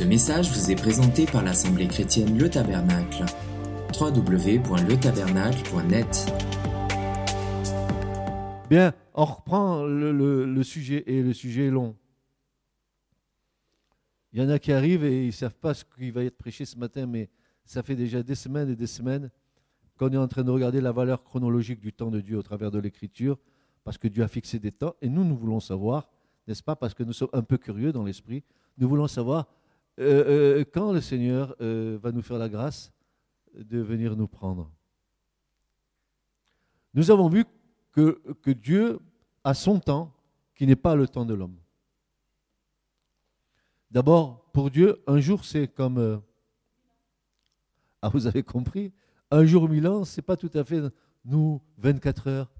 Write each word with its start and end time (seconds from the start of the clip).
Ce 0.00 0.04
message 0.06 0.50
vous 0.50 0.70
est 0.70 0.76
présenté 0.76 1.26
par 1.26 1.44
l'Assemblée 1.44 1.86
chrétienne 1.86 2.38
Le 2.38 2.48
Tabernacle. 2.48 3.22
www.letabernacle.net 4.00 6.32
Bien, 8.70 8.94
on 9.12 9.26
reprend 9.26 9.84
le, 9.84 10.10
le- 10.10 10.46
le 10.46 10.62
sujet 10.62 11.04
et 11.06 11.22
le 11.22 11.34
sujet 11.34 11.66
est 11.66 11.70
long. 11.70 11.94
Il 14.32 14.40
y 14.40 14.42
en 14.42 14.48
a 14.48 14.58
qui 14.58 14.72
arrivent 14.72 15.04
et 15.04 15.24
ils 15.24 15.26
ne 15.26 15.32
savent 15.32 15.58
pas 15.58 15.74
ce 15.74 15.84
qui 15.84 16.10
va 16.10 16.24
être 16.24 16.38
prêché 16.38 16.64
ce 16.64 16.78
matin, 16.78 17.04
mais 17.04 17.28
ça 17.66 17.82
fait 17.82 17.94
déjà 17.94 18.22
des 18.22 18.36
semaines 18.36 18.70
et 18.70 18.76
des 18.76 18.86
semaines 18.86 19.30
qu'on 19.98 20.08
est 20.08 20.16
en 20.16 20.28
train 20.28 20.44
de 20.44 20.50
regarder 20.50 20.80
la 20.80 20.92
valeur 20.92 21.24
chronologique 21.24 21.80
du 21.80 21.92
temps 21.92 22.10
de 22.10 22.22
Dieu 22.22 22.38
au 22.38 22.42
travers 22.42 22.70
de 22.70 22.78
l'Écriture, 22.78 23.36
parce 23.84 23.98
que 23.98 24.08
Dieu 24.08 24.22
a 24.22 24.28
fixé 24.28 24.58
des 24.58 24.72
temps 24.72 24.94
et 25.02 25.10
nous, 25.10 25.24
nous 25.24 25.36
voulons 25.36 25.60
savoir, 25.60 26.08
n'est-ce 26.48 26.62
pas, 26.62 26.74
parce 26.74 26.94
que 26.94 27.02
nous 27.02 27.12
sommes 27.12 27.28
un 27.34 27.42
peu 27.42 27.58
curieux 27.58 27.92
dans 27.92 28.04
l'esprit, 28.04 28.44
nous 28.78 28.88
voulons 28.88 29.06
savoir 29.06 29.46
euh, 30.00 30.60
euh, 30.60 30.64
quand 30.72 30.92
le 30.92 31.00
Seigneur 31.02 31.54
euh, 31.60 31.98
va 32.02 32.10
nous 32.10 32.22
faire 32.22 32.38
la 32.38 32.48
grâce 32.48 32.90
de 33.54 33.78
venir 33.78 34.16
nous 34.16 34.28
prendre? 34.28 34.72
Nous 36.94 37.10
avons 37.10 37.28
vu 37.28 37.44
que, 37.92 38.18
Dieu 38.50 38.98
a 39.44 39.52
son 39.52 39.78
temps 39.78 40.14
qui 40.54 40.66
n'est 40.66 40.76
pas 40.76 40.94
le 40.94 41.06
temps 41.06 41.26
de 41.26 41.34
l'homme. 41.34 41.56
D'abord, 43.90 44.50
pour 44.52 44.70
Dieu, 44.70 45.02
un 45.06 45.20
jour, 45.20 45.44
c'est 45.44 45.68
comme... 45.68 46.22
Ah, 48.00 48.08
vous 48.08 48.26
avez 48.26 48.42
compris? 48.42 48.92
Un 49.30 49.44
jour, 49.44 49.68
mille 49.68 49.86
ans, 49.86 50.04
c'est 50.04 50.22
pas 50.22 50.36
tout 50.36 50.50
à 50.54 50.64
fait 50.64 50.80
nous, 51.24 51.60
24 51.76 52.28
heures. 52.28 52.52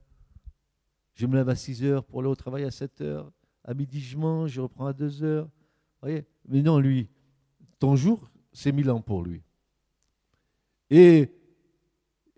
Je 1.14 1.27
me 1.27 1.36
lève 1.36 1.48
à 1.48 1.56
6 1.56 1.84
heures 1.84 2.04
pour 2.04 2.20
aller 2.20 2.28
au 2.28 2.36
travail 2.36 2.64
à 2.64 2.70
7 2.70 3.00
heures. 3.00 3.32
À 3.64 3.72
midi, 3.72 4.00
je 4.00 4.18
mange, 4.18 4.50
je 4.50 4.60
reprends 4.60 4.86
à 4.86 4.92
2 4.92 5.22
heures. 5.22 5.48
voyez? 6.02 6.27
Mais 6.46 6.62
non, 6.62 6.78
lui, 6.78 7.08
ton 7.80 7.97
jour, 7.97 8.30
c'est 8.52 8.70
mille 8.70 8.91
ans 8.91 9.01
pour 9.01 9.25
lui. 9.25 9.42
Et, 10.91 11.33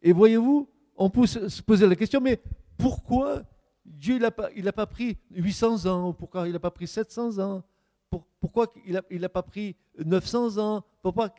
voyez-vous, 0.05 0.69
on 0.97 1.11
peut 1.11 1.27
se 1.27 1.49
se 1.49 1.61
poser 1.63 1.87
la 1.87 1.97
question, 1.97 2.21
mais 2.21 2.41
pourquoi 2.79 3.43
Dieu 3.85 4.19
n'a 4.19 4.31
pas, 4.31 4.51
il 4.55 4.71
pas 4.73 4.87
pris 4.87 5.19
800 5.33 5.87
ans 5.87 6.09
ou 6.11 6.13
Pourquoi 6.13 6.47
il 6.47 6.53
n'a 6.53 6.61
pas 6.61 6.71
pris 6.71 6.87
700 6.87 7.39
ans? 7.39 7.63
Pour- 8.09 8.25
Pourquoi 8.41 8.73
il 9.11 9.21
n'a 9.21 9.29
pas 9.29 9.43
pris 9.43 9.75
900 9.99 10.59
ans? 10.59 10.85
Pourquoi 11.03 11.35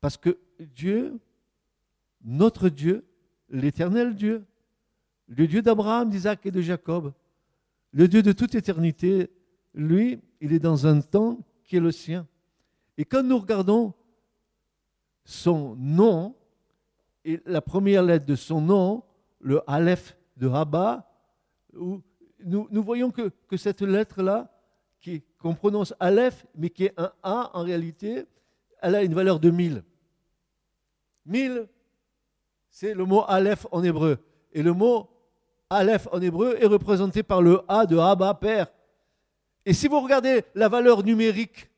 Parce 0.00 0.16
que 0.16 0.38
Dieu, 0.60 1.18
notre 2.22 2.68
Dieu, 2.68 3.04
l'éternel 3.48 4.14
Dieu, 4.14 4.44
le 5.26 5.46
Dieu 5.48 5.62
d'Abraham, 5.62 6.08
d'Isaac 6.08 6.46
et 6.46 6.50
de 6.50 6.60
Jacob, 6.60 7.12
le 7.92 8.06
Dieu 8.06 8.22
de 8.22 8.32
toute 8.32 8.54
éternité, 8.54 9.30
lui, 9.74 10.20
il 10.40 10.52
est 10.52 10.58
dans 10.60 10.86
un 10.86 11.00
temps 11.00 11.38
qui 11.70 11.76
est 11.76 11.80
le 11.80 11.92
sien. 11.92 12.26
Et 12.98 13.04
quand 13.04 13.22
nous 13.22 13.38
regardons 13.38 13.94
son 15.24 15.76
nom, 15.76 16.34
et 17.24 17.40
la 17.46 17.60
première 17.60 18.02
lettre 18.02 18.26
de 18.26 18.34
son 18.34 18.60
nom, 18.60 19.04
le 19.38 19.62
Aleph 19.70 20.16
de 20.36 20.48
Abba, 20.48 21.08
où 21.72 22.02
nous, 22.44 22.66
nous 22.72 22.82
voyons 22.82 23.12
que, 23.12 23.30
que 23.46 23.56
cette 23.56 23.82
lettre-là, 23.82 24.50
qu'on 25.38 25.54
prononce 25.54 25.94
Aleph, 26.00 26.44
mais 26.56 26.70
qui 26.70 26.86
est 26.86 26.94
un 26.96 27.12
A 27.22 27.52
en 27.54 27.62
réalité, 27.62 28.24
elle 28.82 28.96
a 28.96 29.04
une 29.04 29.14
valeur 29.14 29.38
de 29.38 29.50
1000. 29.50 29.84
1000, 31.24 31.68
c'est 32.68 32.94
le 32.94 33.04
mot 33.04 33.22
Aleph 33.28 33.68
en 33.70 33.84
hébreu. 33.84 34.18
Et 34.52 34.64
le 34.64 34.72
mot 34.72 35.08
Aleph 35.70 36.08
en 36.10 36.20
hébreu 36.20 36.56
est 36.60 36.66
représenté 36.66 37.22
par 37.22 37.40
le 37.40 37.60
A 37.68 37.86
de 37.86 37.96
Abba, 37.96 38.34
Père. 38.34 38.66
Et 39.70 39.72
si 39.72 39.86
vous 39.86 40.00
regardez 40.00 40.42
la 40.56 40.68
valeur 40.68 41.04
numérique 41.04 41.70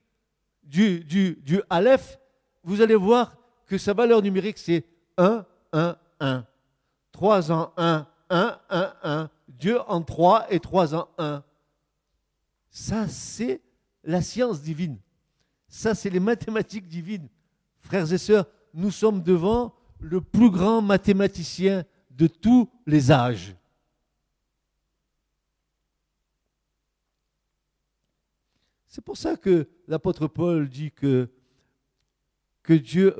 du, 0.62 1.00
du, 1.00 1.60
Aleph, 1.68 2.18
vous 2.64 2.80
allez 2.80 2.94
voir 2.94 3.36
que 3.66 3.76
sa 3.76 3.92
valeur 3.92 4.22
numérique, 4.22 4.56
c'est 4.56 4.86
1, 5.18 5.44
1, 5.74 5.96
1. 6.20 6.46
3 7.12 7.52
en 7.52 7.70
1, 7.76 8.06
1, 8.30 8.58
1, 8.70 8.94
1. 9.02 9.30
Dieu 9.46 9.78
en 9.86 10.00
3 10.00 10.46
et 10.48 10.58
3 10.58 10.94
en 10.94 11.08
1. 11.18 11.44
Ça, 12.70 13.08
c'est 13.08 13.60
la 14.04 14.22
science 14.22 14.62
divine. 14.62 14.96
Ça, 15.68 15.94
c'est 15.94 16.08
les 16.08 16.18
mathématiques 16.18 16.88
divines. 16.88 17.28
Frères 17.82 18.10
et 18.10 18.16
sœurs, 18.16 18.46
nous 18.72 18.90
sommes 18.90 19.22
devant 19.22 19.74
le 20.00 20.22
plus 20.22 20.48
grand 20.48 20.80
mathématicien 20.80 21.84
de 22.10 22.26
tous 22.26 22.70
les 22.86 23.12
âges. 23.12 23.54
C'est 28.92 29.00
pour 29.00 29.16
ça 29.16 29.38
que 29.38 29.70
l'apôtre 29.88 30.26
Paul 30.26 30.68
dit 30.68 30.92
que, 30.92 31.30
Dieu 32.68 33.16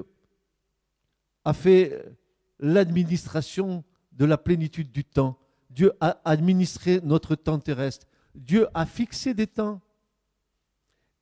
a 1.47 1.55
fait 1.55 2.15
l'administration 2.59 3.83
de 4.12 4.27
la 4.27 4.37
plénitude 4.37 4.93
du 4.93 5.03
temps. 5.03 5.38
Dieu 5.71 5.91
a 5.99 6.21
administré 6.27 7.00
notre 7.03 7.37
temps 7.37 7.59
terrestre. 7.59 8.06
Dieu 8.34 8.69
a 8.75 8.84
fixé 8.84 9.33
des 9.33 9.47
temps. 9.47 9.81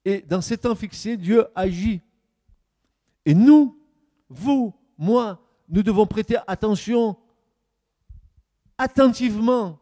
Et 0.05 0.21
dans 0.21 0.41
ces 0.41 0.59
temps 0.59 0.75
fixés, 0.75 1.17
Dieu 1.17 1.47
agit. 1.55 2.03
Et 3.25 3.35
nous, 3.35 3.81
vous, 4.29 4.75
moi, 4.99 5.41
nous 5.69 5.85
devons 5.85 6.09
prêter 6.09 6.39
attention 6.49 7.17
attentivement 8.79 9.79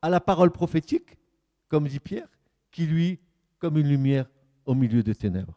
à 0.00 0.08
la 0.08 0.20
parole 0.20 0.52
prophétique, 0.52 1.18
comme 1.66 1.88
dit 1.88 1.98
Pierre, 1.98 2.28
qui 2.70 2.86
lui, 2.86 3.18
comme 3.62 3.78
une 3.78 3.86
lumière 3.86 4.28
au 4.66 4.74
milieu 4.74 5.04
des 5.04 5.14
ténèbres. 5.14 5.56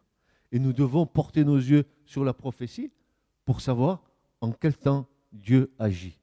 Et 0.51 0.59
nous 0.59 0.73
devons 0.73 1.07
porter 1.07 1.43
nos 1.43 1.57
yeux 1.57 1.85
sur 2.05 2.23
la 2.23 2.35
prophétie 2.35 2.91
pour 3.45 3.61
savoir 3.61 4.03
en 4.41 4.51
quel 4.51 4.77
temps 4.77 5.07
Dieu 5.31 5.73
agit. 5.79 6.19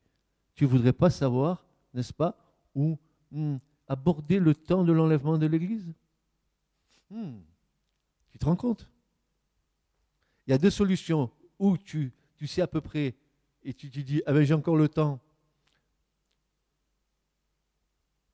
Tu 0.54 0.62
ne 0.62 0.69
voudrais 0.69 0.92
pas 0.92 1.10
savoir, 1.10 1.66
n'est-ce 1.92 2.12
pas, 2.12 2.38
où 2.76 2.97
hmm, 3.32 3.56
aborder 3.88 4.38
le 4.38 4.54
temps 4.54 4.84
de 4.84 4.92
l'enlèvement 4.92 5.37
de 5.38 5.47
l'Église? 5.47 5.92
Hmm, 7.10 7.41
Tu 8.31 8.38
te 8.38 8.44
rends 8.44 8.54
compte? 8.54 8.88
Il 10.47 10.53
y 10.53 10.54
a 10.54 10.59
deux 10.59 10.71
solutions. 10.71 11.32
Ou 11.59 11.76
tu, 11.76 12.12
tu 12.37 12.47
sais 12.47 12.62
à 12.62 12.69
peu 12.69 12.81
près 12.81 13.16
et 13.65 13.75
tu 13.75 13.91
te 13.91 13.98
dis, 13.98 14.22
ah 14.25 14.32
ben 14.32 14.44
j'ai 14.44 14.54
encore 14.54 14.76
le 14.76 14.88
temps. 14.88 15.19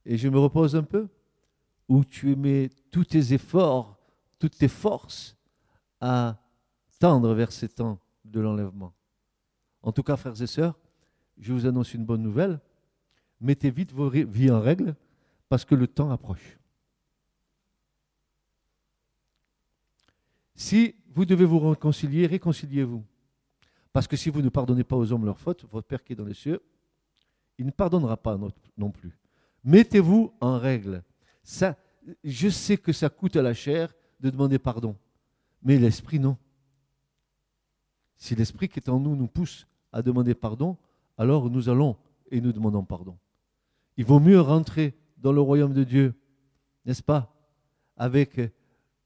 Et 0.05 0.19
je 0.19 0.29
me 0.29 0.39
repose 0.39 0.77
un 0.77 0.83
peu? 0.83 1.09
Ou 1.89 2.05
tu 2.05 2.37
mets 2.37 2.69
tous 2.91 3.05
tes 3.05 3.33
efforts, 3.33 3.99
toutes 4.39 4.57
tes 4.57 4.69
forces 4.69 5.37
à 6.01 6.39
tendre 6.99 7.35
vers 7.35 7.53
ces 7.53 7.69
temps 7.69 7.99
de 8.25 8.41
l'enlèvement. 8.41 8.93
En 9.83 9.93
tout 9.93 10.03
cas, 10.03 10.17
frères 10.17 10.41
et 10.41 10.47
sœurs, 10.47 10.79
je 11.39 11.53
vous 11.53 11.67
annonce 11.67 11.95
une 11.95 12.05
bonne 12.05 12.23
nouvelle. 12.23 12.61
Mettez 13.41 13.71
vite 13.71 13.93
vos 13.93 14.11
vies 14.11 14.51
en 14.51 14.61
règle 14.61 14.97
parce 15.49 15.65
que 15.65 15.75
le 15.75 15.87
temps 15.87 16.11
approche. 16.11 16.59
Si 20.55 20.97
vous 21.15 21.25
devez 21.25 21.45
vous 21.45 21.61
réconcilier, 21.61 22.27
réconciliez-vous. 22.27 23.05
Parce 23.93 24.09
que 24.09 24.17
si 24.17 24.29
vous 24.29 24.43
ne 24.43 24.49
pardonnez 24.49 24.85
pas 24.85 24.97
aux 24.97 25.13
hommes 25.13 25.25
leurs 25.25 25.39
fautes, 25.39 25.65
votre 25.71 25.87
Père 25.87 26.03
qui 26.03 26.13
est 26.13 26.17
dans 26.17 26.25
les 26.25 26.35
cieux, 26.35 26.61
il 27.59 27.67
ne 27.67 27.71
pardonnera 27.71 28.17
pas 28.17 28.37
non 28.77 28.91
plus. 28.91 29.17
Mettez-vous 29.65 30.33
en 30.41 30.59
règle. 30.59 31.03
Ça, 31.43 31.77
je 32.25 32.49
sais 32.49 32.77
que 32.77 32.93
ça 32.93 33.09
coûte 33.09 33.37
à 33.37 33.43
la 33.43 33.55
chair 33.55 33.95
de 34.21 34.31
demander 34.31 34.59
pardon, 34.59 34.97
mais 35.63 35.79
l'esprit 35.79 36.19
non. 36.19 36.37
Si 38.17 38.35
l'esprit 38.35 38.69
qui 38.69 38.81
est 38.81 38.89
en 38.89 38.99
nous 38.99 39.15
nous 39.15 39.29
pousse 39.29 39.67
à 39.93 40.03
demander 40.03 40.35
pardon, 40.35 40.77
alors 41.17 41.51
nous 41.51 41.69
allons 41.69 41.97
et 42.31 42.41
nous 42.41 42.53
demandons 42.53 42.85
pardon. 42.85 43.17
Il 43.97 44.05
vaut 44.05 44.21
mieux 44.21 44.41
rentrer 44.41 44.95
dans 45.19 45.33
le 45.33 45.41
royaume 45.41 45.73
de 45.73 45.85
Dieu, 45.85 46.15
n'est-ce 46.85 47.03
pas, 47.03 47.35
avec 47.97 48.41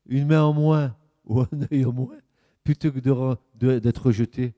une 0.07 0.27
main 0.27 0.43
en 0.43 0.53
moins 0.53 0.97
ou 1.25 1.41
un 1.41 1.49
œil 1.73 1.85
en 1.85 1.93
moins, 1.93 2.19
plutôt 2.65 2.91
que 2.93 3.01
d'être 3.79 4.07
rejeté 4.07 4.55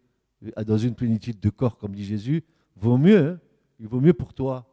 dans 0.67 0.79
une 0.79 0.95
plénitude 0.95 1.41
de 1.41 1.51
corps, 1.51 1.79
comme 1.79 1.95
dit 1.95 2.05
Jésus. 2.05 2.45
Vaut 2.77 2.99
mieux, 2.99 3.39
il 3.79 3.87
vaut 3.87 4.01
mieux 4.01 4.13
pour 4.13 4.35
toi 4.35 4.67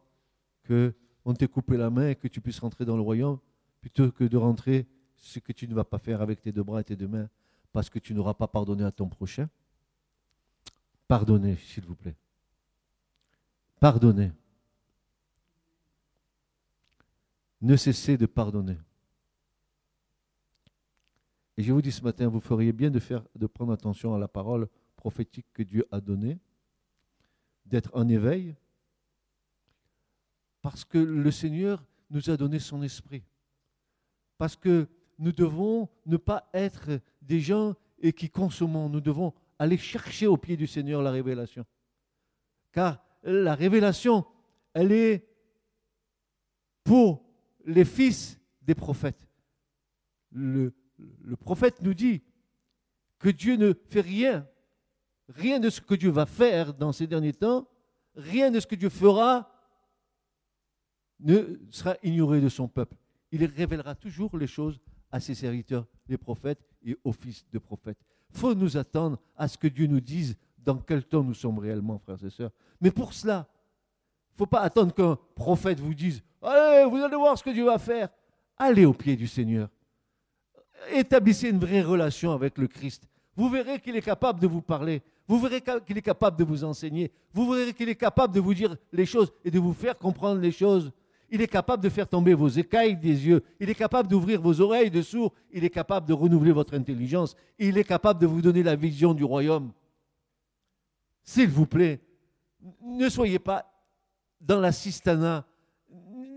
que 0.64 0.94
on 1.24 1.34
t'ait 1.34 1.48
coupé 1.48 1.76
la 1.76 1.90
main 1.90 2.08
et 2.08 2.16
que 2.16 2.26
tu 2.28 2.40
puisses 2.40 2.58
rentrer 2.58 2.84
dans 2.84 2.96
le 2.96 3.02
royaume, 3.02 3.38
plutôt 3.82 4.12
que 4.12 4.24
de 4.24 4.36
rentrer 4.38 4.86
ce 5.16 5.40
que 5.40 5.52
tu 5.52 5.68
ne 5.68 5.74
vas 5.74 5.84
pas 5.84 5.98
faire 5.98 6.22
avec 6.22 6.40
tes 6.40 6.52
deux 6.52 6.62
bras 6.62 6.80
et 6.80 6.84
tes 6.84 6.96
deux 6.96 7.08
mains, 7.08 7.28
parce 7.72 7.90
que 7.90 7.98
tu 7.98 8.14
n'auras 8.14 8.34
pas 8.34 8.46
pardonné 8.46 8.84
à 8.84 8.92
ton 8.92 9.08
prochain. 9.08 9.50
Pardonnez, 11.08 11.56
s'il 11.56 11.84
vous 11.84 11.96
plaît. 11.96 12.16
Pardonnez. 13.80 14.32
Ne 17.60 17.76
cessez 17.76 18.16
de 18.16 18.26
pardonner. 18.26 18.78
Et 21.56 21.62
je 21.62 21.72
vous 21.72 21.82
dis 21.82 21.92
ce 21.92 22.02
matin, 22.02 22.28
vous 22.28 22.40
feriez 22.40 22.72
bien 22.72 22.90
de, 22.90 23.00
faire, 23.00 23.24
de 23.34 23.46
prendre 23.46 23.72
attention 23.72 24.14
à 24.14 24.18
la 24.18 24.28
parole 24.28 24.68
prophétique 24.96 25.46
que 25.52 25.62
Dieu 25.62 25.86
a 25.90 26.00
donnée, 26.00 26.38
d'être 27.66 27.90
en 27.94 28.08
éveil, 28.08 28.54
parce 30.62 30.84
que 30.84 30.98
le 30.98 31.30
Seigneur 31.32 31.84
nous 32.10 32.30
a 32.30 32.36
donné 32.36 32.60
son 32.60 32.82
esprit. 32.82 33.24
Parce 34.42 34.56
que 34.56 34.88
nous 35.20 35.30
devons 35.30 35.88
ne 36.04 36.16
pas 36.16 36.50
être 36.52 36.98
des 37.20 37.38
gens 37.38 37.76
et 38.00 38.12
qui 38.12 38.28
consommons. 38.28 38.88
Nous 38.88 39.00
devons 39.00 39.32
aller 39.56 39.78
chercher 39.78 40.26
au 40.26 40.36
pied 40.36 40.56
du 40.56 40.66
Seigneur 40.66 41.00
la 41.00 41.12
révélation. 41.12 41.64
Car 42.72 43.00
la 43.22 43.54
révélation, 43.54 44.26
elle 44.74 44.90
est 44.90 45.28
pour 46.82 47.24
les 47.66 47.84
fils 47.84 48.40
des 48.62 48.74
prophètes. 48.74 49.28
Le, 50.32 50.74
le 51.20 51.36
prophète 51.36 51.80
nous 51.80 51.94
dit 51.94 52.20
que 53.20 53.28
Dieu 53.28 53.54
ne 53.54 53.72
fait 53.90 54.00
rien, 54.00 54.48
rien 55.28 55.60
de 55.60 55.70
ce 55.70 55.80
que 55.80 55.94
Dieu 55.94 56.10
va 56.10 56.26
faire 56.26 56.74
dans 56.74 56.90
ces 56.90 57.06
derniers 57.06 57.34
temps, 57.34 57.68
rien 58.16 58.50
de 58.50 58.58
ce 58.58 58.66
que 58.66 58.74
Dieu 58.74 58.88
fera 58.88 59.52
ne 61.20 61.60
sera 61.70 61.94
ignoré 62.02 62.40
de 62.40 62.48
son 62.48 62.66
peuple. 62.66 62.96
Il 63.32 63.44
révélera 63.44 63.94
toujours 63.94 64.36
les 64.36 64.46
choses 64.46 64.78
à 65.10 65.18
ses 65.18 65.34
serviteurs, 65.34 65.86
les 66.08 66.18
prophètes 66.18 66.60
et 66.84 66.96
aux 67.02 67.12
fils 67.12 67.44
de 67.52 67.58
prophètes. 67.58 67.98
Faut 68.30 68.54
nous 68.54 68.76
attendre 68.76 69.18
à 69.36 69.48
ce 69.48 69.58
que 69.58 69.66
Dieu 69.66 69.86
nous 69.86 70.00
dise 70.00 70.36
dans 70.58 70.76
quel 70.76 71.02
temps 71.04 71.22
nous 71.22 71.34
sommes 71.34 71.58
réellement, 71.58 71.98
frères 71.98 72.22
et 72.24 72.30
sœurs. 72.30 72.52
Mais 72.80 72.90
pour 72.90 73.12
cela, 73.12 73.48
il 74.30 74.34
ne 74.34 74.38
faut 74.38 74.46
pas 74.46 74.60
attendre 74.60 74.94
qu'un 74.94 75.18
prophète 75.34 75.80
vous 75.80 75.94
dise 75.94 76.22
Allez, 76.40 76.88
vous 76.88 76.96
allez 76.96 77.16
voir 77.16 77.36
ce 77.36 77.42
que 77.42 77.50
Dieu 77.50 77.64
va 77.64 77.78
faire. 77.78 78.08
Allez 78.56 78.84
au 78.84 78.92
pied 78.92 79.16
du 79.16 79.26
Seigneur. 79.26 79.68
Établissez 80.92 81.48
une 81.48 81.58
vraie 81.58 81.82
relation 81.82 82.32
avec 82.32 82.58
le 82.58 82.68
Christ. 82.68 83.08
Vous 83.36 83.48
verrez 83.48 83.80
qu'il 83.80 83.96
est 83.96 84.02
capable 84.02 84.40
de 84.40 84.46
vous 84.46 84.62
parler. 84.62 85.02
Vous 85.26 85.38
verrez 85.38 85.62
qu'il 85.86 85.96
est 85.96 86.02
capable 86.02 86.36
de 86.36 86.44
vous 86.44 86.64
enseigner. 86.64 87.10
Vous 87.32 87.50
verrez 87.50 87.72
qu'il 87.72 87.88
est 87.88 87.96
capable 87.96 88.34
de 88.34 88.40
vous 88.40 88.54
dire 88.54 88.76
les 88.92 89.06
choses 89.06 89.32
et 89.44 89.50
de 89.50 89.58
vous 89.58 89.72
faire 89.72 89.96
comprendre 89.96 90.40
les 90.40 90.52
choses. 90.52 90.92
Il 91.34 91.40
est 91.40 91.48
capable 91.48 91.82
de 91.82 91.88
faire 91.88 92.06
tomber 92.06 92.34
vos 92.34 92.48
écailles 92.48 92.94
des 92.94 93.26
yeux. 93.26 93.42
Il 93.58 93.70
est 93.70 93.74
capable 93.74 94.06
d'ouvrir 94.06 94.38
vos 94.38 94.60
oreilles 94.60 94.90
de 94.90 95.00
sourds. 95.00 95.32
Il 95.50 95.64
est 95.64 95.70
capable 95.70 96.06
de 96.06 96.12
renouveler 96.12 96.52
votre 96.52 96.74
intelligence. 96.74 97.34
Il 97.58 97.78
est 97.78 97.84
capable 97.84 98.20
de 98.20 98.26
vous 98.26 98.42
donner 98.42 98.62
la 98.62 98.76
vision 98.76 99.14
du 99.14 99.24
royaume. 99.24 99.72
S'il 101.24 101.48
vous 101.48 101.64
plaît, 101.64 102.02
ne 102.82 103.08
soyez 103.08 103.38
pas 103.38 103.64
dans 104.42 104.60
l'assistanat. 104.60 105.46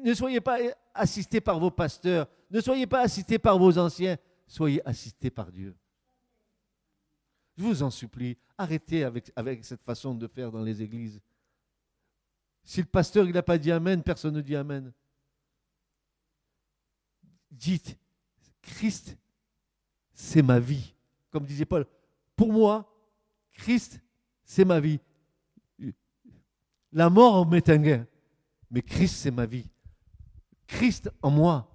Ne 0.01 0.13
soyez 0.13 0.39
pas 0.39 0.59
assistés 0.93 1.41
par 1.41 1.59
vos 1.59 1.71
pasteurs. 1.71 2.27
Ne 2.49 2.61
soyez 2.61 2.87
pas 2.87 3.01
assistés 3.01 3.37
par 3.37 3.59
vos 3.59 3.77
anciens. 3.77 4.15
Soyez 4.47 4.81
assistés 4.87 5.29
par 5.29 5.51
Dieu. 5.51 5.75
Je 7.57 7.63
vous 7.63 7.83
en 7.83 7.89
supplie, 7.89 8.37
arrêtez 8.57 9.03
avec 9.03 9.65
cette 9.65 9.83
façon 9.83 10.15
de 10.15 10.27
faire 10.27 10.53
dans 10.53 10.63
les 10.63 10.81
églises. 10.81 11.19
Si 12.65 12.81
le 12.81 12.87
pasteur 12.87 13.25
n'a 13.27 13.43
pas 13.43 13.57
dit 13.57 13.71
Amen, 13.71 14.01
personne 14.01 14.33
ne 14.33 14.41
dit 14.41 14.55
Amen. 14.55 14.91
Dites, 17.51 17.97
Christ, 18.61 19.15
c'est 20.13 20.41
ma 20.41 20.59
vie. 20.59 20.93
Comme 21.29 21.45
disait 21.45 21.65
Paul, 21.65 21.85
pour 22.35 22.51
moi, 22.51 22.91
Christ, 23.53 24.01
c'est 24.43 24.65
ma 24.65 24.79
vie. 24.79 24.99
La 26.91 27.09
mort 27.09 27.45
m'est 27.45 27.69
un 27.69 28.05
mais 28.71 28.81
Christ, 28.81 29.15
c'est 29.17 29.31
ma 29.31 29.45
vie. 29.45 29.69
Christ 30.65 31.11
en 31.21 31.29
moi, 31.29 31.71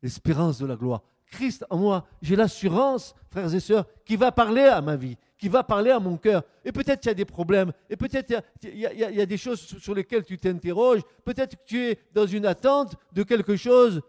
l'espérance 0.00 0.58
de 0.58 0.66
la 0.66 0.76
gloire. 0.76 1.02
Christ 1.30 1.64
en 1.70 1.78
moi, 1.78 2.06
j'ai 2.20 2.36
l'assurance, 2.36 3.14
frères 3.30 3.54
et 3.54 3.60
sœurs, 3.60 3.86
qui 4.04 4.16
va 4.16 4.32
parler 4.32 4.64
à 4.64 4.80
ma 4.80 4.96
vie, 4.96 5.16
qui 5.38 5.48
va 5.48 5.62
parler 5.62 5.90
à 5.90 6.00
mon 6.00 6.16
cœur. 6.16 6.42
Et 6.64 6.72
peut-être 6.72 7.00
qu'il 7.00 7.08
y 7.08 7.12
a 7.12 7.14
des 7.14 7.24
problèmes, 7.24 7.72
et 7.88 7.96
peut-être 7.96 8.42
il 8.62 8.76
y, 8.76 8.86
a 9.20 9.26
des 9.26 9.36
choses 9.36 9.60
sur 9.60 9.94
lesquelles 9.94 10.24
tu 10.24 10.36
t'interroges, 10.36 11.02
peut-être 11.24 11.56
que 11.56 11.64
tu 11.64 11.84
es 11.86 11.98
dans 12.12 12.26
une 12.26 12.46
attente 12.46 12.96
de 13.12 13.22
quelque 13.22 13.56
chose. 13.56 14.02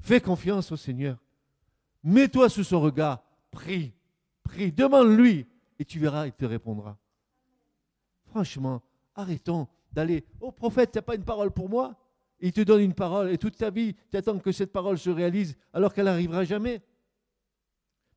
Fais 0.00 0.20
confiance 0.20 0.72
au 0.72 0.76
Seigneur. 0.76 1.16
Mets-toi 2.02 2.48
sous 2.48 2.64
son 2.64 2.80
regard, 2.80 3.22
prie, 3.52 3.94
prie, 4.42 4.72
demande-lui, 4.72 5.46
et 5.78 5.84
tu 5.84 6.00
verras, 6.00 6.26
il 6.26 6.32
te 6.32 6.44
répondra. 6.44 6.98
Franchement, 8.26 8.82
arrêtons 9.14 9.68
d'aller, 9.92 10.24
oh 10.40 10.50
prophète, 10.50 10.90
tu 10.90 10.98
n'as 10.98 11.02
pas 11.02 11.14
une 11.14 11.24
parole 11.24 11.52
pour 11.52 11.68
moi 11.68 11.96
Il 12.42 12.52
te 12.52 12.60
donne 12.60 12.82
une 12.82 12.92
parole, 12.92 13.30
et 13.30 13.38
toute 13.38 13.56
ta 13.56 13.70
vie, 13.70 13.94
tu 14.10 14.16
attends 14.18 14.38
que 14.38 14.52
cette 14.52 14.72
parole 14.72 14.98
se 14.98 15.08
réalise, 15.08 15.56
alors 15.72 15.94
qu'elle 15.94 16.04
n'arrivera 16.04 16.44
jamais 16.44 16.82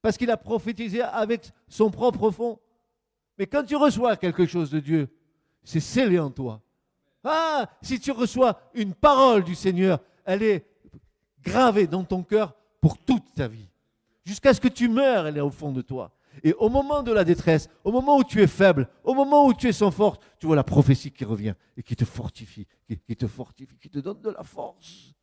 parce 0.05 0.19
qu'il 0.19 0.29
a 0.29 0.37
prophétisé 0.37 1.01
avec 1.01 1.51
son 1.67 1.89
propre 1.89 2.29
fond. 2.29 2.59
Mais 3.39 3.47
quand 3.47 3.63
tu 3.63 3.75
reçois 3.75 4.15
quelque 4.17 4.45
chose 4.45 4.69
de 4.69 4.79
Dieu, 4.79 5.09
c'est 5.63 5.79
scellé 5.79 6.19
en 6.19 6.29
toi. 6.29 6.61
Ah, 7.23 7.67
si 7.81 7.99
tu 7.99 8.11
reçois 8.11 8.59
une 8.75 8.93
parole 8.93 9.43
du 9.43 9.55
Seigneur, 9.55 9.99
elle 10.23 10.43
est 10.43 10.63
gravée 11.41 11.87
dans 11.87 12.03
ton 12.03 12.21
cœur 12.21 12.53
pour 12.81 12.99
toute 12.99 13.33
ta 13.33 13.47
vie. 13.47 13.67
Jusqu'à 14.23 14.53
ce 14.53 14.61
que 14.61 14.67
tu 14.67 14.89
meurs, 14.89 15.25
elle 15.25 15.37
est 15.37 15.41
au 15.41 15.49
fond 15.49 15.71
de 15.71 15.81
toi. 15.81 16.14
Et 16.43 16.53
au 16.53 16.69
moment 16.69 17.03
de 17.03 17.11
la 17.11 17.23
détresse, 17.23 17.69
au 17.83 17.91
moment 17.91 18.17
où 18.17 18.23
tu 18.23 18.41
es 18.41 18.47
faible, 18.47 18.89
au 19.03 19.13
moment 19.13 19.45
où 19.45 19.53
tu 19.53 19.67
es 19.67 19.73
sans 19.73 19.91
force, 19.91 20.19
tu 20.39 20.45
vois 20.47 20.55
la 20.55 20.63
prophétie 20.63 21.11
qui 21.11 21.25
revient 21.25 21.55
et 21.77 21.83
qui 21.83 21.95
te 21.95 22.05
fortifie, 22.05 22.67
qui, 22.87 23.15
te 23.15 23.27
fortifie, 23.27 23.77
qui 23.77 23.89
te 23.89 23.99
donne 23.99 24.21
de 24.21 24.29
la 24.29 24.43
force. 24.43 25.13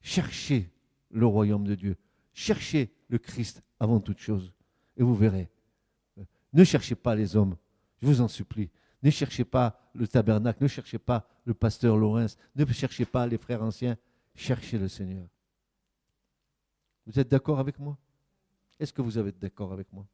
Cherchez 0.00 0.70
le 1.10 1.26
royaume 1.26 1.64
de 1.64 1.74
Dieu. 1.74 1.96
Cherchez 2.32 2.92
le 3.08 3.18
Christ 3.18 3.62
avant 3.80 4.00
toute 4.00 4.18
chose. 4.18 4.52
Et 4.96 5.02
vous 5.02 5.14
verrez. 5.14 5.50
Ne 6.52 6.64
cherchez 6.64 6.94
pas 6.94 7.14
les 7.14 7.36
hommes, 7.36 7.56
je 8.00 8.06
vous 8.06 8.20
en 8.20 8.28
supplie. 8.28 8.70
Ne 9.02 9.10
cherchez 9.10 9.44
pas 9.44 9.78
le 9.94 10.08
tabernacle, 10.08 10.62
ne 10.62 10.68
cherchez 10.68 10.98
pas 10.98 11.28
le 11.44 11.54
pasteur 11.54 11.96
Laurens, 11.96 12.36
ne 12.54 12.64
cherchez 12.66 13.04
pas 13.04 13.26
les 13.26 13.38
frères 13.38 13.62
anciens, 13.62 13.96
cherchez 14.34 14.78
le 14.78 14.88
Seigneur. 14.88 15.26
Vous 17.06 17.18
êtes 17.20 17.28
d'accord 17.28 17.58
avec 17.58 17.78
moi? 17.78 17.98
Est-ce 18.78 18.92
que 18.92 19.02
vous 19.02 19.18
êtes 19.18 19.38
d'accord 19.38 19.72
avec 19.72 19.92
moi? 19.92 20.06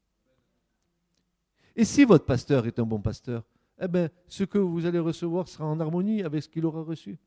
Et 1.75 1.85
si 1.85 2.05
votre 2.05 2.25
pasteur 2.25 2.67
est 2.67 2.79
un 2.79 2.85
bon 2.85 3.01
pasteur, 3.01 3.45
eh 3.81 3.89
bien, 3.89 4.09
ce 4.29 4.45
que 4.45 4.59
vous 4.59 4.87
allez 4.87 4.99
recevoir 4.99 5.49
sera 5.49 5.67
en 5.67 5.81
harmonie 5.81 6.23
avec 6.23 6.43
ce 6.43 6.49
qu'il 6.49 6.65
aura 6.67 6.83
reçu. 6.83 7.19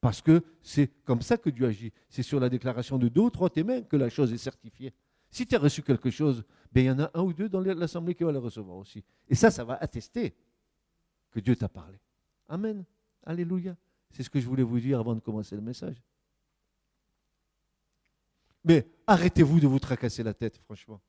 Parce 0.00 0.20
que 0.20 0.42
c'est 0.62 0.88
comme 1.04 1.22
ça 1.22 1.36
que 1.36 1.50
Dieu 1.50 1.66
agit. 1.66 1.92
C'est 2.08 2.24
sur 2.24 2.40
la 2.40 2.48
déclaration 2.48 2.98
de 2.98 3.08
deux 3.08 3.20
ou 3.20 3.30
trois 3.30 3.50
témoins 3.50 3.82
que 3.82 3.96
la 3.96 4.08
chose 4.08 4.32
est 4.32 4.38
certifiée. 4.38 4.92
Si 5.30 5.46
tu 5.46 5.54
as 5.54 5.58
reçu 5.58 5.82
quelque 5.82 6.10
chose, 6.10 6.44
ben, 6.72 6.84
il 6.84 6.86
y 6.88 6.90
en 6.90 6.98
a 6.98 7.10
un 7.14 7.22
ou 7.22 7.32
deux 7.32 7.48
dans 7.48 7.60
l'assemblée 7.60 8.14
qui 8.14 8.24
va 8.24 8.32
le 8.32 8.38
recevoir 8.38 8.76
aussi. 8.76 9.04
Et 9.28 9.34
ça, 9.34 9.50
ça 9.50 9.64
va 9.64 9.74
attester 9.74 10.34
que 11.30 11.40
Dieu 11.40 11.54
t'a 11.54 11.68
parlé. 11.68 11.98
Amen. 12.48 12.84
Alléluia. 13.24 13.76
C'est 14.10 14.22
ce 14.22 14.30
que 14.30 14.40
je 14.40 14.46
voulais 14.46 14.62
vous 14.62 14.80
dire 14.80 14.98
avant 14.98 15.14
de 15.14 15.20
commencer 15.20 15.54
le 15.54 15.62
message. 15.62 16.02
Mais 18.64 18.86
arrêtez-vous 19.06 19.60
de 19.60 19.66
vous 19.66 19.78
tracasser 19.78 20.22
la 20.22 20.34
tête, 20.34 20.58
franchement. 20.58 21.00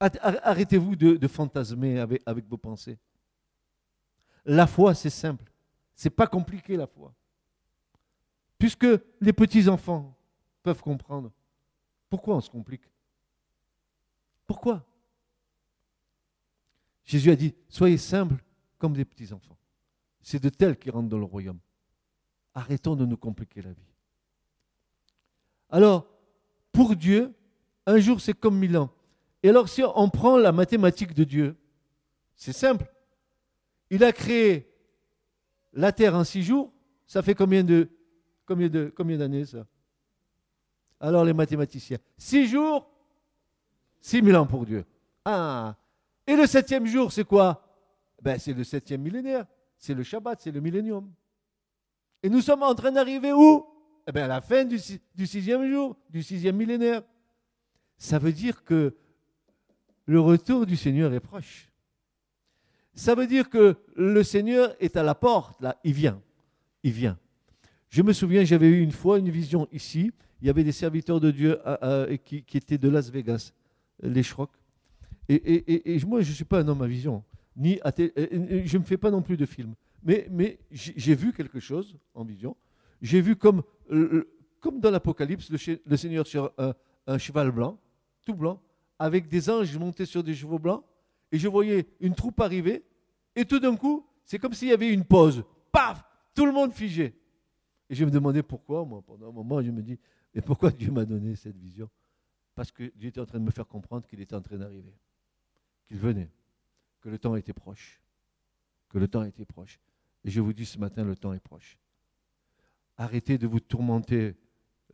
Arrêtez-vous 0.00 0.96
de, 0.96 1.28
fantasmer 1.28 1.98
avec, 1.98 2.22
avec 2.24 2.46
vos 2.46 2.56
pensées. 2.56 2.98
La 4.44 4.66
foi, 4.66 4.94
c'est 4.94 5.10
simple. 5.10 5.50
C'est 5.94 6.10
pas 6.10 6.26
compliqué 6.26 6.76
la 6.76 6.86
foi. 6.86 7.12
Puisque 8.58 8.86
les 9.20 9.32
petits-enfants 9.32 10.16
peuvent 10.62 10.80
comprendre. 10.80 11.32
Pourquoi 12.08 12.36
on 12.36 12.40
se 12.40 12.50
complique? 12.50 12.84
Pourquoi? 14.46 14.86
Jésus 17.04 17.30
a 17.30 17.36
dit, 17.36 17.54
soyez 17.68 17.98
simples 17.98 18.42
comme 18.78 18.94
des 18.94 19.04
petits-enfants. 19.04 19.58
C'est 20.22 20.42
de 20.42 20.48
tels 20.48 20.78
qui 20.78 20.90
rentrent 20.90 21.08
dans 21.08 21.18
le 21.18 21.24
royaume. 21.24 21.58
Arrêtons 22.54 22.96
de 22.96 23.04
nous 23.04 23.16
compliquer 23.16 23.62
la 23.62 23.72
vie. 23.72 23.88
Alors, 25.70 26.06
pour 26.72 26.96
Dieu, 26.96 27.32
un 27.86 27.98
jour 27.98 28.20
c'est 28.20 28.34
comme 28.34 28.58
mille 28.58 28.76
ans. 28.76 28.90
Et 29.42 29.48
alors 29.50 29.68
si 29.68 29.82
on 29.82 30.08
prend 30.08 30.36
la 30.36 30.52
mathématique 30.52 31.14
de 31.14 31.24
Dieu, 31.24 31.56
c'est 32.34 32.52
simple. 32.52 32.86
Il 33.90 34.04
a 34.04 34.12
créé 34.12 34.70
la 35.72 35.92
terre 35.92 36.14
en 36.14 36.24
six 36.24 36.42
jours, 36.42 36.72
ça 37.06 37.22
fait 37.22 37.34
combien 37.34 37.64
de 37.64 37.88
combien 38.46 39.18
d'années 39.18 39.44
ça? 39.44 39.66
Alors 41.00 41.24
les 41.24 41.32
mathématiciens. 41.32 41.98
Six 42.16 42.48
jours, 42.48 42.90
six 44.00 44.22
mille 44.22 44.36
ans 44.36 44.46
pour 44.46 44.64
Dieu. 44.64 44.84
Ah. 45.24 45.76
Et 46.26 46.36
le 46.36 46.46
septième 46.46 46.86
jour, 46.86 47.12
c'est 47.12 47.24
quoi? 47.24 47.62
Ben, 48.20 48.38
C'est 48.38 48.52
le 48.52 48.64
septième 48.64 49.02
millénaire. 49.02 49.46
C'est 49.78 49.94
le 49.94 50.02
Shabbat, 50.02 50.40
c'est 50.40 50.50
le 50.50 50.60
millénium. 50.60 51.10
Et 52.22 52.28
nous 52.28 52.40
sommes 52.40 52.62
en 52.62 52.74
train 52.74 52.90
d'arriver 52.90 53.32
où? 53.32 53.64
Eh 54.08 54.12
ben, 54.12 54.24
À 54.24 54.28
la 54.28 54.40
fin 54.40 54.64
du, 54.64 54.78
sixième 55.26 55.70
jour, 55.70 55.96
du 56.10 56.22
sixième 56.22 56.56
millénaire. 56.56 57.02
Ça 57.96 58.18
veut 58.18 58.32
dire 58.32 58.64
que 58.64 58.96
le 60.06 60.20
retour 60.20 60.66
du 60.66 60.76
Seigneur 60.76 61.12
est 61.12 61.20
proche. 61.20 61.70
Ça 62.94 63.14
veut 63.14 63.26
dire 63.28 63.48
que 63.48 63.76
le 63.94 64.22
Seigneur 64.24 64.74
est 64.80 64.96
à 64.96 65.04
la 65.04 65.14
porte, 65.14 65.60
là, 65.60 65.78
il 65.84 65.92
vient. 65.92 66.20
Il 66.82 66.92
vient. 66.92 67.18
Je 67.90 68.02
me 68.02 68.12
souviens, 68.12 68.44
j'avais 68.44 68.68
eu 68.68 68.80
une 68.80 68.92
fois 68.92 69.18
une 69.18 69.30
vision 69.30 69.68
ici 69.70 70.12
il 70.40 70.46
y 70.46 70.50
avait 70.50 70.64
des 70.64 70.72
serviteurs 70.72 71.20
de 71.20 71.30
Dieu 71.30 71.58
euh, 71.66 71.76
euh, 71.82 72.16
qui, 72.16 72.44
étaient 72.54 72.78
de 72.78 72.88
Las 72.88 73.10
Vegas, 73.10 73.52
les 74.02 74.22
Schrock. 74.22 74.50
Et, 75.28 75.98
moi, 76.06 76.22
je 76.22 76.30
ne 76.30 76.34
suis 76.34 76.44
pas 76.44 76.60
un 76.60 76.68
homme 76.68 76.80
à 76.80 76.86
vision, 76.86 77.22
ni 77.54 77.78
je 77.84 78.76
ne 78.76 78.78
me 78.78 78.84
fais 78.84 78.96
pas 78.96 79.10
non 79.10 79.20
plus 79.20 79.36
de 79.36 79.44
films. 79.44 79.74
Mais, 80.02 80.26
mais 80.30 80.58
j'ai 80.70 81.14
vu 81.14 81.32
quelque 81.32 81.60
chose 81.60 81.98
en 82.14 82.24
vision. 82.24 82.56
J'ai 83.02 83.20
vu 83.20 83.36
comme 83.36 83.62
comme 84.60 84.80
dans 84.80 84.90
l'Apocalypse, 84.90 85.50
le, 85.50 85.96
Seigneur 85.96 86.26
sur 86.26 86.52
un, 87.06 87.18
cheval 87.18 87.50
blanc, 87.50 87.78
tout 88.24 88.34
blanc, 88.34 88.60
avec 88.98 89.28
des 89.28 89.48
anges 89.48 89.76
montés 89.78 90.06
sur 90.06 90.22
des 90.22 90.34
chevaux 90.34 90.58
blancs, 90.58 90.84
et 91.30 91.38
je 91.38 91.48
voyais 91.48 91.88
une 92.00 92.14
troupe 92.14 92.40
arriver, 92.40 92.84
et 93.36 93.44
tout 93.44 93.58
d'un 93.58 93.76
coup, 93.76 94.06
c'est 94.24 94.38
comme 94.38 94.52
s'il 94.52 94.68
y 94.68 94.72
avait 94.72 94.92
une 94.92 95.04
pause. 95.04 95.44
Paf 95.72 96.04
Tout 96.34 96.46
le 96.46 96.52
monde 96.52 96.72
figé. 96.72 97.14
Et 97.88 97.94
je 97.94 98.04
me 98.04 98.10
demandais 98.10 98.42
pourquoi, 98.42 98.84
moi, 98.84 99.02
pendant 99.02 99.28
un 99.28 99.32
moment, 99.32 99.62
je 99.62 99.70
me 99.70 99.82
dis, 99.82 99.98
mais 100.34 100.42
pourquoi 100.42 100.70
Dieu 100.70 100.90
m'a 100.90 101.04
donné 101.04 101.36
cette 101.36 101.56
vision? 101.56 101.88
Parce 102.54 102.72
que 102.72 102.92
Dieu 102.96 103.08
était 103.08 103.20
en 103.20 103.26
train 103.26 103.38
de 103.38 103.44
me 103.44 103.50
faire 103.50 103.66
comprendre 103.66 104.06
qu'il 104.06 104.20
était 104.20 104.34
en 104.34 104.42
train 104.42 104.56
d'arriver, 104.56 104.92
qu'il 105.86 105.98
venait, 105.98 106.30
que 107.00 107.08
le 107.08 107.18
temps 107.18 107.36
était 107.36 107.52
proche, 107.52 108.02
que 108.88 108.98
le 108.98 109.08
temps 109.08 109.22
était 109.24 109.44
proche. 109.44 109.78
Et 110.24 110.30
je 110.30 110.40
vous 110.40 110.52
dis 110.52 110.66
ce 110.66 110.78
matin, 110.78 111.04
le 111.04 111.16
temps 111.16 111.32
est 111.32 111.40
proche. 111.40 111.78
Arrêtez 112.98 113.38
de 113.38 113.46
vous 113.46 113.60
tourmenter 113.60 114.34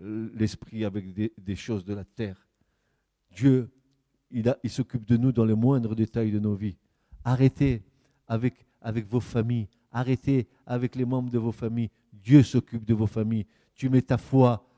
euh, 0.02 0.30
l'esprit 0.34 0.84
avec 0.84 1.14
des, 1.14 1.56
choses 1.56 1.84
de 1.84 1.94
la 1.94 2.04
terre. 2.04 2.46
Dieu, 3.34 3.70
il, 4.30 4.54
s'occupe 4.68 5.06
de 5.06 5.16
nous 5.16 5.32
dans 5.32 5.46
les 5.46 5.54
moindres 5.54 5.96
détails 5.96 6.30
de 6.30 6.38
nos 6.38 6.54
vies. 6.54 6.76
Arrêtez 7.24 7.82
avec, 8.28 8.66
vos 9.08 9.20
familles. 9.20 9.68
Arrêtez 9.90 10.48
avec 10.66 10.96
les 10.96 11.04
membres 11.04 11.30
de 11.30 11.38
vos 11.38 11.52
familles. 11.52 11.90
Dieu 12.12 12.42
s'occupe 12.42 12.84
de 12.84 12.92
vos 12.92 13.06
familles. 13.06 13.46
Tu 13.74 13.88
mets 13.88 14.02
ta 14.02 14.18
foi 14.18 14.68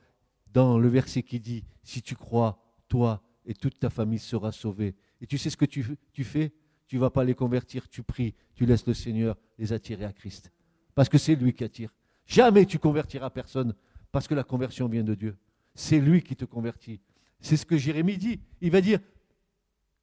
dans 0.53 0.79
le 0.79 0.89
verset 0.89 1.23
qui 1.23 1.41
dit, 1.41 1.65
si 1.83 2.03
tu 2.03 2.15
crois, 2.15 2.63
toi 2.89 3.23
et 3.45 3.55
toute 3.55 3.79
ta 3.79 3.91
famille 3.91 4.19
sera 4.19 4.53
sauvée. 4.53 4.95
Et 5.21 5.27
tu 5.27 5.39
sais 5.39 5.51
ce 5.51 5.57
que 5.57 5.65
tu, 5.65 5.83
fais? 6.25 6.53
Tu 6.87 6.99
vas 6.99 7.11
pas 7.11 7.25
les 7.25 7.35
convertir, 7.35 7.89
tu 7.89 8.03
pries, 8.03 8.35
tu 8.55 8.67
laisses 8.67 8.87
le 8.87 8.95
Seigneur 8.95 9.37
les 9.59 9.73
attirer 9.73 10.05
à 10.05 10.13
Christ. 10.13 10.53
Parce 10.95 11.09
que 11.09 11.19
c'est 11.19 11.35
lui 11.35 11.53
qui 11.55 11.65
attire. 11.65 11.95
Jamais 12.27 12.67
tu 12.67 12.79
convertiras 12.79 13.31
personne 13.31 13.75
parce 14.13 14.27
que 14.29 14.35
la 14.35 14.45
conversion 14.45 14.89
vient 14.89 15.05
de 15.05 15.15
Dieu. 15.15 15.37
C'est 15.75 16.01
lui 16.01 16.23
qui 16.23 16.37
te 16.37 16.45
convertit. 16.45 17.01
C'est 17.41 17.57
ce 17.57 17.67
que 17.67 17.77
Jérémie 17.77 18.17
dit. 18.17 18.41
Il 18.61 18.71
va 18.71 18.81
dire, 18.81 18.99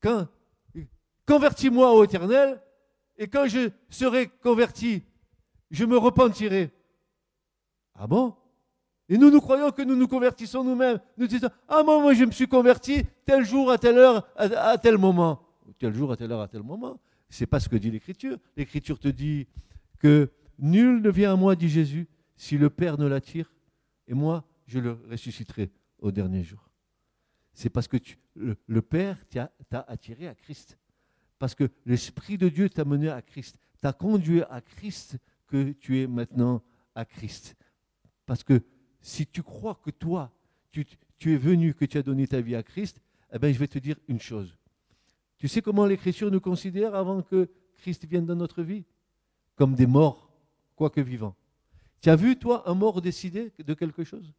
quand, 0.01 0.27
convertis-moi 1.25 1.91
au 1.93 2.03
éternel, 2.03 2.61
et 3.17 3.27
quand 3.27 3.47
je 3.47 3.69
serai 3.89 4.27
converti, 4.27 5.03
je 5.71 5.85
me 5.85 5.97
repentirai. 5.97 6.71
Ah 7.95 8.07
bon? 8.07 8.35
Et 9.09 9.17
nous, 9.17 9.29
nous 9.29 9.41
croyons 9.41 9.71
que 9.71 9.81
nous 9.81 9.95
nous 9.95 10.07
convertissons 10.07 10.63
nous-mêmes. 10.63 10.99
Nous 11.17 11.27
disons, 11.27 11.49
ah 11.67 11.83
bon, 11.83 12.01
moi 12.01 12.13
je 12.13 12.23
me 12.23 12.31
suis 12.31 12.47
converti 12.47 13.03
tel 13.25 13.43
jour, 13.43 13.69
à 13.69 13.77
telle 13.77 13.97
heure, 13.97 14.27
à, 14.35 14.77
tel 14.77 14.97
moment. 14.97 15.41
Tel 15.79 15.93
jour, 15.93 16.11
à 16.11 16.17
telle 16.17 16.31
heure, 16.31 16.41
à 16.41 16.47
tel 16.47 16.63
moment. 16.63 16.99
C'est 17.29 17.45
pas 17.45 17.59
ce 17.59 17.67
que 17.67 17.75
dit 17.75 17.91
l'Écriture. 17.91 18.37
L'Écriture 18.55 18.99
te 18.99 19.07
dit 19.07 19.47
que 19.99 20.31
nul 20.59 21.01
ne 21.01 21.09
vient 21.09 21.33
à 21.33 21.35
moi, 21.35 21.55
dit 21.55 21.69
Jésus, 21.69 22.07
si 22.35 22.57
le 22.57 22.69
Père 22.69 22.97
ne 22.97 23.07
l'attire, 23.07 23.53
et 24.07 24.13
moi, 24.13 24.45
je 24.65 24.79
le 24.79 24.93
ressusciterai 25.09 25.71
au 25.99 26.11
dernier 26.11 26.43
jour. 26.43 26.69
C'est 27.53 27.69
parce 27.69 27.87
que 27.87 27.97
le, 28.35 28.81
Père 28.81 29.17
t'a 29.29 29.51
attiré 29.87 30.27
à 30.27 30.35
Christ. 30.35 30.77
Parce 31.39 31.55
que 31.55 31.69
l'Esprit 31.85 32.37
de 32.37 32.49
Dieu 32.49 32.69
t'a 32.69 32.85
mené 32.85 33.09
à 33.09 33.21
Christ, 33.21 33.57
t'a 33.81 33.93
conduit 33.93 34.41
à 34.43 34.61
Christ 34.61 35.17
que 35.47 35.71
tu 35.73 36.01
es 36.01 36.07
maintenant 36.07 36.63
à 36.95 37.05
Christ. 37.05 37.55
Parce 38.25 38.43
que 38.43 38.61
si 39.01 39.27
tu 39.27 39.43
crois 39.43 39.79
que 39.83 39.91
toi, 39.91 40.31
tu, 40.71 40.85
es 41.25 41.37
venu, 41.37 41.73
que 41.73 41.85
tu 41.85 41.97
as 41.97 42.03
donné 42.03 42.27
ta 42.27 42.41
vie 42.41 42.55
à 42.55 42.63
Christ, 42.63 43.01
eh 43.31 43.39
bien, 43.39 43.51
je 43.51 43.59
vais 43.59 43.67
te 43.67 43.79
dire 43.79 43.97
une 44.07 44.19
chose. 44.19 44.57
Tu 45.37 45.47
sais 45.47 45.61
comment 45.61 45.85
l'Écriture 45.85 46.31
nous 46.31 46.39
considère 46.39 46.95
avant 46.95 47.21
que 47.21 47.49
Christ 47.77 48.05
vienne 48.05 48.25
dans 48.25 48.35
notre 48.35 48.63
vie? 48.63 48.85
Comme 49.55 49.75
des 49.75 49.85
morts, 49.85 50.31
quoique 50.75 51.01
vivants. 51.01 51.35
Tu 52.03 52.09
as 52.09 52.17
vu, 52.17 52.35
toi, 52.35 52.69
un 52.69 52.73
mort 52.73 53.01
décider 53.01 53.53
de 53.57 53.73
quelque 53.73 54.03
chose? 54.03 54.33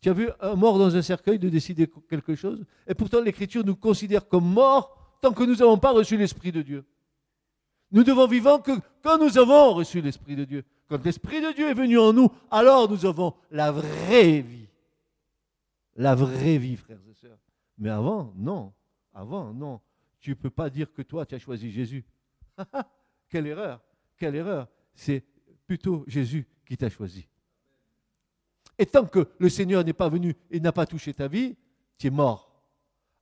Tu 0.00 0.10
as 0.10 0.12
vu 0.12 0.28
un 0.40 0.56
mort 0.56 0.80
dans 0.80 0.96
un 0.96 1.00
cercueil 1.00 1.38
de 1.38 1.48
décider 1.48 1.88
quelque 2.10 2.34
chose? 2.34 2.64
Et 2.88 2.94
pourtant, 2.94 3.20
l'Écriture 3.20 3.64
nous 3.64 3.76
considère 3.76 4.26
comme 4.26 4.52
morts 4.52 5.16
tant 5.22 5.32
que 5.32 5.44
nous 5.44 5.54
n'avons 5.54 5.78
pas 5.78 5.92
reçu 5.92 6.16
l'Esprit 6.16 6.50
de 6.50 6.62
Dieu. 6.62 6.84
Nous 7.92 8.02
devons 8.02 8.26
vivre 8.26 8.60
que 8.64 8.72
quand 9.00 9.16
nous 9.16 9.38
avons 9.38 9.74
reçu 9.74 10.00
l'Esprit 10.00 10.34
de 10.34 10.44
Dieu. 10.44 10.64
Quand 10.88 11.04
l'Esprit 11.04 11.40
de 11.40 11.52
Dieu 11.52 11.68
est 11.68 11.74
venu 11.74 11.98
en 12.00 12.12
nous, 12.12 12.28
alors 12.50 12.90
nous 12.90 13.06
avons 13.06 13.34
la 13.52 13.70
vraie 13.70 14.40
vie. 14.40 14.66
La 15.94 16.16
vraie 16.16 16.58
vie, 16.58 16.76
frères 16.76 16.98
et 17.08 17.14
sœurs. 17.14 17.38
Mais 17.78 17.90
avant, 17.90 18.32
non. 18.34 18.72
Avant, 19.14 19.54
non. 19.54 19.80
Tu 20.18 20.30
ne 20.30 20.34
peux 20.34 20.50
pas 20.50 20.68
dire 20.68 20.92
que 20.92 21.02
toi, 21.02 21.26
tu 21.26 21.36
as 21.36 21.38
choisi 21.38 21.70
Jésus. 21.70 22.04
quelle 23.28 23.46
erreur. 23.46 23.80
Quelle 24.16 24.34
erreur. 24.34 24.66
C'est 24.96 25.24
plutôt 25.64 26.04
Jésus 26.08 26.44
qui 26.66 26.76
t'a 26.76 26.90
choisi. 26.90 27.26
Et 28.78 28.86
tant 28.86 29.06
que 29.06 29.28
le 29.38 29.48
Seigneur 29.48 29.84
n'est 29.84 29.92
pas 29.92 30.08
venu 30.08 30.34
et 30.50 30.60
n'a 30.60 30.72
pas 30.72 30.86
touché 30.86 31.14
ta 31.14 31.28
vie, 31.28 31.56
tu 31.96 32.08
es 32.08 32.10
mort. 32.10 32.52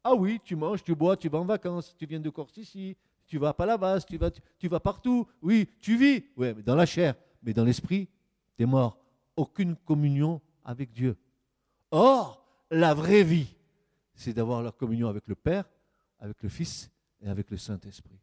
Ah 0.02 0.14
oui, 0.14 0.40
tu 0.44 0.56
manges, 0.56 0.82
tu 0.82 0.94
bois, 0.94 1.16
tu 1.16 1.28
vas 1.28 1.38
en 1.38 1.44
vacances, 1.44 1.94
tu 1.96 2.06
viens 2.06 2.20
de 2.20 2.30
Corse 2.30 2.56
ici, 2.56 2.96
tu 3.26 3.38
vas 3.38 3.50
à 3.50 3.54
Palavas, 3.54 4.00
tu 4.00 4.16
vas, 4.18 4.30
tu 4.30 4.68
vas 4.68 4.80
partout. 4.80 5.26
Oui, 5.40 5.68
tu 5.80 5.96
vis. 5.96 6.24
Oui, 6.36 6.52
mais 6.54 6.62
dans 6.62 6.74
la 6.74 6.86
chair. 6.86 7.14
Mais 7.42 7.52
dans 7.52 7.64
l'esprit, 7.64 8.08
tu 8.56 8.64
es 8.64 8.66
mort. 8.66 8.98
Aucune 9.36 9.76
communion 9.76 10.40
avec 10.64 10.92
Dieu. 10.92 11.16
Or, 11.90 12.44
la 12.70 12.94
vraie 12.94 13.22
vie, 13.22 13.54
c'est 14.14 14.32
d'avoir 14.32 14.62
la 14.62 14.72
communion 14.72 15.08
avec 15.08 15.26
le 15.28 15.34
Père, 15.34 15.64
avec 16.18 16.42
le 16.42 16.48
Fils 16.48 16.90
et 17.20 17.28
avec 17.28 17.50
le 17.50 17.56
Saint-Esprit. 17.56 18.18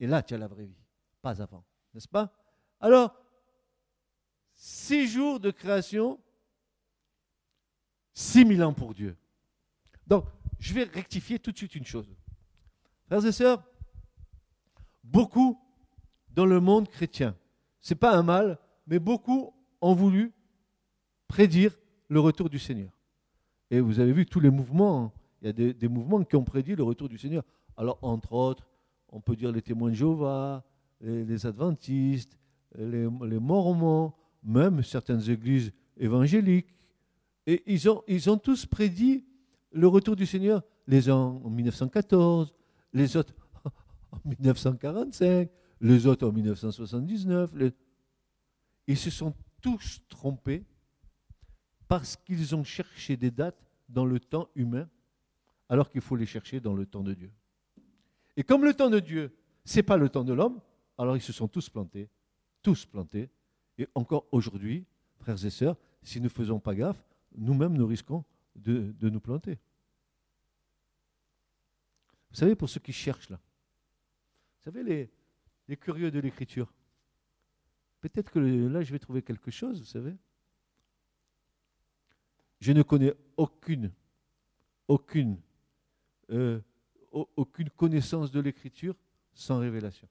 Et 0.00 0.06
là, 0.06 0.22
tu 0.22 0.34
as 0.34 0.38
la 0.38 0.48
vraie 0.48 0.66
vie. 0.66 0.84
Pas 1.22 1.40
avant. 1.42 1.64
N'est-ce 1.94 2.08
pas? 2.08 2.32
Alors, 2.80 3.14
six 4.58 5.06
jours 5.06 5.38
de 5.38 5.52
création, 5.52 6.18
six 8.12 8.44
mille 8.44 8.62
ans 8.64 8.74
pour 8.74 8.92
Dieu. 8.92 9.16
Donc, 10.06 10.24
je 10.58 10.74
vais 10.74 10.82
rectifier 10.82 11.38
tout 11.38 11.52
de 11.52 11.56
suite 11.56 11.76
une 11.76 11.86
chose. 11.86 12.12
Frères 13.06 13.24
et 13.24 13.32
sœurs, 13.32 13.62
beaucoup 15.04 15.58
dans 16.30 16.44
le 16.44 16.60
monde 16.60 16.88
chrétien, 16.88 17.36
ce 17.80 17.94
n'est 17.94 17.98
pas 17.98 18.16
un 18.16 18.24
mal, 18.24 18.58
mais 18.86 18.98
beaucoup 18.98 19.54
ont 19.80 19.94
voulu 19.94 20.32
prédire 21.28 21.78
le 22.08 22.18
retour 22.18 22.50
du 22.50 22.58
Seigneur. 22.58 22.90
Et 23.70 23.80
vous 23.80 24.00
avez 24.00 24.12
vu 24.12 24.26
tous 24.26 24.40
les 24.40 24.50
mouvements, 24.50 25.04
hein. 25.04 25.12
il 25.40 25.46
y 25.46 25.50
a 25.50 25.72
des, 25.72 25.88
mouvements 25.88 26.24
qui 26.24 26.34
ont 26.34 26.44
prédit 26.44 26.74
le 26.74 26.82
retour 26.82 27.08
du 27.08 27.16
Seigneur. 27.16 27.44
Alors, 27.76 27.98
entre 28.02 28.32
autres, 28.32 28.66
on 29.10 29.20
peut 29.20 29.36
dire 29.36 29.52
les 29.52 29.62
témoins 29.62 29.90
de 29.90 29.94
Jéhovah, 29.94 30.64
les, 31.00 31.46
adventistes, 31.46 32.36
les, 32.74 33.06
les 33.22 33.38
mormons, 33.38 34.14
même 34.42 34.82
certaines 34.82 35.28
églises 35.30 35.72
évangéliques. 35.96 36.74
Et 37.46 37.62
ils 37.66 37.88
ont, 37.88 38.02
ils 38.06 38.28
ont 38.30 38.38
tous 38.38 38.66
prédit 38.66 39.24
le 39.72 39.88
retour 39.88 40.16
du 40.16 40.26
Seigneur, 40.26 40.62
les 40.86 41.08
uns 41.08 41.16
en 41.16 41.50
1914, 41.50 42.54
les 42.92 43.16
autres 43.16 43.34
en 44.12 44.20
1945, 44.24 45.50
les 45.80 46.06
autres 46.06 46.26
en 46.26 46.32
1979. 46.32 47.50
Ils 48.86 48.96
se 48.96 49.10
sont 49.10 49.34
tous 49.60 50.00
trompés 50.08 50.64
parce 51.88 52.16
qu'ils 52.16 52.54
ont 52.54 52.64
cherché 52.64 53.16
des 53.16 53.30
dates 53.30 53.62
dans 53.88 54.04
le 54.04 54.20
temps 54.20 54.48
humain, 54.54 54.88
alors 55.68 55.90
qu'il 55.90 56.00
faut 56.00 56.16
les 56.16 56.26
chercher 56.26 56.60
dans 56.60 56.74
le 56.74 56.86
temps 56.86 57.02
de 57.02 57.14
Dieu. 57.14 57.32
Et 58.36 58.44
comme 58.44 58.64
le 58.64 58.74
temps 58.74 58.90
de 58.90 59.00
Dieu, 59.00 59.34
ce 59.64 59.76
n'est 59.76 59.82
pas 59.82 59.96
le 59.96 60.08
temps 60.08 60.24
de 60.24 60.32
l'homme, 60.32 60.60
alors 60.96 61.16
ils 61.16 61.22
se 61.22 61.32
sont 61.32 61.48
tous 61.48 61.68
plantés, 61.68 62.08
tous 62.62 62.84
plantés. 62.86 63.30
Et 63.78 63.88
encore 63.94 64.26
aujourd'hui, 64.32 64.84
frères 65.20 65.42
et 65.44 65.50
sœurs, 65.50 65.76
si 66.02 66.18
nous 66.18 66.24
ne 66.24 66.28
faisons 66.28 66.58
pas 66.58 66.74
gaffe, 66.74 67.02
nous-mêmes 67.36 67.74
nous 67.74 67.86
risquons 67.86 68.24
de, 68.56 68.92
nous 69.00 69.20
planter. 69.20 69.58
Vous 72.30 72.36
savez, 72.36 72.56
pour 72.56 72.68
ceux 72.68 72.80
qui 72.80 72.92
cherchent 72.92 73.30
là, 73.30 73.38
vous 73.38 74.72
savez, 74.72 75.10
les, 75.68 75.76
curieux 75.76 76.10
de 76.10 76.18
l'écriture, 76.18 76.72
peut-être 78.00 78.30
que 78.30 78.38
là, 78.38 78.82
je 78.82 78.92
vais 78.92 78.98
trouver 78.98 79.22
quelque 79.22 79.50
chose, 79.50 79.78
vous 79.78 79.86
savez. 79.86 80.14
Je 82.60 82.72
ne 82.72 82.82
connais 82.82 83.14
aucune, 83.36 83.92
aucune, 84.88 85.40
euh, 86.30 86.60
aucune 87.12 87.70
connaissance 87.70 88.32
de 88.32 88.40
l'écriture 88.40 88.96
sans 89.32 89.60
révélation. 89.60 90.08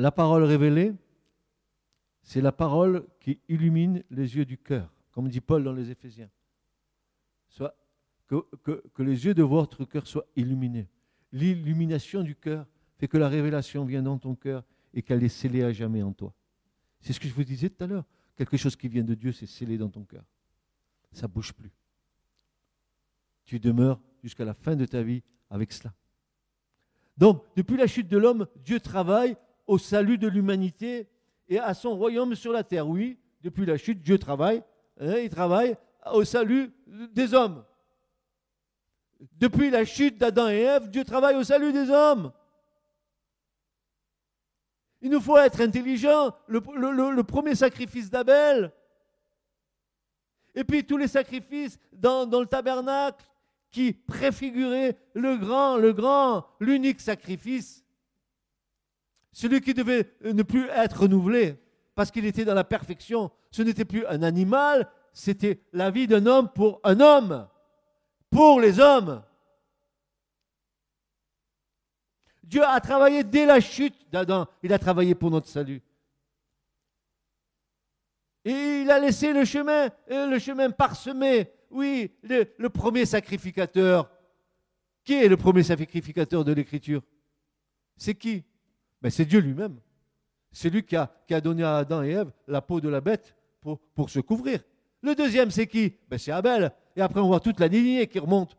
La 0.00 0.10
parole 0.10 0.44
révélée, 0.44 0.94
c'est 2.22 2.40
la 2.40 2.52
parole 2.52 3.06
qui 3.20 3.38
illumine 3.50 4.02
les 4.08 4.34
yeux 4.34 4.46
du 4.46 4.56
cœur, 4.56 4.90
comme 5.12 5.28
dit 5.28 5.42
Paul 5.42 5.62
dans 5.62 5.74
les 5.74 5.90
Éphésiens. 5.90 6.30
Soit 7.50 7.76
que, 8.26 8.42
les 9.02 9.26
yeux 9.26 9.34
de 9.34 9.42
votre 9.42 9.84
cœur 9.84 10.06
soient 10.06 10.24
illuminés. 10.36 10.88
L'illumination 11.32 12.22
du 12.22 12.34
cœur 12.34 12.66
fait 12.96 13.08
que 13.08 13.18
la 13.18 13.28
révélation 13.28 13.84
vient 13.84 14.02
dans 14.02 14.16
ton 14.16 14.34
cœur 14.34 14.64
et 14.94 15.02
qu'elle 15.02 15.22
est 15.22 15.28
scellée 15.28 15.62
à 15.62 15.70
jamais 15.70 16.02
en 16.02 16.14
toi. 16.14 16.32
C'est 17.00 17.12
ce 17.12 17.20
que 17.20 17.28
je 17.28 17.34
vous 17.34 17.44
disais 17.44 17.68
tout 17.68 17.84
à 17.84 17.86
l'heure. 17.86 18.06
Quelque 18.36 18.56
chose 18.56 18.76
qui 18.76 18.88
vient 18.88 19.04
de 19.04 19.14
Dieu, 19.14 19.32
c'est 19.32 19.44
scellé 19.44 19.76
dans 19.76 19.90
ton 19.90 20.04
cœur. 20.04 20.24
Ça 21.12 21.26
ne 21.26 21.32
bouge 21.32 21.52
plus. 21.52 21.72
Tu 23.44 23.60
demeures 23.60 24.00
jusqu'à 24.22 24.46
la 24.46 24.54
fin 24.54 24.76
de 24.76 24.86
ta 24.86 25.02
vie 25.02 25.22
avec 25.50 25.74
cela. 25.74 25.92
Donc, 27.18 27.44
depuis 27.54 27.76
la 27.76 27.86
chute 27.86 28.08
de 28.08 28.16
l'homme, 28.16 28.46
Dieu 28.64 28.80
travaille 28.80 29.36
au 29.70 29.78
salut 29.78 30.18
de 30.18 30.26
l'humanité 30.26 31.08
et 31.48 31.60
à 31.60 31.74
son 31.74 31.96
royaume 31.96 32.34
sur 32.34 32.52
la 32.52 32.64
terre. 32.64 32.88
Oui, 32.88 33.20
depuis 33.40 33.64
la 33.64 33.76
chute, 33.76 34.02
Dieu 34.02 34.18
travaille. 34.18 34.64
Hein, 34.98 35.18
il 35.18 35.30
travaille 35.30 35.76
au 36.12 36.24
salut 36.24 36.72
des 36.88 37.34
hommes. 37.34 37.64
Depuis 39.38 39.70
la 39.70 39.84
chute 39.84 40.18
d'Adam 40.18 40.48
et 40.48 40.62
Ève, 40.62 40.90
Dieu 40.90 41.04
travaille 41.04 41.36
au 41.36 41.44
salut 41.44 41.72
des 41.72 41.88
hommes. 41.88 42.32
Il 45.02 45.10
nous 45.10 45.20
faut 45.20 45.38
être 45.38 45.60
intelligent. 45.60 46.34
Le, 46.48 47.22
premier 47.22 47.54
sacrifice 47.54 48.10
d'Abel, 48.10 48.72
et 50.56 50.64
puis 50.64 50.84
tous 50.84 50.96
les 50.96 51.06
sacrifices 51.06 51.78
dans, 51.92 52.26
dans, 52.26 52.40
le 52.40 52.46
tabernacle 52.46 53.24
qui 53.70 53.92
préfiguraient 53.92 54.98
le 55.14 55.36
grand, 55.36 55.76
le 55.76 55.92
grand, 55.92 56.44
l'unique 56.58 57.00
sacrifice. 57.00 57.84
Celui 59.32 59.60
qui 59.60 59.74
devait 59.74 60.12
ne 60.22 60.42
plus 60.42 60.68
être 60.70 61.02
renouvelé 61.02 61.56
parce 61.94 62.10
qu'il 62.10 62.24
était 62.24 62.44
dans 62.44 62.54
la 62.54 62.64
perfection. 62.64 63.30
Ce 63.50 63.62
n'était 63.62 63.84
plus 63.84 64.06
un 64.06 64.22
animal, 64.22 64.90
c'était 65.12 65.60
la 65.72 65.90
vie 65.90 66.06
d'un 66.06 66.26
homme 66.26 66.48
pour 66.54 66.80
un 66.84 67.00
homme, 67.00 67.48
pour 68.30 68.60
les 68.60 68.80
hommes. 68.80 69.22
Dieu 72.42 72.64
a 72.64 72.80
travaillé 72.80 73.22
dès 73.22 73.46
la 73.46 73.60
chute 73.60 73.94
d'Adam. 74.10 74.46
Il 74.62 74.72
a 74.72 74.78
travaillé 74.78 75.14
pour 75.14 75.30
notre 75.30 75.46
salut. 75.46 75.82
Et 78.44 78.82
il 78.82 78.90
a 78.90 78.98
laissé 78.98 79.32
le 79.32 79.44
chemin, 79.44 79.88
euh, 80.10 80.26
le 80.26 80.38
chemin 80.38 80.70
parsemé. 80.70 81.52
Oui, 81.70 82.12
le, 82.22 82.68
premier 82.68 83.06
sacrificateur. 83.06 84.10
Qui 85.04 85.14
est 85.14 85.28
le 85.28 85.36
premier 85.36 85.62
sacrificateur 85.62 86.44
de 86.44 86.52
l'Écriture? 86.52 87.02
C'est 87.96 88.14
qui? 88.14 88.44
Ben, 89.02 89.10
C'est 89.10 89.24
Dieu 89.24 89.40
lui-même. 89.40 89.78
C'est 90.52 90.70
lui 90.70 90.82
qui 90.82 90.96
a, 90.96 91.40
donné 91.40 91.62
à 91.62 91.78
Adam 91.78 92.02
et 92.02 92.10
Ève 92.10 92.32
la 92.46 92.60
peau 92.60 92.80
de 92.80 92.88
la 92.88 93.00
bête 93.00 93.36
pour, 93.60 94.10
se 94.10 94.20
couvrir. 94.20 94.60
Le 95.02 95.14
deuxième, 95.14 95.50
c'est 95.50 95.66
qui? 95.66 95.94
Ben, 96.08 96.18
C'est 96.18 96.32
Abel. 96.32 96.72
Et 96.96 97.00
après, 97.00 97.20
on 97.20 97.28
voit 97.28 97.40
toute 97.40 97.60
la 97.60 97.68
lignée 97.68 98.06
qui 98.06 98.18
remonte. 98.18 98.56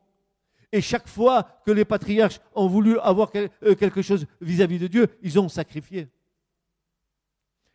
Et 0.71 0.81
chaque 0.81 1.07
fois 1.07 1.43
que 1.65 1.71
les 1.71 1.83
patriarches 1.83 2.39
ont 2.55 2.67
voulu 2.67 2.97
avoir 2.99 3.29
euh, 3.35 3.75
quelque 3.75 4.01
chose 4.01 4.25
vis-à-vis 4.39 4.79
de 4.79 4.87
Dieu, 4.87 5.07
ils 5.21 5.37
ont 5.37 5.49
sacrifié. 5.49 6.07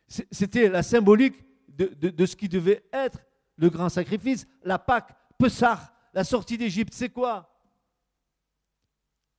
C'était 0.07 0.69
la 0.69 0.81
symbolique 0.83 1.35
de, 1.67 2.25
ce 2.25 2.35
qui 2.35 2.49
devait 2.49 2.83
être 2.91 3.19
le 3.57 3.69
grand 3.69 3.89
sacrifice, 3.89 4.47
la 4.63 4.79
Pâque, 4.79 5.15
Pessah, 5.37 5.93
la 6.13 6.23
sortie 6.23 6.57
d'Égypte. 6.57 6.93
C'est 6.93 7.09
quoi? 7.09 7.53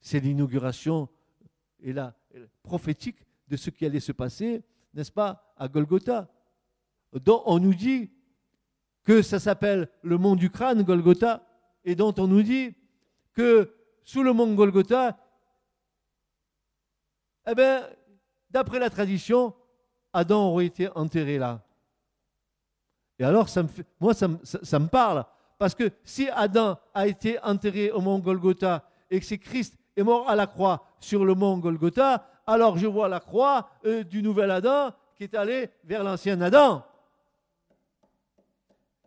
C'est 0.00 0.20
l'inauguration 0.20 1.08
et 1.80 1.92
la, 1.92 2.14
prophétique 2.62 3.18
de 3.48 3.56
ce 3.56 3.70
qui 3.70 3.86
allait 3.86 4.00
se 4.00 4.12
passer, 4.12 4.62
n'est-ce 4.94 5.12
pas, 5.12 5.54
à 5.56 5.68
Golgotha, 5.68 6.28
dont 7.12 7.42
on 7.46 7.58
nous 7.58 7.74
dit 7.74 8.10
que 9.04 9.22
ça 9.22 9.38
s'appelle 9.38 9.88
le 10.02 10.18
mont 10.18 10.36
du 10.36 10.50
crâne, 10.50 10.82
Golgotha, 10.82 11.42
et 11.84 11.94
dont 11.94 12.14
on 12.18 12.26
nous 12.26 12.42
dit 12.42 12.74
que 13.32 13.74
sous 14.04 14.22
le 14.22 14.32
mont 14.32 14.52
Golgotha, 14.54 15.18
eh 17.50 17.54
bien, 17.54 17.88
d'après 18.50 18.78
la 18.78 18.90
tradition, 18.90 19.54
Adam 20.12 20.50
aurait 20.50 20.66
été 20.66 20.88
enterré 20.94 21.38
là. 21.38 21.64
Et 23.18 23.24
alors, 23.24 23.48
ça 23.48 23.62
me 23.62 23.68
moi, 23.98 24.14
ça 24.14 24.28
me, 24.28 24.86
parle. 24.86 25.24
Parce 25.58 25.74
que 25.74 25.90
si 26.04 26.28
Adam 26.28 26.78
a 26.94 27.06
été 27.06 27.38
enterré 27.42 27.90
au 27.90 28.00
mont 28.00 28.18
Golgotha 28.18 28.88
et 29.10 29.18
que 29.18 29.26
c'est 29.26 29.38
Christ 29.38 29.76
est 29.96 30.02
mort 30.02 30.28
à 30.28 30.36
la 30.36 30.46
croix 30.46 30.87
sur 31.00 31.24
le 31.24 31.34
mont 31.34 31.58
Golgotha, 31.58 32.28
alors 32.46 32.78
je 32.78 32.86
vois 32.86 33.08
la 33.08 33.20
croix 33.20 33.70
euh, 33.84 34.04
du 34.04 34.22
nouvel 34.22 34.50
Adam 34.50 34.92
qui 35.16 35.24
est 35.24 35.34
allé 35.34 35.68
vers 35.84 36.04
l'ancien 36.04 36.40
Adam. 36.40 36.84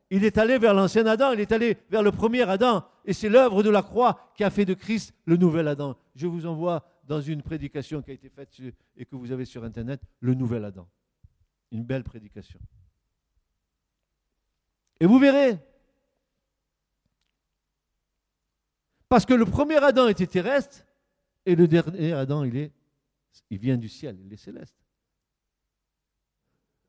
Il 0.10 0.26
est 0.26 0.38
allé 0.38 0.58
vers 0.58 0.74
l'ancien 0.74 1.06
Adam, 1.08 1.32
il 1.32 1.40
est 1.40 1.52
allé 1.54 1.78
vers 1.90 2.04
le 2.04 2.12
premier 2.12 2.42
Adam. 2.42 2.86
Et 3.06 3.14
c'est 3.14 3.30
l'œuvre 3.30 3.64
de 3.64 3.70
la 3.70 3.82
croix 3.82 4.32
qui 4.36 4.44
a 4.44 4.50
fait 4.50 4.66
de 4.66 4.74
Christ 4.74 5.14
le 5.26 5.38
nouvel 5.38 5.68
Adam. 5.70 5.96
Je 6.16 6.28
vous 6.28 6.46
envoie 6.46 6.86
dans 7.06 7.22
une 7.22 7.42
prédication 7.42 8.02
qui 8.02 8.12
a 8.12 8.14
été 8.14 8.30
faite 8.30 8.50
et 8.98 9.06
que 9.06 9.16
vous 9.16 9.32
avez 9.32 9.46
sur 9.46 9.64
Internet, 9.64 10.02
le 10.20 10.34
nouvel 10.34 10.66
Adam. 10.66 10.88
Une 11.72 11.84
belle 11.84 12.04
prédication. 12.04 12.60
Et 15.00 15.06
vous 15.06 15.18
verrez. 15.18 15.58
Parce 19.10 19.26
que 19.26 19.34
le 19.34 19.46
premier 19.46 19.78
Adam 19.78 20.08
était 20.08 20.28
terrestre 20.28 20.86
et 21.46 21.56
le 21.56 21.68
dernier 21.68 22.14
Adam, 22.14 22.44
il, 22.44 22.72
vient 23.58 23.78
du 23.78 23.90
ciel, 23.90 24.18
il 24.24 24.32
est 24.32 24.38
céleste. 24.38 24.76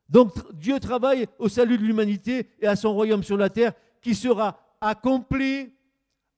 Donc 0.09 0.33
Dieu 0.53 0.79
travaille 0.79 1.27
au 1.38 1.49
salut 1.49 1.79
de 1.79 1.85
l'humanité 1.85 2.49
et 2.61 2.67
à 2.67 2.77
son 2.77 2.93
royaume 2.93 3.23
sur 3.23 3.37
la 3.37 3.49
terre 3.49 3.73
qui 4.01 4.15
sera 4.15 4.61
accompli 4.81 5.73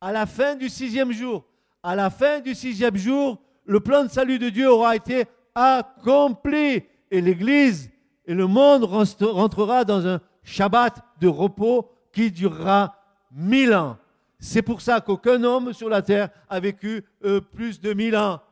à 0.00 0.12
la 0.12 0.27
fin 0.27 0.55
du 0.55 0.68
sixième 0.68 1.12
jour. 1.12 1.44
À 1.83 1.96
la 1.96 2.11
fin 2.11 2.40
du 2.40 2.55
sixième 2.55 2.96
jour, 2.96 3.42
le 3.64 3.81
plan 3.81 4.05
de 4.05 4.11
salut 4.11 4.38
de 4.38 4.48
Dieu 4.48 4.70
aura 4.70 4.94
été 4.94 5.24
accompli 5.55 6.85
et 7.11 7.20
l'Église 7.20 7.90
et 8.27 8.35
le 8.35 8.46
monde 8.46 8.85
rentrera 8.85 9.85
dans 9.85 10.07
un 10.07 10.20
Shabbat 10.42 11.03
de 11.20 11.29
repos 11.29 11.90
qui 12.12 12.31
durera 12.31 12.96
mille 13.33 13.74
ans. 13.74 13.98
C'est 14.44 14.61
pour 14.61 14.83
ça 14.83 15.00
qu'aucun 15.00 15.42
homme 15.42 15.72
sur 15.72 15.88
la 15.88 16.02
terre 16.02 16.28
a 16.50 16.61
vécu 16.61 17.02
euh, 17.24 17.40
plus 17.40 17.80
de 17.80 17.94
mille 17.94 18.14
ans. 18.14 18.42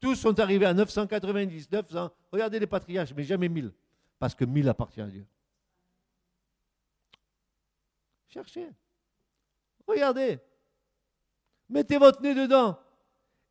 Tous 0.00 0.16
sont 0.16 0.38
arrivés 0.40 0.66
à 0.66 0.74
990, 0.74 1.70
900. 1.70 2.10
Regardez 2.32 2.58
les 2.58 2.66
patriarches, 2.66 3.14
mais 3.16 3.22
jamais 3.22 3.48
mille 3.48 3.72
parce 4.18 4.34
que 4.34 4.44
mille 4.44 4.68
appartient 4.68 5.00
à 5.00 5.06
Dieu. 5.06 5.24
Cherchez. 8.26 8.68
Regardez. 9.86 10.40
Mettez 11.68 11.98
votre 11.98 12.20
nez 12.20 12.34
dedans. 12.34 12.76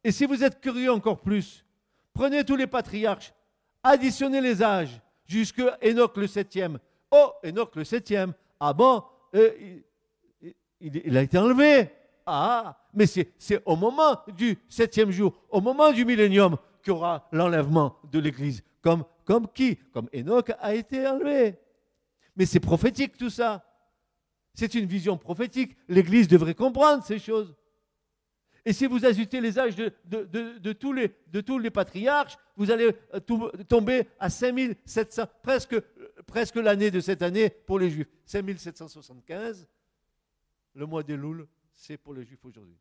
Et 0.04 0.12
si 0.12 0.26
vous 0.26 0.44
êtes 0.44 0.60
curieux 0.60 0.92
encore 0.92 1.22
plus, 1.22 1.66
prenez 2.14 2.44
tous 2.44 2.58
les 2.58 2.68
patriarches, 2.68 3.34
additionnez 3.82 4.42
les 4.42 4.62
âges 4.62 5.00
jusqu'à 5.26 5.78
Enoch 5.82 6.18
le 6.18 6.28
septième. 6.28 6.80
Oh, 7.12 7.32
Enoch 7.46 7.78
le 7.78 7.86
septième. 7.86 8.34
Ah 8.60 8.74
bon, 8.74 9.06
euh, 9.36 9.80
il, 10.80 11.18
a 11.18 11.22
été 11.22 11.38
enlevé. 11.38 11.90
Ah, 12.26 12.78
mais 12.94 13.06
c'est 13.06 13.62
au 13.66 13.76
moment 13.76 14.22
du 14.36 14.58
septième 14.68 15.12
jour, 15.12 15.34
au 15.50 15.62
moment 15.62 15.92
du 15.92 16.04
millénium, 16.06 16.58
qu'il 16.84 16.94
y 16.94 16.96
aura 16.96 17.28
l'enlèvement 17.32 17.98
de 18.12 18.20
l'Église, 18.20 18.64
comme 18.82 19.06
qui? 19.54 19.78
Comme 19.94 20.10
Enoch 20.14 20.52
a 20.60 20.74
été 20.74 21.08
enlevé. 21.08 21.58
Mais 22.36 22.46
c'est 22.46 22.60
prophétique 22.60 23.18
tout 23.18 23.30
ça. 23.30 23.64
C'est 24.54 24.74
une 24.74 24.86
vision 24.86 25.18
prophétique. 25.18 25.76
L'Église 25.88 26.28
devrait 26.28 26.56
comprendre 26.56 27.04
ces 27.04 27.20
choses. 27.20 27.56
Et 28.66 28.74
si 28.74 28.86
vous 28.86 29.06
ajoutez 29.06 29.40
les 29.40 29.58
âges 29.58 29.76
de, 29.76 30.74
tous, 30.74 30.92
les, 30.92 31.70
patriarches, 31.70 32.38
vous 32.58 32.70
allez 32.70 32.94
euh, 33.14 33.20
tomber 33.64 34.10
à 34.20 34.30
5700, 34.30 35.24
presque, 35.42 35.80
presque 36.26 36.56
l'année 36.58 36.92
de 36.92 37.00
cette 37.00 37.22
année 37.22 37.50
pour 37.50 37.80
les 37.80 37.90
Juifs. 37.90 38.10
5775, 38.26 39.68
le 40.78 40.86
mois 40.86 41.02
des 41.02 41.18
Louls, 41.18 41.48
c'est 41.74 41.98
pour 41.98 42.14
les 42.14 42.24
Juifs 42.24 42.46
aujourd'hui. 42.46 42.78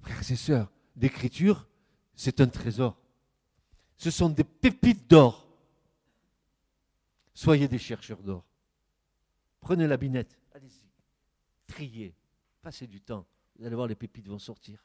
Frères 0.00 0.30
et 0.30 0.36
sœurs, 0.36 0.72
l'écriture, 0.96 1.68
c'est 2.14 2.40
un 2.40 2.48
trésor. 2.48 2.98
Ce 3.98 4.10
sont 4.10 4.30
des 4.30 4.42
pépites 4.42 5.08
d'or. 5.08 5.46
Soyez 7.34 7.68
des 7.68 7.78
chercheurs 7.78 8.22
d'or. 8.22 8.42
Prenez 9.60 9.86
la 9.86 9.98
binette, 9.98 10.38
allez-y, 10.54 10.88
triez, 11.66 12.14
passez 12.62 12.86
du 12.86 13.02
temps. 13.02 13.26
Vous 13.58 13.66
allez 13.66 13.74
voir, 13.74 13.88
les 13.88 13.94
pépites 13.94 14.28
vont 14.28 14.38
sortir. 14.38 14.82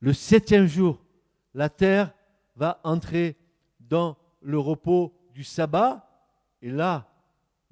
Le 0.00 0.14
septième 0.14 0.66
jour, 0.66 1.04
la 1.52 1.68
terre 1.68 2.14
va 2.56 2.80
entrer 2.82 3.36
dans 3.80 4.23
le 4.44 4.58
repos 4.58 5.12
du 5.32 5.42
sabbat. 5.42 6.08
Et 6.62 6.70
là, 6.70 7.10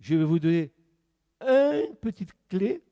je 0.00 0.16
vais 0.16 0.24
vous 0.24 0.38
donner 0.38 0.72
une 1.40 1.94
petite 2.00 2.32
clé. 2.48 2.82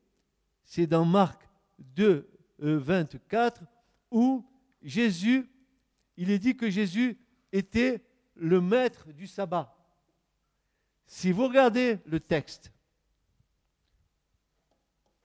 C'est 0.63 0.87
dans 0.87 1.05
Marc 1.05 1.49
2, 1.79 2.29
24, 2.59 3.63
où 4.11 4.45
Jésus, 4.83 5.51
il 6.17 6.31
est 6.31 6.39
dit 6.39 6.57
que 6.57 6.71
Jésus 6.71 7.19
était 7.53 8.05
le 8.35 8.61
maître 8.61 9.11
du 9.13 9.27
sabbat. 9.27 9.75
Si 11.07 11.33
vous 11.33 11.49
regardez 11.49 11.99
le 12.07 12.21
texte, 12.21 12.71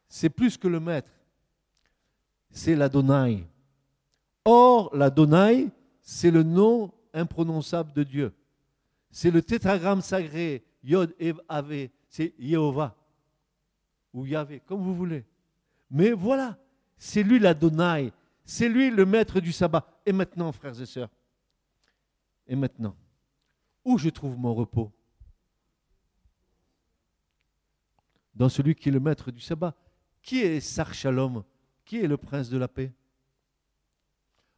c'est 0.08 0.30
plus 0.30 0.58
que 0.58 0.68
le 0.68 0.80
maître, 0.80 1.12
c'est 2.50 2.76
l'Adonai. 2.76 3.46
Or, 4.46 4.96
l'Adonai, 4.96 5.70
c'est 6.02 6.32
le 6.32 6.44
nom 6.44 6.92
imprononçable 7.14 7.94
de 7.94 8.04
Dieu. 8.04 8.34
C'est 9.16 9.32
le 9.32 9.42
tétragramme 9.42 10.02
sacré 10.02 10.62
Yod 10.84 11.16
et 11.18 11.34
Ave, 11.48 11.88
c'est 12.10 12.36
Jéhovah 12.38 12.98
ou 14.12 14.26
Yahvé, 14.26 14.60
comme 14.60 14.82
vous 14.82 14.94
voulez. 14.94 15.24
Mais 15.90 16.12
voilà, 16.12 16.60
c'est 16.98 17.24
lui 17.24 17.40
l'Adonai, 17.40 18.12
c'est 18.44 18.68
lui 18.68 18.90
le 18.90 19.06
maître 19.06 19.40
du 19.40 19.54
sabbat. 19.54 19.88
Et 20.06 20.12
maintenant, 20.12 20.52
frères 20.52 20.82
et 20.82 20.86
sœurs, 20.86 21.10
et 22.46 22.58
maintenant, 22.58 22.94
où 23.86 23.98
je 23.98 24.10
trouve 24.10 24.38
mon 24.38 24.54
repos? 24.54 24.92
Dans 28.34 28.50
celui 28.50 28.76
qui 28.76 28.90
est 28.90 28.92
le 28.92 29.00
maître 29.00 29.32
du 29.32 29.40
sabbat. 29.40 29.74
Qui 30.22 30.42
est 30.42 30.60
Sar 30.60 30.94
Shalom? 30.94 31.46
Qui 31.86 32.00
est 32.02 32.08
le 32.08 32.18
prince 32.18 32.50
de 32.50 32.58
la 32.58 32.68
paix? 32.68 32.92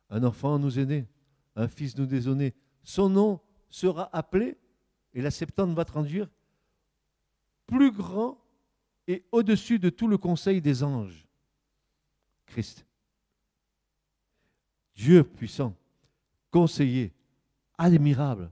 Un 0.10 0.24
enfant 0.24 0.58
nous 0.58 0.80
est 0.80 0.86
né, 0.86 1.08
un 1.56 1.68
fils 1.68 1.96
nous 1.96 2.08
désonné. 2.08 2.56
Son 2.82 3.08
nom 3.08 3.40
sera 3.70 4.10
appelé, 4.16 4.58
et 5.14 5.22
la 5.22 5.32
septante 5.32 5.74
va 5.74 5.86
traduire, 5.86 6.30
plus 7.66 7.92
grand 7.92 8.38
et 9.08 9.24
au-dessus 9.32 9.80
de 9.80 9.90
tout 9.90 10.08
le 10.08 10.18
conseil 10.18 10.62
des 10.62 10.84
anges. 10.84 11.28
Christ. 12.46 12.86
Dieu 14.96 15.24
puissant, 15.24 15.76
conseiller, 16.50 17.14
admirable, 17.78 18.52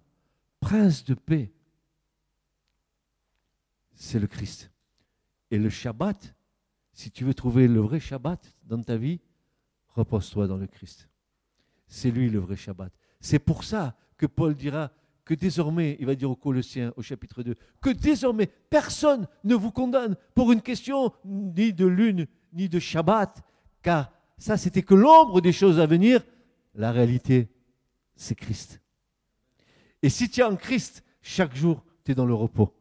prince 0.60 1.04
de 1.04 1.13
paix, 1.13 1.51
c'est 3.95 4.19
le 4.19 4.28
Christ. 4.28 4.71
Et 5.49 5.58
le 5.58 5.69
Shabbat, 5.69 6.36
si 6.91 7.12
tu 7.12 7.23
veux 7.23 7.34
trouver 7.34 7.67
le 7.67 7.80
vrai 7.80 7.99
Shabbat 7.99 8.56
dans 8.63 8.82
ta 8.82 8.97
vie, 8.97 9.19
repose-toi 9.89 10.47
dans 10.47 10.58
le 10.58 10.67
Christ. 10.67 11.10
C'est 11.88 12.12
lui 12.12 12.30
le 12.30 12.39
vrai 12.39 12.56
Shabbat. 12.56 12.93
C'est 13.19 13.39
pour 13.39 13.63
ça 13.63 13.97
que 14.17 14.25
Paul 14.25 14.56
dira 14.56 14.91
que 15.26 15.34
désormais, 15.34 15.98
il 16.00 16.06
va 16.06 16.16
dire 16.16 16.30
aux 16.30 16.36
Colossiens 16.36 16.94
au 16.96 17.02
chapitre 17.02 17.42
2, 17.42 17.56
que 17.82 17.90
désormais 17.90 18.46
personne 18.46 19.28
ne 19.44 19.56
vous 19.56 19.72
condamne 19.72 20.16
pour 20.36 20.52
une 20.52 20.62
question 20.62 21.12
ni 21.26 21.74
de 21.74 21.86
lune 21.86 22.28
ni 22.54 22.70
de 22.70 22.80
Shabbat, 22.80 23.44
car 23.82 24.12
ça 24.38 24.56
c'était 24.56 24.84
que 24.84 24.94
l'ombre 24.94 25.42
des 25.42 25.52
choses 25.52 25.80
à 25.80 25.88
venir, 25.88 26.24
la 26.76 26.92
réalité 26.92 27.50
c'est 28.16 28.36
Christ. 28.36 28.82
Et 30.04 30.10
si 30.10 30.30
tu 30.30 30.42
es 30.42 30.44
en 30.44 30.56
Christ, 30.56 31.04
chaque 31.22 31.56
jour 31.56 31.84
tu 32.04 32.12
es 32.12 32.16
dans 32.16 32.28
le 32.28 32.36
repos, 32.36 32.72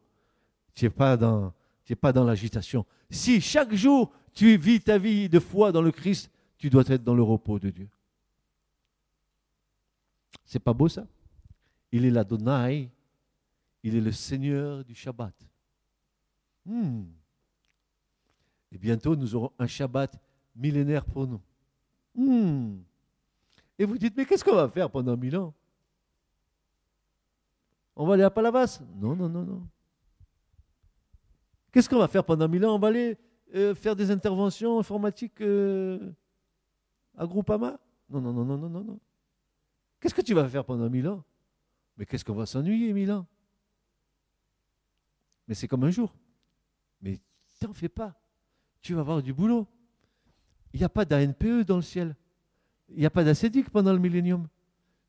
tu 0.75 0.85
n'es 0.85 0.91
pas 0.91 1.17
dans, 1.17 1.51
pas 1.99 2.13
dans 2.13 2.23
l'agitation. 2.23 2.85
Si 3.09 3.41
chaque 3.41 3.73
jour 3.73 4.13
tu 4.33 4.55
vis 4.57 4.81
ta 4.81 4.99
vie 4.99 5.29
de 5.29 5.39
foi 5.39 5.71
dans 5.71 5.81
le 5.81 5.91
Christ, 5.91 6.29
tu 6.57 6.69
dois 6.69 6.83
être 6.87 7.03
dans 7.03 7.15
le 7.15 7.23
repos 7.23 7.57
de 7.57 7.71
Dieu. 7.71 7.89
C'est 10.45 10.59
pas 10.59 10.73
beau 10.73 10.87
ça? 10.87 11.07
Il 11.95 12.03
est 12.03 12.11
l'Adonai, 12.11 12.91
il 13.81 13.95
est 13.95 14.01
le 14.01 14.11
Seigneur 14.11 14.83
du 14.83 14.93
Shabbat. 14.93 15.33
Hmm. 16.65 17.05
Et 18.69 18.77
bientôt, 18.77 19.15
nous 19.15 19.33
aurons 19.33 19.53
un 19.57 19.65
Shabbat 19.65 20.19
millénaire 20.57 21.05
pour 21.05 21.25
nous. 21.25 21.39
Hmm. 22.13 22.79
Et 23.79 23.85
vous 23.85 23.97
dites, 23.97 24.13
mais 24.17 24.25
qu'est-ce 24.25 24.43
qu'on 24.43 24.55
va 24.55 24.67
faire 24.67 24.91
pendant 24.91 25.15
mille 25.15 25.37
ans? 25.37 25.53
On 27.95 28.05
va 28.05 28.15
aller 28.15 28.23
à 28.23 28.29
Palavas? 28.29 28.81
Non, 28.97 29.15
non, 29.15 29.29
non, 29.29 29.45
non. 29.45 29.65
Qu'est-ce 31.71 31.87
qu'on 31.87 31.99
va 31.99 32.09
faire 32.09 32.25
pendant 32.25 32.49
mille 32.49 32.65
ans? 32.65 32.75
On 32.75 32.79
va 32.79 32.89
aller 32.89 33.17
euh, 33.53 33.73
faire 33.73 33.95
des 33.95 34.11
interventions 34.11 34.79
informatiques 34.79 35.39
euh, 35.39 36.11
à 37.17 37.25
Groupama? 37.25 37.79
Non, 38.09 38.19
non, 38.19 38.33
non, 38.33 38.43
non, 38.43 38.57
non, 38.57 38.69
non, 38.69 38.83
non. 38.83 38.99
Qu'est-ce 40.01 40.13
que 40.13 40.21
tu 40.21 40.33
vas 40.33 40.49
faire 40.49 40.65
pendant 40.65 40.89
mille 40.89 41.07
ans? 41.07 41.23
Mais 41.97 42.05
qu'est-ce 42.05 42.25
qu'on 42.25 42.33
va 42.33 42.45
s'ennuyer 42.45 42.93
mille 42.93 43.11
ans 43.11 43.25
Mais 45.47 45.55
c'est 45.55 45.67
comme 45.67 45.83
un 45.83 45.91
jour. 45.91 46.13
Mais 47.01 47.19
t'en 47.59 47.73
fais 47.73 47.89
pas. 47.89 48.19
Tu 48.81 48.93
vas 48.93 49.01
avoir 49.01 49.21
du 49.21 49.33
boulot. 49.33 49.67
Il 50.73 50.79
n'y 50.79 50.85
a 50.85 50.89
pas 50.89 51.05
d'ANPE 51.05 51.65
dans 51.65 51.77
le 51.77 51.81
ciel. 51.81 52.15
Il 52.89 52.99
n'y 52.99 53.05
a 53.05 53.09
pas 53.09 53.23
d'ascédique 53.23 53.69
pendant 53.69 53.93
le 53.93 53.99
millénium. 53.99 54.47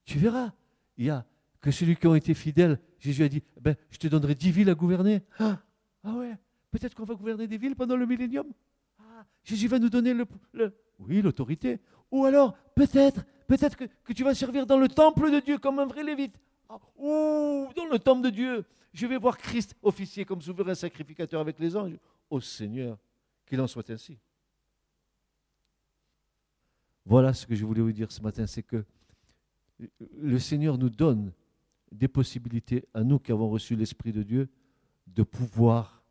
Tu 0.05 0.19
verras. 0.19 0.53
Il 0.97 1.07
y 1.07 1.11
a 1.11 1.27
que 1.61 1.71
celui 1.71 1.97
qui 1.97 2.07
ont 2.07 2.15
été 2.15 2.35
fidèles. 2.35 2.79
Jésus 2.99 3.25
a 3.25 3.29
dit, 3.29 3.43
ben, 3.61 3.77
je 3.91 3.99
te 3.99 4.07
donnerai 4.07 4.35
dix 4.35 4.51
villes 4.51 4.71
à 4.71 4.75
gouverner. 4.75 5.23
Ah, 5.39 5.61
ah 6.05 6.15
ouais, 6.15 6.37
Peut-être 6.71 6.95
qu'on 6.95 7.05
va 7.05 7.15
gouverner 7.15 7.47
des 7.47 7.57
villes 7.57 7.75
pendant 7.75 7.97
le 7.97 8.07
millénium. 8.07 8.47
Ah, 8.99 9.25
Jésus 9.43 9.67
va 9.69 9.79
nous 9.79 9.89
donner 9.89 10.15
le, 10.15 10.27
oui, 10.99 11.23
l'autorité. 11.23 11.81
Ou 12.11 12.25
alors, 12.25 12.57
peut-être, 12.75 13.25
peut-être 13.47 13.77
que, 13.77 14.13
tu 14.13 14.23
vas 14.23 14.35
servir 14.35 14.67
dans 14.67 14.79
le 14.79 14.89
temple 14.89 15.31
de 15.31 15.41
Dieu 15.41 15.59
comme 15.59 15.79
un 15.79 15.87
vrai 15.87 16.05
lévite. 16.05 16.39
Ah, 16.69 16.79
ou 16.97 17.69
dans 17.77 17.87
le 17.87 17.99
temple 17.99 18.23
de 18.23 18.31
Dieu, 18.31 18.65
je 18.93 19.07
vais 19.07 19.19
voir 19.19 19.37
Christ 19.39 19.77
officier 19.83 20.25
comme 20.25 20.41
souverain 20.41 20.75
sacrificateur 20.75 21.41
avec 21.41 21.59
les 21.59 21.77
anges. 21.77 21.99
Ô 22.31 22.41
Seigneur, 22.41 22.99
qu'il 23.45 23.61
en 23.61 23.67
soit 23.67 23.89
ainsi. 23.91 24.19
Voilà 27.05 27.33
ce 27.33 27.47
que 27.47 27.55
je 27.55 27.65
voulais 27.65 27.83
vous 27.83 27.93
dire 27.93 28.11
ce 28.11 28.21
matin, 28.21 28.47
c'est 28.47 28.65
que 28.65 28.85
le 30.19 30.39
Seigneur 30.39 30.77
nous 30.77 30.91
donne 30.91 31.33
des 31.93 32.09
possibilités 32.09 32.85
à 32.95 33.05
nous 33.05 33.19
qui 33.19 33.31
avons 33.31 33.49
reçu 33.49 33.77
l'Esprit 33.77 34.13
de 34.13 34.23
Dieu 34.23 34.49
de 35.07 35.23
pouvoir 35.23 36.03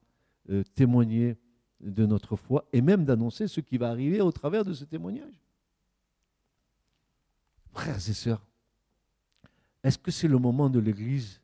euh, 0.49 0.63
témoigner 0.75 1.37
de 1.81 2.05
notre 2.05 2.35
foi 2.35 2.67
et 2.71 2.81
même 2.81 3.03
d'annoncer 3.03 3.47
ce 3.47 3.59
qui 3.59 3.77
va 3.77 3.89
arriver 3.89 4.21
au 4.21 4.31
travers 4.31 4.63
de 4.63 4.73
ce 4.73 4.85
témoignage. 4.85 5.41
Frères 7.71 7.97
et 7.97 8.13
sœurs, 8.13 8.45
est-ce 9.85 9.99
que 9.99 10.09
c'est 10.09 10.27
le 10.27 10.39
moment 10.39 10.67
de 10.67 10.79
l'Église 10.79 11.39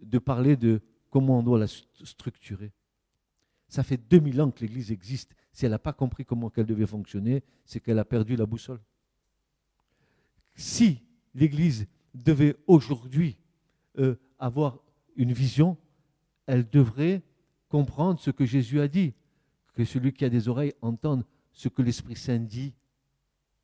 de 0.00 0.20
parler 0.20 0.56
de 0.56 0.80
comment 1.10 1.40
on 1.40 1.42
doit 1.42 1.58
la 1.58 1.66
structurer? 1.66 2.72
Ça 3.66 3.82
fait 3.82 3.96
2000 3.96 4.40
ans 4.40 4.50
que 4.52 4.60
l'Église 4.60 4.92
existe. 4.92 5.34
Si 5.50 5.64
elle 5.64 5.72
n'a 5.72 5.80
pas 5.80 5.92
compris 5.92 6.24
comment 6.24 6.52
elle 6.54 6.64
devait 6.66 6.86
fonctionner, 6.86 7.42
c'est 7.64 7.80
qu'elle 7.80 7.98
a 7.98 8.04
perdu 8.04 8.36
la 8.36 8.46
boussole. 8.46 8.80
Si 10.54 11.02
l'Église 11.34 11.88
devait 12.14 12.54
aujourd'hui 12.68 13.36
euh, 13.98 14.14
avoir 14.38 14.78
une 15.16 15.32
vision, 15.32 15.76
elle 16.46 16.70
devrait 16.70 17.24
comprendre 17.68 18.20
ce 18.20 18.30
que 18.30 18.46
Jésus 18.46 18.80
a 18.80 18.86
dit, 18.86 19.12
que 19.74 19.84
celui 19.84 20.12
qui 20.12 20.24
a 20.24 20.30
des 20.30 20.46
oreilles 20.46 20.74
entende 20.82 21.26
ce 21.52 21.68
que 21.68 21.82
l'Esprit 21.82 22.14
Saint 22.14 22.38
dit. 22.38 22.74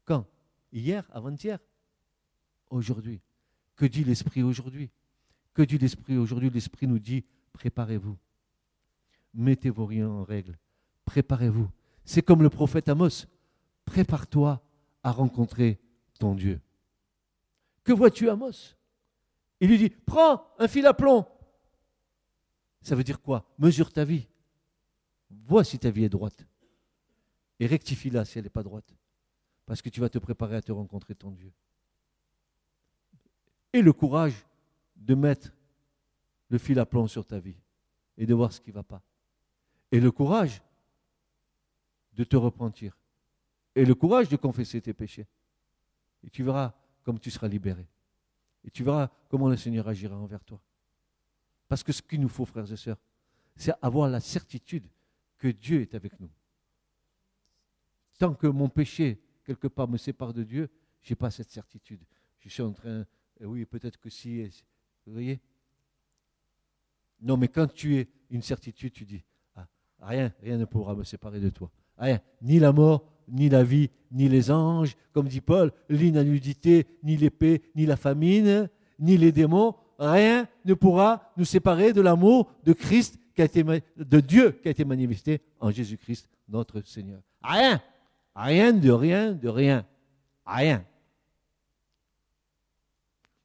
Quand? 0.04 0.26
Hier, 0.72 1.08
avant-hier? 1.12 1.60
Aujourd'hui. 2.68 3.20
Que 3.76 3.86
dit 3.86 4.04
l'Esprit 4.04 4.42
aujourd'hui? 4.42 4.90
Que 5.52 5.62
dit 5.62 5.78
l'Esprit 5.78 6.16
aujourd'hui? 6.16 6.50
L'Esprit 6.50 6.86
nous 6.86 6.98
dit, 6.98 7.24
préparez-vous. 7.52 8.16
Mettez 9.34 9.70
vos 9.70 9.86
riens 9.86 10.08
en 10.08 10.24
règle. 10.24 10.56
Préparez-vous. 11.04 11.68
C'est 12.04 12.22
comme 12.22 12.42
le 12.42 12.50
prophète 12.50 12.88
Amos. 12.88 13.26
Prépare-toi 13.84 14.62
à 15.02 15.10
rencontrer 15.10 15.80
ton 16.18 16.34
Dieu. 16.34 16.60
Que 17.82 17.92
vois-tu, 17.92 18.28
Amos? 18.28 18.76
Il 19.60 19.68
lui 19.68 19.78
dit, 19.78 19.90
prends 19.90 20.46
un 20.58 20.68
fil 20.68 20.86
à 20.86 20.94
plomb, 20.94 21.26
ça 22.84 22.94
veut 22.94 23.02
dire 23.02 23.20
quoi? 23.20 23.50
Mesure 23.58 23.90
ta 23.90 24.04
vie. 24.04 24.28
Vois 25.30 25.64
si 25.64 25.78
ta 25.78 25.90
vie 25.90 26.04
est 26.04 26.10
droite. 26.10 26.46
Et 27.58 27.66
rectifie-la 27.66 28.26
si 28.26 28.38
elle 28.38 28.44
n'est 28.44 28.50
pas 28.50 28.62
droite. 28.62 28.94
Parce 29.64 29.80
que 29.80 29.88
tu 29.88 30.00
vas 30.00 30.10
te 30.10 30.18
préparer 30.18 30.56
à 30.56 30.62
te 30.62 30.70
rencontrer 30.70 31.14
ton 31.14 31.30
Dieu. 31.30 31.50
Et 33.74 33.82
le 33.82 33.92
courage 33.92 34.46
de 34.94 35.16
mettre 35.16 35.52
le 36.48 36.58
fil 36.58 36.78
à 36.78 36.86
plomb 36.86 37.08
sur 37.08 37.26
ta 37.26 37.40
vie 37.40 37.56
et 38.16 38.24
de 38.24 38.32
voir 38.32 38.52
ce 38.52 38.60
qui 38.60 38.70
ne 38.70 38.76
va 38.76 38.84
pas. 38.84 39.02
Et 39.90 39.98
le 39.98 40.12
courage 40.12 40.62
de 42.12 42.22
te 42.22 42.36
repentir. 42.36 42.96
Et 43.74 43.84
le 43.84 43.96
courage 43.96 44.28
de 44.28 44.36
confesser 44.36 44.80
tes 44.80 44.94
péchés. 44.94 45.26
Et 46.22 46.30
tu 46.30 46.44
verras 46.44 46.72
comme 47.02 47.18
tu 47.18 47.32
seras 47.32 47.48
libéré. 47.48 47.88
Et 48.62 48.70
tu 48.70 48.84
verras 48.84 49.10
comment 49.28 49.48
le 49.48 49.56
Seigneur 49.56 49.88
agira 49.88 50.16
envers 50.16 50.44
toi. 50.44 50.62
Parce 51.66 51.82
que 51.82 51.92
ce 51.92 52.00
qu'il 52.00 52.20
nous 52.20 52.28
faut, 52.28 52.44
frères 52.44 52.70
et 52.70 52.76
sœurs, 52.76 53.00
c'est 53.56 53.72
avoir 53.82 54.08
la 54.08 54.20
certitude 54.20 54.86
que 55.36 55.48
Dieu 55.48 55.80
est 55.80 55.96
avec 55.96 56.20
nous. 56.20 56.30
Tant 58.20 58.34
que 58.34 58.46
mon 58.46 58.68
péché, 58.68 59.20
quelque 59.44 59.66
part, 59.66 59.88
me 59.88 59.96
sépare 59.96 60.32
de 60.32 60.44
Dieu, 60.44 60.70
je 61.02 61.10
n'ai 61.10 61.16
pas 61.16 61.32
cette 61.32 61.50
certitude. 61.50 62.04
Je 62.38 62.48
suis 62.48 62.62
en 62.62 62.72
train, 62.72 63.04
oui, 63.40 63.64
peut-être 63.64 63.98
que 63.98 64.10
si, 64.10 64.42
vous 65.06 65.12
voyez 65.12 65.40
Non, 67.20 67.36
mais 67.36 67.48
quand 67.48 67.72
tu 67.72 67.96
es 67.96 68.08
une 68.30 68.42
certitude, 68.42 68.92
tu 68.92 69.04
dis, 69.04 69.22
ah, 69.56 69.66
rien, 70.00 70.32
rien 70.42 70.56
ne 70.56 70.64
pourra 70.64 70.94
me 70.94 71.04
séparer 71.04 71.40
de 71.40 71.50
toi. 71.50 71.70
Rien, 71.98 72.20
ni 72.42 72.58
la 72.58 72.72
mort, 72.72 73.04
ni 73.28 73.48
la 73.48 73.64
vie, 73.64 73.90
ni 74.10 74.28
les 74.28 74.50
anges, 74.50 74.96
comme 75.12 75.28
dit 75.28 75.40
Paul, 75.40 75.72
l'inanudité, 75.88 76.86
ni 77.02 77.16
l'épée, 77.16 77.62
ni 77.74 77.86
la 77.86 77.96
famine, 77.96 78.68
ni 78.98 79.16
les 79.16 79.32
démons, 79.32 79.74
rien 79.98 80.46
ne 80.64 80.74
pourra 80.74 81.32
nous 81.36 81.44
séparer 81.44 81.92
de 81.92 82.00
l'amour 82.00 82.50
de 82.64 82.72
Christ 82.72 83.18
qui 83.34 83.42
a 83.42 83.48
de 83.48 84.20
Dieu 84.20 84.52
qui 84.62 84.68
a 84.68 84.70
été 84.70 84.84
manifesté 84.84 85.40
en 85.58 85.70
Jésus-Christ, 85.70 86.28
notre 86.48 86.80
Seigneur. 86.82 87.20
Rien. 87.42 87.82
Rien 88.34 88.72
de 88.72 88.90
rien 88.90 89.32
de 89.32 89.48
rien. 89.48 89.84
Rien. 90.46 90.84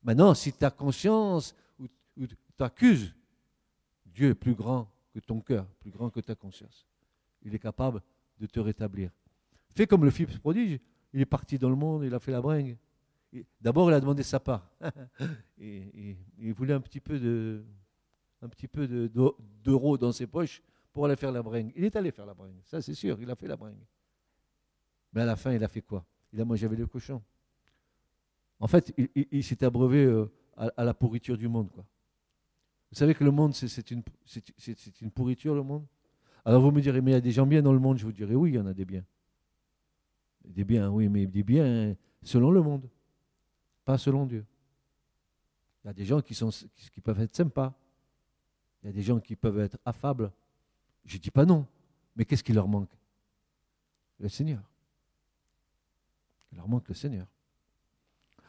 Maintenant, 0.10 0.34
si 0.34 0.52
ta 0.52 0.72
conscience 0.72 1.56
ou, 1.78 1.86
t'accuses 2.58 3.14
Dieu 4.08 4.30
est 4.30 4.34
plus 4.34 4.56
grand 4.56 4.92
que 5.14 5.20
ton 5.20 5.40
cœur, 5.40 5.68
plus 5.80 5.92
grand 5.92 6.10
que 6.10 6.20
ta 6.20 6.34
conscience. 6.34 6.88
Il 7.44 7.54
est 7.54 7.60
capable 7.60 8.02
de 8.40 8.48
te 8.48 8.60
rétablir. 8.60 9.12
Fais 9.76 9.86
comme 9.86 10.04
le 10.04 10.10
fils 10.10 10.36
prodige. 10.40 10.80
Il 11.14 11.22
est 11.22 11.28
parti 11.28 11.60
dans 11.60 11.70
le 11.70 11.76
monde, 11.76 12.06
il 12.06 12.14
a 12.16 12.20
fait 12.20 12.32
la 12.32 12.42
bringue. 12.42 12.76
D'abord, 13.62 13.92
il 13.92 13.94
a 13.94 14.00
demandé 14.00 14.24
sa 14.24 14.40
part. 14.40 14.68
il 15.60 16.54
voulait 16.56 16.74
un 16.74 16.82
petit 16.82 17.00
peu 17.00 17.20
d'euros 19.64 19.96
dans 19.96 20.12
ses 20.12 20.26
poches 20.26 20.64
pour 20.92 21.06
aller 21.06 21.18
faire 21.18 21.32
la 21.32 21.44
bringue. 21.44 21.72
Il 21.76 21.84
est 21.84 21.96
allé 21.96 22.10
faire 22.10 22.26
la 22.26 22.34
bringue, 22.34 22.60
ça 22.64 22.82
c'est 22.82 22.96
sûr, 22.96 23.22
il 23.22 23.30
a 23.30 23.36
fait 23.36 23.48
la 23.48 23.58
bringue. 23.58 23.86
Mais 25.14 25.22
à 25.22 25.26
la 25.26 25.36
fin, 25.36 25.54
il 25.54 25.64
a 25.64 25.68
fait 25.68 25.84
quoi? 25.84 26.04
Il 26.34 26.42
a 26.42 26.46
mangé 26.46 26.66
avec 26.66 26.80
le 26.80 26.88
cochon. 26.88 27.22
En 28.60 28.68
fait, 28.68 28.94
il, 29.16 29.44
s'est 29.44 29.64
abreuvé 29.64 30.04
euh, 30.04 30.30
à, 30.58 30.84
la 30.84 30.94
pourriture 30.94 31.38
du 31.38 31.48
monde. 31.48 31.70
Quoi. 31.72 31.86
Vous 32.92 32.98
savez 32.98 33.16
que 33.16 33.24
le 33.24 33.32
monde, 33.32 33.54
c'est 33.54 33.92
une, 33.92 34.04
pourriture, 35.12 35.56
le 35.56 35.64
monde? 35.64 35.86
Alors 36.44 36.62
vous 36.62 36.72
me 36.72 36.82
direz, 36.82 37.02
mais 37.02 37.12
il 37.12 37.14
y 37.14 37.18
a 37.18 37.22
des 37.22 37.32
gens 37.32 37.46
bien 37.46 37.62
dans 37.62 37.74
le 37.74 37.80
monde 37.80 37.98
Je 37.98 38.06
vous 38.06 38.12
dirai, 38.12 38.36
oui, 38.36 38.52
il 38.52 38.56
y 38.56 38.60
en 38.60 38.66
a 38.66 38.74
des 38.74 38.86
biens. 38.86 39.06
Des 40.44 40.64
biens, 40.64 40.90
oui, 40.90 41.08
mais 41.08 41.26
des 41.26 41.44
biens 41.44 41.96
selon 42.24 42.52
le 42.52 42.62
monde, 42.62 42.90
pas 43.86 43.98
selon 43.98 44.26
Dieu. 44.26 44.46
Il 45.84 45.88
y 45.88 45.90
a 45.92 45.94
des 45.94 46.06
gens 46.06 46.22
qui, 46.22 46.38
qui 46.92 47.02
peuvent 47.02 47.20
être 47.22 47.36
sympas. 47.36 47.74
Il 48.82 48.88
y 48.88 48.90
a 48.90 48.94
des 48.94 49.02
gens 49.02 49.20
qui 49.20 49.36
peuvent 49.36 49.60
être 49.60 49.78
affables. 49.86 50.32
Je 51.06 51.16
ne 51.16 51.22
dis 51.22 51.32
pas 51.32 51.46
non, 51.46 51.66
mais 52.16 52.26
qu'est-ce 52.26 52.44
qui 52.44 52.54
leur 52.54 52.68
manque? 52.68 52.92
Le 54.20 54.28
Seigneur. 54.28 54.62
Il 56.52 56.58
leur 56.58 56.68
manque 56.68 56.88
le 56.90 56.96
Seigneur. 56.96 57.28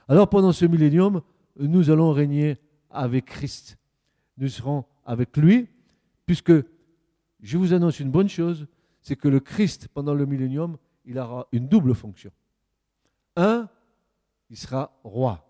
Alors 0.08 0.28
pendant 0.28 0.52
ce 0.52 0.64
millénium, 0.64 1.22
nous 1.56 1.90
allons 1.90 2.12
régner 2.12 2.58
avec 2.90 3.26
Christ. 3.26 3.78
Nous 4.36 4.48
serons 4.48 4.84
avec 5.04 5.36
lui, 5.36 5.68
puisque 6.26 6.52
je 7.40 7.58
vous 7.58 7.72
annonce 7.72 8.00
une 8.00 8.10
bonne 8.10 8.28
chose, 8.28 8.66
c'est 9.02 9.16
que 9.16 9.28
le 9.28 9.40
Christ, 9.40 9.88
pendant 9.88 10.14
le 10.14 10.26
millénium, 10.26 10.76
il 11.04 11.18
aura 11.18 11.46
une 11.52 11.68
double 11.68 11.94
fonction. 11.94 12.30
Un, 13.36 13.68
il 14.48 14.56
sera 14.56 14.98
roi. 15.04 15.46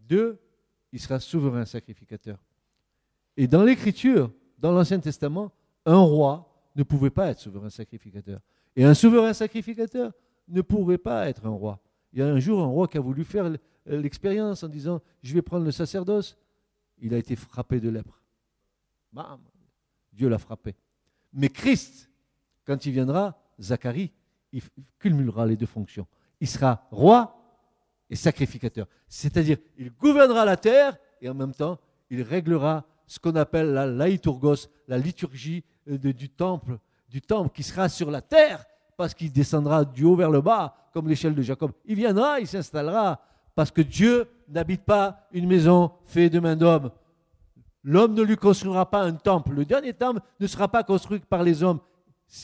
Deux, 0.00 0.38
il 0.92 1.00
sera 1.00 1.18
souverain 1.18 1.64
sacrificateur. 1.64 2.38
Et 3.36 3.46
dans 3.46 3.64
l'Écriture, 3.64 4.30
dans 4.58 4.72
l'Ancien 4.72 5.00
Testament, 5.00 5.52
un 5.84 5.98
roi 5.98 6.48
ne 6.74 6.82
pouvait 6.82 7.10
pas 7.10 7.28
être 7.28 7.40
souverain 7.40 7.70
sacrificateur. 7.70 8.40
Et 8.74 8.84
un 8.84 8.94
souverain 8.94 9.32
sacrificateur 9.32 10.12
ne 10.48 10.60
pourrait 10.62 10.98
pas 10.98 11.28
être 11.28 11.46
un 11.46 11.50
roi. 11.50 11.80
Il 12.16 12.20
y 12.20 12.22
a 12.22 12.28
un 12.28 12.38
jour 12.38 12.62
un 12.62 12.66
roi 12.66 12.88
qui 12.88 12.96
a 12.96 13.00
voulu 13.02 13.24
faire 13.24 13.52
l'expérience 13.84 14.62
en 14.62 14.68
disant 14.68 15.02
Je 15.22 15.34
vais 15.34 15.42
prendre 15.42 15.66
le 15.66 15.70
sacerdoce. 15.70 16.38
Il 16.98 17.12
a 17.12 17.18
été 17.18 17.36
frappé 17.36 17.78
de 17.78 17.90
lèpre. 17.90 18.22
Bam 19.12 19.38
Dieu 20.14 20.30
l'a 20.30 20.38
frappé. 20.38 20.74
Mais 21.34 21.50
Christ, 21.50 22.10
quand 22.64 22.86
il 22.86 22.92
viendra, 22.92 23.38
Zacharie, 23.60 24.10
il 24.50 24.62
cumulera 24.98 25.44
les 25.44 25.58
deux 25.58 25.66
fonctions. 25.66 26.06
Il 26.40 26.48
sera 26.48 26.88
roi 26.90 27.36
et 28.08 28.16
sacrificateur. 28.16 28.86
C'est-à-dire, 29.08 29.58
il 29.76 29.90
gouvernera 29.90 30.46
la 30.46 30.56
terre 30.56 30.96
et 31.20 31.28
en 31.28 31.34
même 31.34 31.52
temps, 31.52 31.78
il 32.08 32.22
réglera 32.22 32.86
ce 33.06 33.18
qu'on 33.18 33.36
appelle 33.36 33.74
la 33.74 33.84
laïturgos, 33.84 34.70
la 34.88 34.96
liturgie 34.96 35.64
euh, 35.86 35.98
du 35.98 36.30
temple, 36.30 36.78
du 37.10 37.20
temple 37.20 37.54
qui 37.54 37.62
sera 37.62 37.90
sur 37.90 38.10
la 38.10 38.22
terre, 38.22 38.64
parce 38.96 39.14
qu'il 39.14 39.32
descendra 39.32 39.84
du 39.84 40.04
haut 40.04 40.16
vers 40.16 40.30
le 40.30 40.40
bas, 40.40 40.76
comme 40.92 41.08
l'échelle 41.08 41.34
de 41.34 41.42
Jacob. 41.42 41.72
Il 41.84 41.96
viendra, 41.96 42.40
il 42.40 42.46
s'installera, 42.46 43.20
parce 43.54 43.70
que 43.70 43.82
Dieu 43.82 44.28
n'habite 44.48 44.84
pas 44.84 45.26
une 45.32 45.46
maison 45.46 45.92
faite 46.06 46.32
de 46.32 46.40
main 46.40 46.56
d'homme. 46.56 46.90
L'homme 47.82 48.14
ne 48.14 48.22
lui 48.22 48.36
construira 48.36 48.90
pas 48.90 49.02
un 49.02 49.12
temple. 49.12 49.52
Le 49.52 49.64
dernier 49.64 49.92
temple 49.92 50.20
ne 50.40 50.46
sera 50.46 50.68
pas 50.68 50.82
construit 50.82 51.20
par 51.20 51.42
les 51.42 51.62
hommes. 51.62 51.80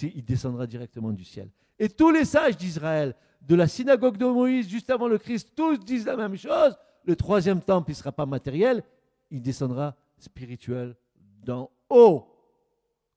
Il 0.02 0.24
descendra 0.24 0.66
directement 0.66 1.10
du 1.10 1.24
ciel. 1.24 1.50
Et 1.78 1.88
tous 1.88 2.12
les 2.12 2.24
sages 2.24 2.56
d'Israël, 2.56 3.14
de 3.40 3.54
la 3.56 3.66
synagogue 3.66 4.16
de 4.16 4.26
Moïse, 4.26 4.68
juste 4.68 4.90
avant 4.90 5.08
le 5.08 5.18
Christ, 5.18 5.50
tous 5.56 5.78
disent 5.78 6.06
la 6.06 6.16
même 6.16 6.36
chose. 6.36 6.76
Le 7.04 7.16
troisième 7.16 7.60
temple, 7.60 7.90
ne 7.90 7.94
sera 7.94 8.12
pas 8.12 8.26
matériel, 8.26 8.84
il 9.30 9.42
descendra 9.42 9.96
spirituel 10.18 10.94
d'en 11.42 11.68
haut. 11.90 12.28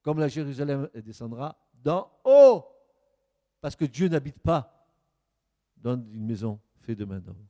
Comme 0.01 0.19
la 0.19 0.27
Jérusalem 0.27 0.89
descendra 0.95 1.55
d'en 1.83 2.09
haut. 2.23 2.65
Parce 3.61 3.75
que 3.75 3.85
Dieu 3.85 4.07
n'habite 4.07 4.39
pas 4.39 4.87
dans 5.77 5.95
une 6.11 6.25
maison 6.25 6.59
faite 6.81 6.97
de 6.97 7.05
main 7.05 7.19
d'homme. 7.19 7.45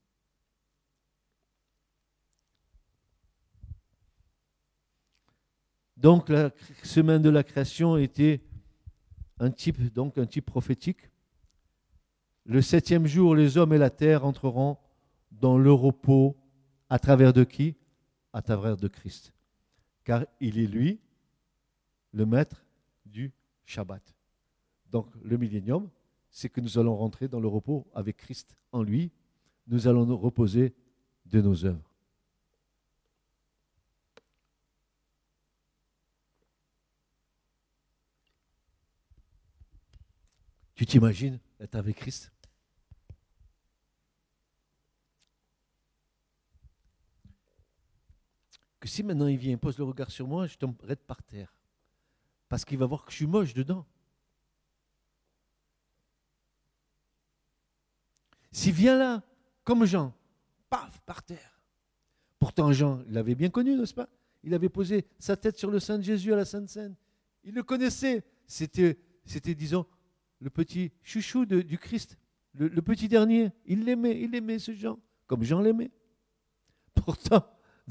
Donc 5.97 6.29
la 6.29 6.51
semaine 6.83 7.21
de 7.21 7.29
la 7.29 7.43
création 7.43 7.97
était 7.97 8.43
un 9.39 9.49
type, 9.49 9.81
donc 9.93 10.17
un 10.17 10.25
type 10.25 10.45
prophétique. 10.45 11.09
Le 12.45 12.61
septième 12.61 13.07
jour, 13.07 13.35
les 13.35 13.57
hommes 13.57 13.73
et 13.73 13.77
la 13.77 13.89
terre 13.89 14.25
entreront 14.25 14.77
dans 15.31 15.57
le 15.57 15.71
repos 15.71 16.37
à 16.89 16.99
travers 16.99 17.33
de 17.33 17.43
qui? 17.43 17.75
À 18.33 18.41
travers 18.41 18.77
de 18.77 18.87
Christ 18.87 19.35
car 20.05 20.25
il 20.39 20.57
est 20.59 20.67
lui 20.67 21.01
le 22.13 22.25
maître 22.25 22.63
du 23.05 23.33
Shabbat. 23.65 24.14
Donc 24.91 25.07
le 25.23 25.37
millénium, 25.37 25.89
c'est 26.29 26.49
que 26.49 26.61
nous 26.61 26.77
allons 26.77 26.95
rentrer 26.95 27.27
dans 27.27 27.39
le 27.39 27.47
repos 27.47 27.87
avec 27.93 28.17
Christ 28.17 28.55
en 28.71 28.83
lui. 28.83 29.11
Nous 29.67 29.87
allons 29.87 30.05
nous 30.05 30.17
reposer 30.17 30.73
de 31.25 31.41
nos 31.41 31.65
œuvres. 31.65 31.91
Tu 40.75 40.85
t'imagines 40.85 41.39
être 41.59 41.75
avec 41.75 41.95
Christ? 41.95 42.31
Si 48.83 49.01
maintenant 49.01 49.27
il 49.27 49.37
vient, 49.37 49.57
pose 49.57 49.77
le 49.79 49.83
regard 49.83 50.11
sur 50.11 50.27
moi, 50.27 50.45
je 50.45 50.57
tomberai 50.57 50.95
par 50.95 51.23
terre. 51.23 51.53
Parce 52.47 52.63
qu'il 52.63 52.77
va 52.77 52.85
voir 52.85 53.03
que 53.03 53.11
je 53.11 53.17
suis 53.17 53.25
moche 53.25 53.53
dedans. 53.53 53.85
S'il 58.55 58.71
vient 58.71 58.97
là, 58.97 59.21
comme 59.65 59.83
Jean, 59.83 60.13
paf, 60.69 61.01
par 61.05 61.23
terre. 61.23 61.59
Pourtant, 62.39 62.71
Jean, 62.71 63.03
l'avait 63.09 63.35
bien 63.35 63.49
connu, 63.49 63.75
n'est-ce 63.75 63.93
pas? 63.93 64.07
Il 64.43 64.53
avait 64.53 64.69
posé 64.69 65.05
sa 65.19 65.35
tête 65.35 65.57
sur 65.57 65.69
le 65.69 65.81
sein 65.81 65.97
de 65.97 66.03
Jésus 66.03 66.31
à 66.31 66.37
la 66.37 66.45
Sainte 66.45 66.69
Seine. 66.69 66.95
Il 67.43 67.53
le 67.53 67.63
connaissait. 67.63 68.23
C'était, 68.47 68.95
disons, 69.55 69.85
le 70.39 70.49
petit 70.49 70.93
chouchou 71.03 71.45
du 71.45 71.77
Christ, 71.77 72.17
le, 72.53 72.69
le 72.69 72.81
petit 72.81 73.09
dernier. 73.09 73.51
Il 73.65 73.83
l'aimait, 73.83 74.21
il 74.21 74.33
aimait 74.33 74.57
ce 74.57 74.73
Jean, 74.73 74.99
comme 75.27 75.43
Jean 75.43 75.59
l'aimait. 75.59 75.91
Pourtant, 76.93 77.45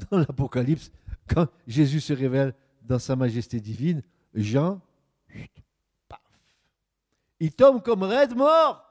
dans 0.09 0.17
l'Apocalypse, 0.17 0.91
quand 1.27 1.47
Jésus 1.67 2.01
se 2.01 2.13
révèle 2.13 2.55
dans 2.81 2.97
sa 2.97 3.15
majesté 3.15 3.59
divine, 3.59 4.01
Jean, 4.33 4.81
paf, 6.09 6.23
il 7.39 7.53
tombe 7.53 7.83
comme 7.83 8.01
raide 8.01 8.35
mort. 8.35 8.84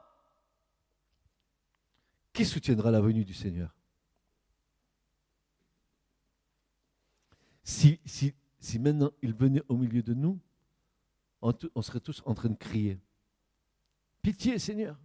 Qui 2.35 2.43
soutiendra 2.43 2.91
la 2.91 2.99
venue 2.99 3.23
du 3.23 3.33
Seigneur? 3.33 3.73
Si, 7.63 7.97
si, 8.05 8.33
si 8.59 8.77
maintenant 8.77 9.11
il 9.21 9.33
venait 9.33 9.63
au 9.69 9.77
milieu 9.77 10.03
de 10.03 10.13
nous, 10.13 10.37
on 11.41 11.81
serait 11.81 12.01
tous 12.01 12.21
en 12.25 12.33
train 12.33 12.49
de 12.49 12.55
crier. 12.55 12.99
Pitié, 14.21 14.59
Seigneur. 14.59 14.99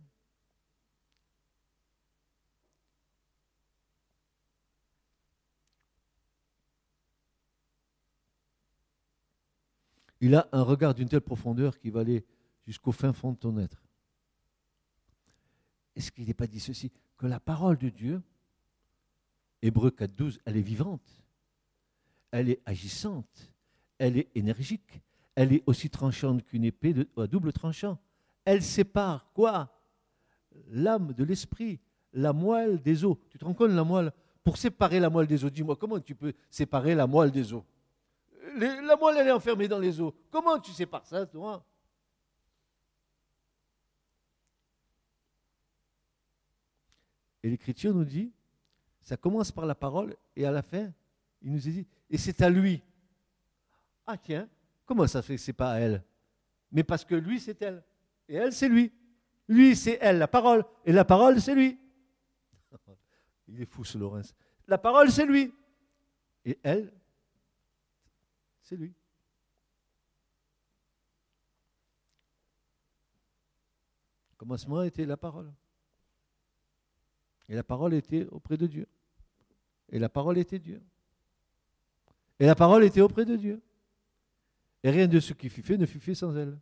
Il 10.21 10.35
a 10.35 10.49
un 10.51 10.62
regard 10.62 10.95
d'une 10.95 11.09
telle 11.09 11.21
profondeur 11.21 11.79
qui 11.79 11.90
va 11.90 12.01
aller 12.01 12.27
jusqu'au 12.66 12.90
fin 12.90 13.12
fond 13.12 13.31
de 13.31 13.37
ton 13.37 13.57
être. 13.59 13.81
Est-ce 15.95 16.11
qu'il 16.11 16.27
n'est 16.27 16.35
pas 16.35 16.49
dit 16.49 16.59
ceci? 16.59 16.90
Que 17.21 17.27
la 17.27 17.39
parole 17.39 17.77
de 17.77 17.91
Dieu, 17.91 18.23
Hébreu 19.61 19.91
4.12, 19.91 20.39
elle 20.47 20.57
est 20.57 20.63
vivante, 20.63 21.23
elle 22.31 22.49
est 22.49 22.63
agissante, 22.65 23.53
elle 23.99 24.17
est 24.17 24.35
énergique, 24.35 25.03
elle 25.35 25.53
est 25.53 25.63
aussi 25.67 25.91
tranchante 25.91 26.43
qu'une 26.47 26.65
épée 26.65 26.95
à 27.19 27.27
double 27.27 27.53
tranchant. 27.53 27.99
Elle 28.47 28.63
sépare 28.63 29.31
quoi? 29.35 29.69
L'âme 30.69 31.13
de 31.13 31.23
l'esprit, 31.23 31.79
la 32.15 32.33
moelle 32.33 32.81
des 32.81 33.05
os. 33.05 33.19
Tu 33.29 33.39
te 33.39 33.45
rends 33.45 33.53
compte, 33.53 33.73
la 33.73 33.85
moelle? 33.85 34.13
Pour 34.43 34.57
séparer 34.57 34.99
la 34.99 35.11
moelle 35.11 35.27
des 35.27 35.45
os, 35.45 35.53
dis-moi, 35.53 35.77
comment 35.77 36.01
tu 36.01 36.15
peux 36.15 36.33
séparer 36.49 36.95
la 36.95 37.07
moelle 37.07 37.33
des 37.33 37.53
os? 37.53 37.63
La 38.57 38.97
moelle, 38.97 39.19
elle 39.19 39.29
est 39.29 39.33
enfermée 39.33 39.69
dans 39.69 39.79
les 39.79 40.01
os. 40.01 40.15
Comment 40.31 40.59
tu 40.59 40.87
pas 40.87 41.03
ça, 41.05 41.27
toi? 41.27 41.63
Et 47.42 47.50
l'Écriture 47.50 47.94
nous 47.94 48.05
dit, 48.05 48.33
ça 49.03 49.16
commence 49.16 49.50
par 49.50 49.66
la 49.66 49.74
parole, 49.74 50.16
et 50.37 50.44
à 50.44 50.50
la 50.50 50.62
fin, 50.62 50.92
il 51.42 51.53
nous 51.53 51.59
dit, 51.59 51.87
et 52.09 52.18
c'est 52.18 52.42
à 52.42 52.50
lui. 52.50 52.83
Ah 54.07 54.16
tiens, 54.16 54.48
comment 54.85 55.07
ça 55.07 55.22
fait 55.22 55.37
que 55.37 55.40
c'est 55.40 55.53
pas 55.53 55.79
elle? 55.79 56.05
Mais 56.70 56.85
parce 56.85 57.05
que 57.05 57.14
lui, 57.14 57.40
c'est 57.40 57.61
elle. 57.62 57.83
Et 58.29 58.35
elle, 58.35 58.53
c'est 58.53 58.68
lui. 58.68 58.92
Lui, 59.48 59.74
c'est 59.74 59.98
elle, 60.00 60.18
la 60.18 60.29
parole. 60.29 60.64
Et 60.85 60.92
la 60.92 61.05
parole, 61.05 61.40
c'est 61.40 61.55
lui. 61.55 61.79
Il 63.48 63.61
est 63.61 63.66
fou, 63.66 63.85
ce 63.85 63.98
Laurence. 63.98 64.35
La 64.68 64.79
parole, 64.79 65.11
c'est 65.11 65.26
lui. 65.26 65.53
Et 66.44 66.59
elle, 66.62 66.92
c'est 68.62 68.76
lui. 68.76 68.94
Commencement 74.37 74.83
était 74.83 75.05
la 75.05 75.16
parole? 75.16 75.53
Et 77.51 77.55
la 77.57 77.65
parole 77.65 77.95
était 77.95 78.27
auprès 78.31 78.57
de 78.57 78.69
Dieu. 78.69 78.87
Et 79.91 79.99
la 79.99 80.09
parole 80.09 80.39
était 80.39 80.61
Dieu. 80.61 80.81
Et 82.39 82.47
la 82.47 82.55
parole 82.55 82.85
était 82.85 83.01
auprès 83.01 83.25
de 83.25 83.35
Dieu. 83.35 83.61
Et 84.85 84.91
rien 84.91 85.09
de 85.09 85.19
ce 85.19 85.33
qui 85.33 85.49
fut 85.49 85.63
fait 85.63 85.77
ne 85.77 85.85
fut 85.85 85.99
fait 85.99 86.15
sans 86.15 86.35
elle. 86.37 86.57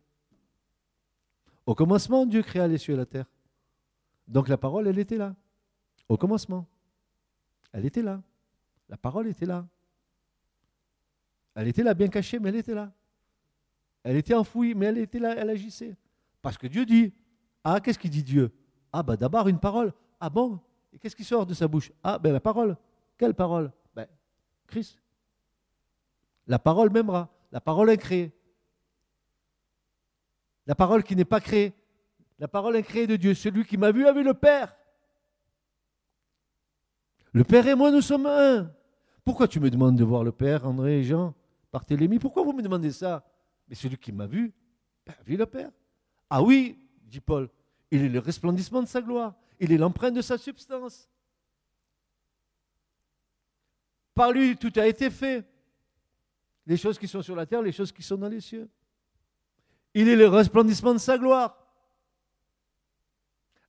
Au 1.67 1.75
commencement, 1.75 2.25
Dieu 2.25 2.41
créa 2.41 2.67
les 2.67 2.79
cieux 2.79 2.95
et 2.95 2.97
la 2.97 3.05
terre. 3.05 3.27
Donc 4.27 4.47
la 4.47 4.57
parole, 4.57 4.87
elle 4.87 4.97
était 4.97 5.17
là. 5.17 5.35
Au 6.09 6.17
commencement. 6.17 6.65
Elle 7.71 7.85
était 7.85 8.01
là. 8.01 8.23
La 8.89 8.97
parole 8.97 9.27
était 9.27 9.45
là. 9.45 9.67
Elle 11.53 11.67
était 11.67 11.83
là, 11.83 11.93
bien 11.93 12.07
cachée, 12.07 12.39
mais 12.39 12.49
elle 12.49 12.55
était 12.55 12.73
là. 12.73 12.91
Elle 14.01 14.17
était 14.17 14.33
enfouie, 14.33 14.73
mais 14.73 14.87
elle 14.87 14.97
était 14.97 15.19
là, 15.19 15.35
elle 15.37 15.51
agissait. 15.51 15.95
Parce 16.41 16.57
que 16.57 16.65
Dieu 16.65 16.83
dit. 16.87 17.13
Ah, 17.63 17.79
qu'est-ce 17.79 17.99
qu'il 17.99 18.09
dit 18.09 18.23
Dieu? 18.23 18.51
Ah, 18.91 19.03
bah 19.03 19.15
d'abord 19.15 19.47
une 19.47 19.59
parole. 19.59 19.93
Ah 20.19 20.31
bon? 20.31 20.59
Et 20.93 20.99
qu'est-ce 20.99 21.15
qui 21.15 21.23
sort 21.23 21.45
de 21.45 21.53
sa 21.53 21.67
bouche? 21.67 21.91
Ah, 22.03 22.17
ben 22.17 22.33
la 22.33 22.39
parole. 22.39 22.77
Quelle 23.17 23.33
parole? 23.33 23.71
Ben, 23.95 24.07
Christ. 24.67 25.01
La 26.47 26.59
parole 26.59 26.91
m'aimera. 26.91 27.29
La 27.51 27.61
parole 27.61 27.89
est 27.89 27.97
créée. 27.97 28.31
La 30.65 30.75
parole 30.75 31.03
qui 31.03 31.15
n'est 31.15 31.25
pas 31.25 31.39
créée. 31.39 31.73
La 32.37 32.47
parole 32.47 32.75
est 32.75 32.83
créée 32.83 33.07
de 33.07 33.15
Dieu. 33.15 33.33
Celui 33.33 33.65
qui 33.65 33.77
m'a 33.77 33.91
vu 33.91 34.07
a 34.07 34.13
vu 34.13 34.23
le 34.23 34.33
Père. 34.33 34.75
Le 37.31 37.43
Père 37.43 37.67
et 37.67 37.75
moi, 37.75 37.91
nous 37.91 38.01
sommes 38.01 38.25
un. 38.25 38.71
Pourquoi 39.23 39.47
tu 39.47 39.59
me 39.59 39.69
demandes 39.69 39.95
de 39.95 40.03
voir 40.03 40.23
le 40.23 40.31
Père, 40.31 40.65
André 40.65 40.99
et 40.99 41.03
Jean, 41.03 41.35
Barthélemy 41.71 42.17
Pourquoi 42.17 42.43
vous 42.43 42.53
me 42.53 42.61
demandez 42.61 42.91
ça? 42.91 43.23
Mais 43.67 43.75
celui 43.75 43.97
qui 43.97 44.11
m'a 44.11 44.25
vu 44.25 44.53
ben, 45.05 45.13
a 45.19 45.23
vu 45.23 45.37
le 45.37 45.45
Père. 45.45 45.69
Ah 46.29 46.41
oui, 46.41 46.79
dit 47.03 47.19
Paul, 47.19 47.49
il 47.91 48.03
est 48.03 48.09
le 48.09 48.19
resplendissement 48.19 48.81
de 48.81 48.87
sa 48.87 49.01
gloire. 49.01 49.35
Il 49.59 49.71
est 49.71 49.77
l'empreinte 49.77 50.13
de 50.13 50.21
sa 50.21 50.37
substance. 50.37 51.09
Par 54.13 54.31
lui, 54.31 54.57
tout 54.57 54.73
a 54.75 54.87
été 54.87 55.09
fait. 55.09 55.45
Les 56.65 56.77
choses 56.77 56.99
qui 56.99 57.07
sont 57.07 57.21
sur 57.21 57.35
la 57.35 57.45
terre, 57.45 57.61
les 57.61 57.71
choses 57.71 57.91
qui 57.91 58.03
sont 58.03 58.17
dans 58.17 58.29
les 58.29 58.41
cieux. 58.41 58.69
Il 59.93 60.07
est 60.07 60.15
le 60.15 60.27
resplendissement 60.27 60.93
de 60.93 60.99
sa 60.99 61.17
gloire. 61.17 61.57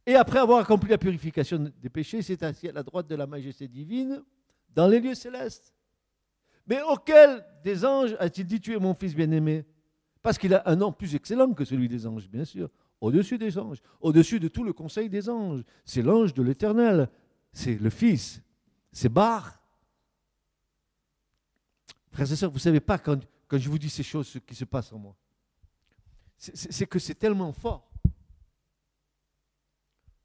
Et 0.06 0.14
après 0.14 0.38
avoir 0.38 0.58
accompli 0.58 0.90
la 0.90 0.98
purification 0.98 1.72
des 1.80 1.88
péchés, 1.88 2.22
c'est 2.22 2.42
assis 2.42 2.68
à 2.68 2.72
la 2.72 2.82
droite 2.82 3.06
de 3.06 3.14
la 3.14 3.26
majesté 3.26 3.68
divine 3.68 4.22
dans 4.74 4.86
les 4.86 5.00
lieux 5.00 5.14
célestes. 5.14 5.74
Mais 6.66 6.80
auquel 6.82 7.44
des 7.64 7.84
anges 7.84 8.16
a-t-il 8.18 8.46
dit 8.46 8.60
Tu 8.60 8.74
es 8.74 8.78
mon 8.78 8.94
fils 8.94 9.14
bien-aimé 9.14 9.64
Parce 10.22 10.38
qu'il 10.38 10.54
a 10.54 10.62
un 10.66 10.76
nom 10.76 10.92
plus 10.92 11.14
excellent 11.14 11.52
que 11.52 11.64
celui 11.64 11.88
des 11.88 12.06
anges, 12.06 12.28
bien 12.28 12.44
sûr. 12.44 12.70
Au-dessus 13.00 13.38
des 13.38 13.56
anges, 13.58 13.80
au-dessus 14.00 14.40
de 14.40 14.48
tout 14.48 14.62
le 14.62 14.72
conseil 14.72 15.08
des 15.08 15.28
anges. 15.28 15.62
C'est 15.84 16.02
l'ange 16.02 16.34
de 16.34 16.42
l'éternel. 16.42 17.08
C'est 17.52 17.76
le 17.76 17.90
fils. 17.90 18.42
C'est 18.92 19.08
Bar. 19.08 19.58
Frères 22.12 22.30
et 22.30 22.36
sœurs, 22.36 22.50
vous 22.50 22.56
ne 22.56 22.60
savez 22.60 22.80
pas 22.80 22.98
quand, 22.98 23.20
quand 23.48 23.58
je 23.58 23.68
vous 23.68 23.78
dis 23.78 23.88
ces 23.88 24.02
choses, 24.02 24.26
ce 24.26 24.38
qui 24.38 24.54
se 24.54 24.64
passe 24.64 24.92
en 24.92 24.98
moi 24.98 25.16
c'est 26.40 26.86
que 26.86 26.98
c'est 26.98 27.14
tellement 27.14 27.52
fort. 27.52 27.86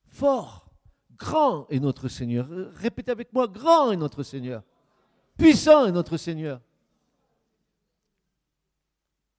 Fort, 0.07 0.71
grand 1.17 1.67
est 1.69 1.79
notre 1.79 2.07
Seigneur. 2.07 2.47
Répétez 2.75 3.11
avec 3.11 3.33
moi, 3.33 3.47
grand 3.47 3.91
est 3.91 3.97
notre 3.97 4.23
Seigneur. 4.23 4.63
Puissant 5.37 5.85
est 5.85 5.91
notre 5.91 6.15
Seigneur. 6.15 6.61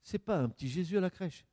C'est 0.03 0.18
pas 0.18 0.38
un 0.38 0.51
petit 0.51 0.68
Jésus 0.68 0.99
à 0.99 1.01
la 1.01 1.09
crèche. 1.09 1.46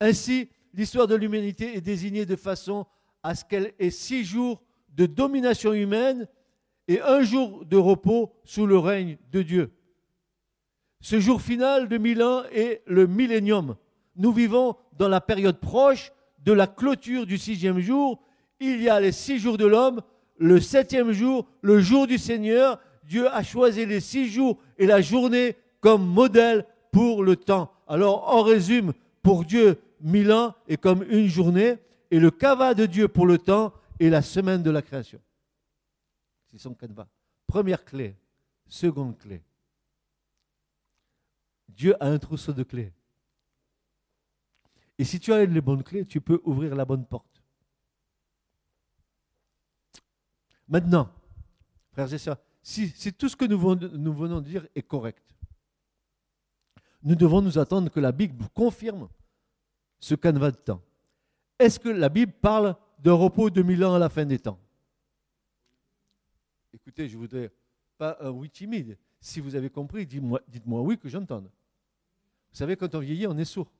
Ainsi, 0.00 0.48
l'histoire 0.72 1.06
de 1.06 1.14
l'humanité 1.14 1.76
est 1.76 1.82
désignée 1.82 2.24
de 2.24 2.36
façon 2.36 2.86
à 3.22 3.34
ce 3.34 3.44
qu'elle 3.44 3.74
ait 3.78 3.90
six 3.90 4.24
jours 4.24 4.62
de 4.96 5.06
domination 5.06 5.74
humaine 5.74 6.26
et 6.88 7.00
un 7.02 7.22
jour 7.22 7.64
de 7.66 7.76
repos 7.76 8.32
sous 8.44 8.66
le 8.66 8.78
règne 8.78 9.18
de 9.30 9.42
Dieu. 9.42 9.72
Ce 11.02 11.20
jour 11.20 11.40
final 11.40 11.88
de 11.88 11.98
mille 11.98 12.22
ans 12.22 12.42
est 12.52 12.82
le 12.86 13.06
millénium. 13.06 13.76
Nous 14.16 14.32
vivons 14.32 14.76
dans 14.98 15.08
la 15.08 15.20
période 15.20 15.60
proche 15.60 16.12
de 16.44 16.52
la 16.52 16.66
clôture 16.66 17.26
du 17.26 17.38
sixième 17.38 17.80
jour. 17.80 18.20
Il 18.58 18.82
y 18.82 18.88
a 18.88 19.00
les 19.00 19.12
six 19.12 19.38
jours 19.38 19.58
de 19.58 19.66
l'homme, 19.66 20.00
le 20.38 20.60
septième 20.60 21.12
jour, 21.12 21.46
le 21.62 21.80
jour 21.80 22.06
du 22.06 22.18
Seigneur. 22.18 22.80
Dieu 23.04 23.28
a 23.28 23.42
choisi 23.42 23.86
les 23.86 24.00
six 24.00 24.28
jours 24.28 24.58
et 24.78 24.86
la 24.86 25.00
journée 25.00 25.56
comme 25.80 26.06
modèle 26.06 26.66
pour 26.90 27.22
le 27.22 27.36
temps. 27.36 27.72
Alors, 27.86 28.34
en 28.34 28.42
résume, 28.42 28.92
pour 29.22 29.44
Dieu, 29.44 29.78
mille 30.00 30.32
ans 30.32 30.54
est 30.66 30.76
comme 30.76 31.02
une 31.04 31.28
journée, 31.28 31.78
et 32.10 32.18
le 32.18 32.30
cava 32.30 32.74
de 32.74 32.86
Dieu 32.86 33.08
pour 33.08 33.26
le 33.26 33.38
temps 33.38 33.72
est 33.98 34.08
la 34.08 34.22
semaine 34.22 34.62
de 34.62 34.70
la 34.70 34.82
création. 34.82 35.20
C'est 36.50 36.58
son 36.58 36.74
canevas. 36.74 37.08
Première 37.46 37.84
clé. 37.84 38.16
Seconde 38.66 39.18
clé. 39.18 39.42
Dieu 41.68 41.94
a 42.02 42.08
un 42.08 42.18
trousseau 42.18 42.52
de 42.52 42.62
clés. 42.62 42.92
Et 44.98 45.04
si 45.04 45.18
tu 45.18 45.32
as 45.32 45.44
les 45.44 45.60
bonnes 45.60 45.82
clés, 45.82 46.04
tu 46.04 46.20
peux 46.20 46.40
ouvrir 46.44 46.74
la 46.74 46.84
bonne 46.84 47.06
porte. 47.06 47.42
Maintenant, 50.68 51.10
frères 51.92 52.12
et 52.12 52.18
sœurs, 52.18 52.38
si, 52.62 52.92
tout 53.14 53.28
ce 53.28 53.34
que 53.34 53.44
nous 53.44 53.58
venons 53.58 54.40
de 54.40 54.46
dire 54.46 54.66
est 54.74 54.82
correct, 54.82 55.24
nous 57.02 57.14
devons 57.14 57.40
nous 57.40 57.58
attendre 57.58 57.90
que 57.90 57.98
la 57.98 58.12
Bible 58.12 58.46
confirme 58.54 59.08
ce 60.00 60.14
canevas 60.14 60.50
de 60.50 60.56
temps. 60.56 60.82
Est-ce 61.58 61.78
que 61.78 61.90
la 61.90 62.08
Bible 62.08 62.32
parle 62.32 62.74
d'un 62.98 63.12
repos 63.12 63.50
de 63.50 63.62
mille 63.62 63.84
ans 63.84 63.94
à 63.94 63.98
la 63.98 64.08
fin 64.08 64.24
des 64.24 64.38
temps? 64.38 64.58
Écoutez, 66.72 67.08
je 67.08 67.16
voudrais 67.16 67.52
pas 67.98 68.16
un 68.20 68.30
oui 68.30 68.50
timide. 68.50 68.96
Si 69.20 69.40
vous 69.40 69.54
avez 69.54 69.68
compris, 69.68 70.06
dites-moi 70.06 70.40
dites 70.48 70.64
oui 70.66 70.98
que 70.98 71.08
j'entende. 71.08 71.44
Vous 71.44 72.56
savez, 72.56 72.76
quand 72.76 72.94
on 72.94 73.00
vieillit, 73.00 73.26
on 73.26 73.36
est 73.36 73.44
sourd. 73.44 73.70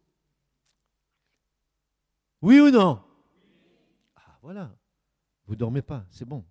Oui 2.43 2.61
ou 2.61 2.71
non? 2.71 3.03
Ah, 4.17 4.39
voilà. 4.43 4.71
Vous 5.47 5.55
ne 5.55 5.59
dormez 5.59 5.83
pas, 5.83 6.05
c'est 6.11 6.25
bon. 6.25 6.45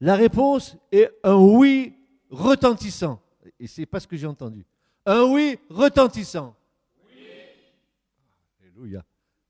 La 0.00 0.14
réponse 0.14 0.76
est 0.92 1.10
un 1.22 1.36
oui 1.36 1.94
retentissant. 2.30 3.20
Et 3.58 3.66
ce 3.66 3.80
n'est 3.80 3.86
pas 3.86 4.00
ce 4.00 4.06
que 4.06 4.16
j'ai 4.16 4.26
entendu. 4.26 4.64
Un 5.04 5.24
oui 5.24 5.58
retentissant. 5.68 6.56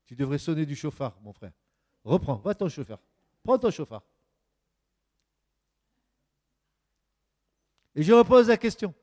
Tu 0.05 0.15
devrais 0.15 0.37
sonner 0.37 0.65
du 0.65 0.75
chauffard, 0.75 1.19
mon 1.21 1.33
frère. 1.33 1.51
Reprends, 2.03 2.37
va 2.37 2.55
ton 2.55 2.69
chauffard. 2.69 2.99
Prends 3.43 3.57
ton 3.57 3.71
chauffard. 3.71 4.03
Et 7.95 8.03
je 8.03 8.13
repose 8.13 8.47
la 8.47 8.57
question. 8.57 8.93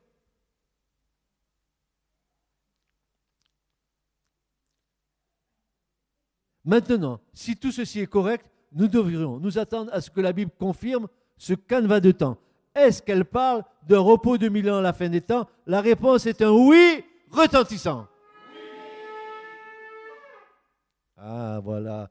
Maintenant, 6.64 7.20
si 7.34 7.56
tout 7.56 7.72
ceci 7.72 8.00
est 8.00 8.06
correct, 8.06 8.46
nous 8.72 8.88
devrions 8.88 9.38
nous 9.38 9.58
attendre 9.58 9.92
à 9.92 10.00
ce 10.00 10.10
que 10.10 10.20
la 10.20 10.32
Bible 10.32 10.52
confirme 10.58 11.08
ce 11.36 11.52
canevas 11.52 12.00
de 12.00 12.12
temps. 12.12 12.38
Est-ce 12.74 13.02
qu'elle 13.02 13.24
parle 13.24 13.64
d'un 13.86 14.00
repos 14.00 14.38
de 14.38 14.48
mille 14.48 14.70
ans 14.70 14.78
à 14.78 14.82
la 14.82 14.92
fin 14.92 15.08
des 15.08 15.20
temps? 15.20 15.48
La 15.66 15.80
réponse 15.80 16.26
est 16.26 16.40
un 16.40 16.50
oui 16.50 17.04
retentissant. 17.30 18.08
Ah, 21.26 21.58
voilà. 21.64 22.10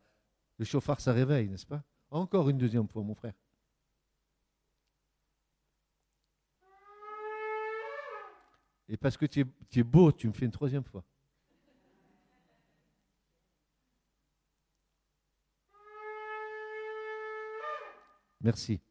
Le 0.58 0.66
chauffard, 0.66 1.00
ça 1.00 1.14
réveille, 1.14 1.48
n'est-ce 1.48 1.68
pas? 1.68 1.84
Encore 2.10 2.50
une 2.50 2.58
deuxième 2.58 2.88
fois, 2.88 3.04
mon 3.04 3.14
frère. 3.14 3.34
Et 8.90 8.98
parce 8.98 9.16
que 9.16 9.28
tu 9.28 9.42
es, 9.42 9.46
tu 9.70 9.82
es 9.82 9.84
beau, 9.84 10.12
tu 10.12 10.28
me 10.28 10.34
fais 10.34 10.46
une 10.46 10.52
troisième 10.52 10.84
fois. 10.84 11.04
Merci. 18.42 18.82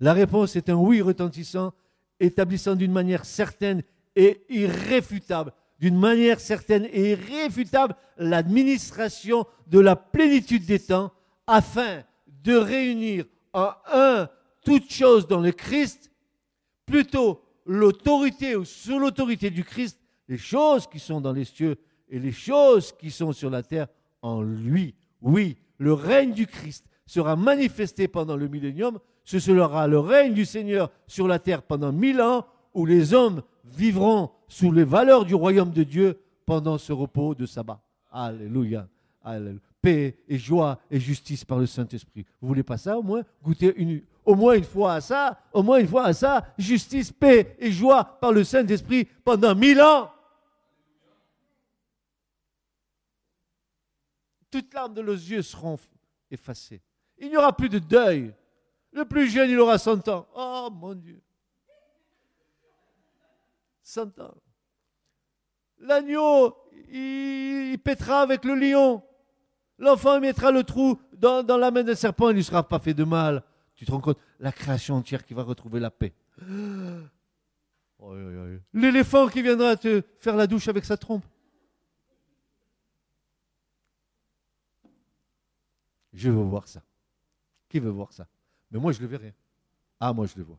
La 0.00 0.14
réponse 0.14 0.56
est 0.56 0.70
un 0.70 0.76
oui 0.76 1.02
retentissant, 1.02 1.74
établissant 2.18 2.74
d'une 2.74 2.92
manière 2.92 3.26
certaine 3.26 3.82
et 4.14 4.46
irréfutable, 4.48 5.52
d'une 5.78 5.98
manière 5.98 6.40
certaine 6.40 6.86
et 6.92 7.12
irréfutable, 7.12 7.94
l'administration 8.16 9.46
de 9.66 9.78
la 9.78 9.96
plénitude 9.96 10.64
des 10.64 10.80
temps 10.80 11.12
afin 11.46 12.02
de 12.44 12.56
réunir 12.56 13.24
en 13.52 13.70
un 13.92 14.28
toutes 14.64 14.90
choses 14.90 15.26
dans 15.26 15.40
le 15.40 15.52
Christ 15.52 16.10
plutôt 16.86 17.42
l'autorité 17.66 18.56
ou 18.56 18.64
sous 18.64 18.98
l'autorité 18.98 19.50
du 19.50 19.64
Christ, 19.64 19.98
les 20.28 20.38
choses 20.38 20.86
qui 20.86 20.98
sont 20.98 21.20
dans 21.20 21.32
les 21.32 21.44
cieux 21.44 21.76
et 22.08 22.18
les 22.18 22.32
choses 22.32 22.92
qui 22.92 23.10
sont 23.10 23.32
sur 23.32 23.50
la 23.50 23.62
terre 23.62 23.88
en 24.22 24.42
lui. 24.42 24.94
Oui, 25.20 25.56
le 25.78 25.92
règne 25.92 26.32
du 26.32 26.46
Christ 26.46 26.86
sera 27.06 27.36
manifesté 27.36 28.08
pendant 28.08 28.36
le 28.36 28.48
millénium. 28.48 28.98
Ce 29.24 29.38
sera 29.38 29.86
le 29.86 29.98
règne 29.98 30.34
du 30.34 30.44
Seigneur 30.44 30.90
sur 31.06 31.26
la 31.26 31.38
terre 31.38 31.62
pendant 31.62 31.92
mille 31.92 32.20
ans, 32.20 32.46
où 32.76 32.84
les 32.84 33.14
hommes 33.14 33.42
vivront 33.64 34.30
sous 34.48 34.70
les 34.70 34.84
valeurs 34.84 35.24
du 35.24 35.34
royaume 35.34 35.70
de 35.70 35.82
Dieu 35.82 36.20
pendant 36.44 36.76
ce 36.76 36.92
repos 36.92 37.34
de 37.34 37.46
sabbat. 37.46 37.80
Alléluia. 38.12 38.86
Paix 39.80 40.18
et 40.28 40.38
joie 40.38 40.78
et 40.90 41.00
justice 41.00 41.42
par 41.42 41.58
le 41.58 41.66
Saint-Esprit. 41.66 42.26
Vous 42.40 42.46
voulez 42.46 42.62
pas 42.62 42.76
ça 42.76 42.98
au 42.98 43.02
moins? 43.02 43.22
Goûter 43.42 43.74
une, 43.76 44.02
au 44.26 44.34
moins 44.34 44.54
une 44.54 44.64
fois 44.64 44.92
à 44.92 45.00
ça, 45.00 45.40
au 45.54 45.62
moins 45.62 45.78
une 45.78 45.88
fois 45.88 46.04
à 46.04 46.12
ça, 46.12 46.46
justice, 46.58 47.10
paix 47.10 47.56
et 47.58 47.72
joie 47.72 48.04
par 48.20 48.30
le 48.30 48.44
Saint-Esprit 48.44 49.08
pendant 49.24 49.54
mille 49.54 49.80
ans. 49.80 50.10
Toutes 54.50 54.72
larmes 54.74 54.94
de 54.94 55.02
nos 55.02 55.14
yeux 55.14 55.42
seront 55.42 55.78
effacées. 56.30 56.82
Il 57.16 57.30
n'y 57.30 57.38
aura 57.38 57.56
plus 57.56 57.70
de 57.70 57.78
deuil. 57.78 58.34
Le 58.92 59.06
plus 59.06 59.28
jeune, 59.28 59.50
il 59.50 59.58
aura 59.58 59.78
100 59.78 60.08
ans. 60.08 60.26
Oh 60.34 60.68
mon 60.70 60.94
Dieu. 60.94 61.22
100 63.86 64.18
ans. 64.18 64.34
L'agneau, 65.78 66.56
il, 66.90 67.78
pètera 67.84 68.22
avec 68.22 68.44
le 68.44 68.56
lion. 68.56 69.04
L'enfant 69.78 70.20
mettra 70.20 70.50
le 70.50 70.64
trou 70.64 71.00
dans, 71.12 71.44
la 71.56 71.70
main 71.70 71.84
d'un 71.84 71.94
serpent, 71.94 72.30
il 72.30 72.36
ne 72.36 72.42
sera 72.42 72.66
pas 72.66 72.80
fait 72.80 72.94
de 72.94 73.04
mal. 73.04 73.44
Tu 73.76 73.86
te 73.86 73.92
rends 73.92 74.00
compte? 74.00 74.18
La 74.40 74.50
création 74.50 74.96
entière 74.96 75.24
qui 75.24 75.34
va 75.34 75.44
retrouver 75.44 75.78
la 75.78 75.92
paix. 75.92 76.12
L'éléphant 78.72 79.28
qui 79.28 79.42
viendra 79.42 79.76
te 79.76 80.02
faire 80.18 80.34
la 80.34 80.48
douche 80.48 80.66
avec 80.66 80.84
sa 80.84 80.96
trompe. 80.96 81.24
Je 86.12 86.28
veux 86.28 86.42
voir 86.42 86.66
ça. 86.66 86.82
Qui 87.68 87.78
veut 87.78 87.90
voir 87.90 88.12
ça? 88.12 88.26
Mais 88.72 88.80
moi, 88.80 88.90
je 88.90 89.00
le 89.00 89.06
verrai. 89.06 89.32
Ah, 90.00 90.12
moi, 90.12 90.26
je 90.26 90.36
le 90.36 90.42
vois. 90.42 90.58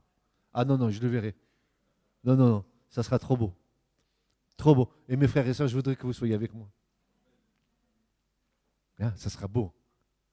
Ah 0.53 0.63
non, 0.63 0.77
non, 0.77 0.89
je 0.89 1.01
le 1.01 1.09
verrai. 1.09 1.35
Non, 2.23 2.35
non, 2.35 2.47
non, 2.47 2.65
ça 2.89 3.03
sera 3.03 3.19
trop 3.19 3.37
beau. 3.37 3.53
Trop 4.55 4.75
beau. 4.75 4.91
Et 5.07 5.15
mes 5.15 5.27
frères 5.27 5.47
et 5.47 5.53
sœurs, 5.53 5.67
je 5.67 5.75
voudrais 5.75 5.95
que 5.95 6.05
vous 6.05 6.13
soyez 6.13 6.33
avec 6.33 6.53
moi. 6.53 6.69
Ça 9.15 9.29
sera 9.29 9.47
beau. 9.47 9.73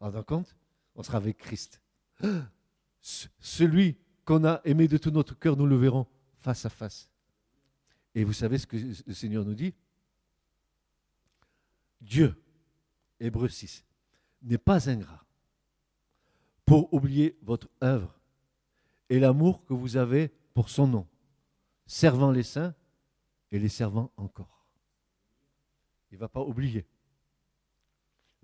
En 0.01 0.23
compte 0.23 0.57
On 0.95 1.03
sera 1.03 1.19
avec 1.19 1.39
Christ. 1.39 1.81
Celui 3.01 3.99
qu'on 4.25 4.45
a 4.45 4.61
aimé 4.65 4.89
de 4.89 4.97
tout 4.97 5.11
notre 5.11 5.39
cœur, 5.39 5.57
nous 5.57 5.67
le 5.67 5.77
verrons 5.77 6.07
face 6.39 6.65
à 6.65 6.71
face. 6.71 7.11
Et 8.15 8.25
vous 8.25 8.33
savez 8.33 8.59
ce 8.59 8.67
que 8.67 8.77
le 8.77 9.15
Seigneur 9.15 9.45
nous 9.45 9.55
dit? 9.55 9.75
Dieu, 12.01 12.35
Hébreu 13.19 13.49
6, 13.49 13.85
n'est 14.43 14.59
pas 14.59 14.89
ingrat 14.89 15.25
pour 16.65 16.93
oublier 16.93 17.37
votre 17.43 17.69
œuvre 17.83 18.19
et 19.09 19.19
l'amour 19.19 19.65
que 19.65 19.75
vous 19.75 19.97
avez 19.97 20.33
pour 20.55 20.69
son 20.69 20.87
nom, 20.87 21.07
servant 21.87 22.31
les 22.31 22.43
saints 22.43 22.75
et 23.51 23.59
les 23.59 23.69
servant 23.69 24.11
encore. 24.17 24.67
Il 26.11 26.15
ne 26.15 26.21
va 26.21 26.29
pas 26.29 26.43
oublier 26.43 26.87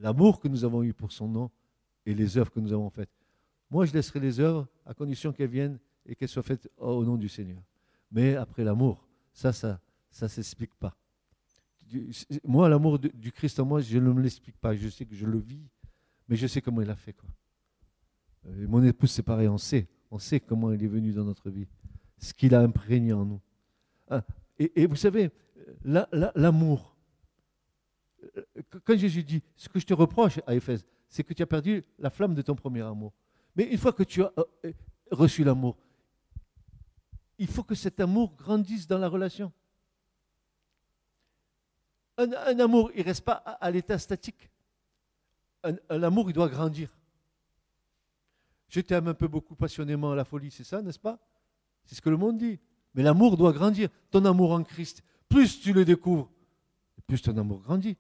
l'amour 0.01 0.41
que 0.41 0.49
nous 0.49 0.64
avons 0.64 0.82
eu 0.82 0.93
pour 0.93 1.12
son 1.12 1.28
nom 1.28 1.51
et 2.07 2.14
les 2.14 2.36
œuvres 2.36 2.51
que 2.51 2.61
nous 2.61 2.72
avons 2.72 2.91
faites. 2.91 3.11
Moi, 3.70 3.86
je 3.86 3.93
laisserai 3.93 4.18
les 4.18 4.41
œuvres 4.41 4.66
à 4.84 4.95
condition 4.95 5.32
qu'elles 5.32 5.51
viennent 5.51 5.78
et 6.07 6.16
qu'elles 6.16 6.28
soient 6.28 6.43
faites 6.43 6.68
au 6.76 7.05
nom 7.05 7.16
du 7.16 7.28
Seigneur. 7.28 7.62
Mais 8.11 8.34
après 8.34 8.64
l'amour, 8.64 9.07
ça, 9.32 9.53
ça 9.53 9.80
ne 10.20 10.26
s'explique 10.26 10.74
pas. 10.74 10.97
Moi, 12.45 12.68
l'amour 12.68 12.99
du 12.99 13.30
Christ 13.32 13.61
en 13.61 13.64
moi, 13.64 13.80
je 13.80 13.99
ne 13.99 14.12
me 14.12 14.20
l'explique 14.20 14.57
pas. 14.57 14.74
Je 14.74 14.88
sais 14.88 15.05
que 15.05 15.14
je 15.14 15.26
le 15.26 15.38
vis, 15.38 15.68
mais 16.28 16.36
je 16.36 16.47
sais 16.47 16.61
comment 16.61 16.80
il 16.80 16.91
a 16.91 16.97
fait. 16.97 17.12
Quoi. 17.12 17.28
mon 18.45 18.82
épouse, 18.82 19.11
c'est 19.11 19.22
pareil, 19.22 19.49
on 19.49 19.59
sait. 19.59 19.88
On 20.11 20.18
sait 20.18 20.41
comment 20.41 20.72
il 20.72 20.82
est 20.82 20.88
venu 20.88 21.12
dans 21.12 21.24
notre 21.24 21.51
vie. 21.51 21.68
Ce 22.21 22.33
qu'il 22.33 22.55
a 22.55 22.61
imprégné 22.61 23.12
en 23.12 23.25
nous. 23.25 23.41
Ah, 24.09 24.23
et, 24.59 24.87
vous 24.87 24.97
savez, 24.97 25.31
l'amour, 25.85 26.95
quand 28.85 28.97
Jésus 28.97 29.25
dit, 29.25 29.43
ce 29.57 29.68
que 29.68 29.81
je 29.81 29.87
te 29.87 29.95
reproche 29.95 30.39
à 30.47 30.55
Éphèse, 30.55 30.85
c'est 31.09 31.25
que 31.25 31.35
tu 31.35 31.43
as 31.43 31.47
perdu 31.47 31.85
la 31.99 32.11
flamme 32.11 32.35
de 32.35 32.43
ton 32.43 32.55
premier 32.55 32.83
amour. 32.83 33.12
Mais 33.57 33.64
une 33.64 33.79
fois 33.79 33.93
que 33.93 34.03
tu 34.03 34.23
as 34.23 34.33
euh, 34.64 34.73
reçu 35.11 35.45
l'amour, 35.45 35.77
il 37.39 37.49
faut 37.49 37.62
que 37.62 37.75
cet 37.75 38.01
amour 38.01 38.35
grandisse 38.37 38.87
dans 38.87 38.99
la 38.99 39.09
relation. 39.09 39.53
Un, 42.18 42.59
amour, 42.61 42.91
il 42.95 43.01
ne 43.01 43.05
reste 43.05 43.25
pas 43.25 43.33
à, 43.33 43.71
l'état 43.71 43.99
statique. 43.99 44.51
Un, 45.62 46.03
amour, 46.03 46.29
il 46.29 46.35
doit 46.35 46.49
grandir. 46.51 46.91
Je 48.68 48.81
t'aime 48.83 49.09
un 49.09 49.14
peu 49.14 49.27
beaucoup 49.27 49.57
passionnément 49.57 50.12
à 50.12 50.14
la 50.14 50.25
folie, 50.25 50.51
c'est 50.51 50.64
ça, 50.64 50.83
n'est-ce 50.83 50.99
pas? 50.99 51.18
C'est 51.91 51.97
ce 51.97 52.01
que 52.01 52.09
le 52.09 52.16
monde 52.16 52.38
dit. 52.38 52.61
Mais 52.95 53.03
l'amour 53.03 53.36
doit 53.36 53.53
grandir. 53.53 53.88
Ton 54.12 54.24
amour 54.24 54.53
en 54.53 54.62
Christ, 54.62 55.03
plus 55.28 55.61
tu 55.61 55.72
le 55.72 55.84
découvres, 55.84 56.30
plus 57.05 57.20
ton 57.20 57.36
amour 57.36 57.61
grandit. 57.62 57.97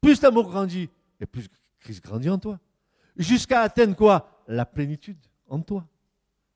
Plus 0.00 0.22
l'amour 0.22 0.48
grandit, 0.48 0.88
et 1.20 1.26
plus 1.26 1.46
Christ 1.78 2.02
grandit 2.02 2.30
en 2.30 2.38
toi. 2.38 2.58
Jusqu'à 3.16 3.60
atteindre 3.60 3.94
quoi? 3.94 4.44
La 4.48 4.64
plénitude 4.64 5.18
en 5.46 5.60
toi. 5.60 5.86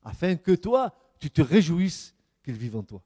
Afin 0.01 0.35
que 0.35 0.53
toi, 0.53 0.95
tu 1.19 1.29
te 1.29 1.43
réjouisses 1.43 2.15
qu'il 2.43 2.55
vive 2.55 2.75
en 2.75 2.81
toi. 2.81 3.03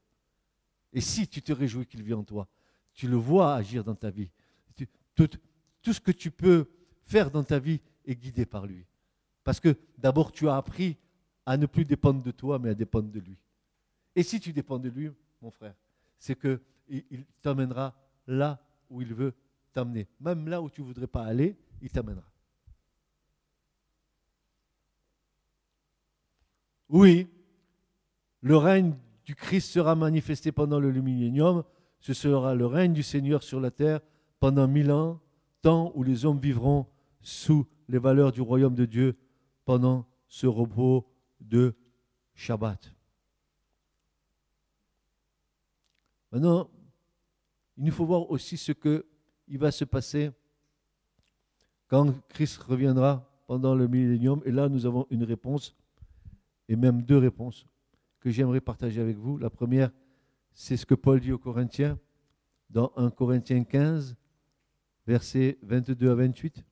Et 0.94 1.02
si 1.02 1.28
tu 1.28 1.42
te 1.42 1.52
réjouis 1.52 1.84
qu'il 1.84 2.02
vit 2.02 2.14
en 2.14 2.24
toi, 2.24 2.48
tu 2.94 3.06
le 3.06 3.16
vois 3.16 3.54
agir 3.54 3.84
dans 3.84 3.94
ta 3.94 4.08
vie. 4.08 4.30
tout, 5.14 5.28
tout 5.82 5.92
ce 5.92 6.00
que 6.00 6.12
tu 6.12 6.30
peux 6.30 6.70
faire 7.04 7.30
dans 7.30 7.44
ta 7.44 7.58
vie 7.58 7.82
est 8.06 8.16
guidé 8.16 8.46
par 8.46 8.66
lui. 8.66 8.86
Parce 9.44 9.60
que 9.60 9.76
d'abord, 9.98 10.32
tu 10.32 10.48
as 10.48 10.56
appris 10.56 10.96
à 11.44 11.58
ne 11.58 11.66
plus 11.66 11.84
dépendre 11.84 12.22
de 12.22 12.30
toi, 12.30 12.58
mais 12.58 12.70
à 12.70 12.74
dépendre 12.74 13.10
de 13.10 13.20
lui. 13.20 13.36
Et 14.16 14.22
si 14.22 14.40
tu 14.40 14.52
dépends 14.52 14.78
de 14.78 14.88
lui, 14.88 15.10
mon 15.40 15.50
frère, 15.50 15.74
c'est 16.18 16.38
qu'il 16.38 17.24
t'emmènera 17.42 17.94
là 18.26 18.60
où 18.90 19.00
il 19.02 19.14
veut 19.14 19.34
t'amener. 19.72 20.08
Même 20.20 20.48
là 20.48 20.60
où 20.60 20.70
tu 20.70 20.80
ne 20.80 20.86
voudrais 20.86 21.06
pas 21.06 21.24
aller, 21.24 21.56
il 21.80 21.90
t'amènera. 21.90 22.30
Oui, 26.88 27.28
le 28.40 28.56
règne 28.56 28.96
du 29.24 29.34
Christ 29.34 29.70
sera 29.70 29.94
manifesté 29.94 30.52
pendant 30.52 30.80
le 30.80 30.90
millénium. 30.90 31.62
Ce 32.00 32.14
sera 32.14 32.54
le 32.54 32.66
règne 32.66 32.94
du 32.94 33.02
Seigneur 33.02 33.42
sur 33.42 33.60
la 33.60 33.70
terre 33.70 34.00
pendant 34.40 34.66
mille 34.66 34.90
ans, 34.90 35.20
temps 35.62 35.92
où 35.94 36.02
les 36.02 36.24
hommes 36.24 36.40
vivront 36.40 36.86
sous 37.20 37.66
les 37.88 37.98
valeurs 37.98 38.32
du 38.32 38.40
royaume 38.40 38.74
de 38.74 38.86
Dieu 38.86 39.18
pendant 39.64 40.06
ce 40.28 40.46
repos 40.46 41.06
de 41.40 41.74
Shabbat. 42.34 42.94
Maintenant, 46.30 46.70
il 47.76 47.84
nous 47.84 47.92
faut 47.92 48.06
voir 48.06 48.30
aussi 48.30 48.56
ce 48.56 48.72
que 48.72 49.06
il 49.46 49.58
va 49.58 49.70
se 49.70 49.84
passer 49.84 50.30
quand 51.86 52.12
Christ 52.28 52.58
reviendra 52.58 53.28
pendant 53.46 53.74
le 53.74 53.88
millénium. 53.88 54.42
Et 54.44 54.52
là, 54.52 54.68
nous 54.68 54.84
avons 54.84 55.06
une 55.10 55.24
réponse, 55.24 55.74
et 56.68 56.76
même 56.76 57.02
deux 57.02 57.16
réponses, 57.16 57.66
que 58.20 58.30
j'aimerais 58.30 58.60
partager 58.60 59.00
avec 59.00 59.16
vous. 59.16 59.38
La 59.38 59.48
première, 59.48 59.90
c'est 60.52 60.76
ce 60.76 60.84
que 60.84 60.94
Paul 60.94 61.20
dit 61.20 61.32
aux 61.32 61.38
Corinthiens 61.38 61.98
dans 62.68 62.92
1 62.96 63.10
Corinthiens 63.10 63.64
15, 63.64 64.16
versets 65.06 65.58
22 65.62 66.10
à 66.10 66.14
28. 66.14 66.64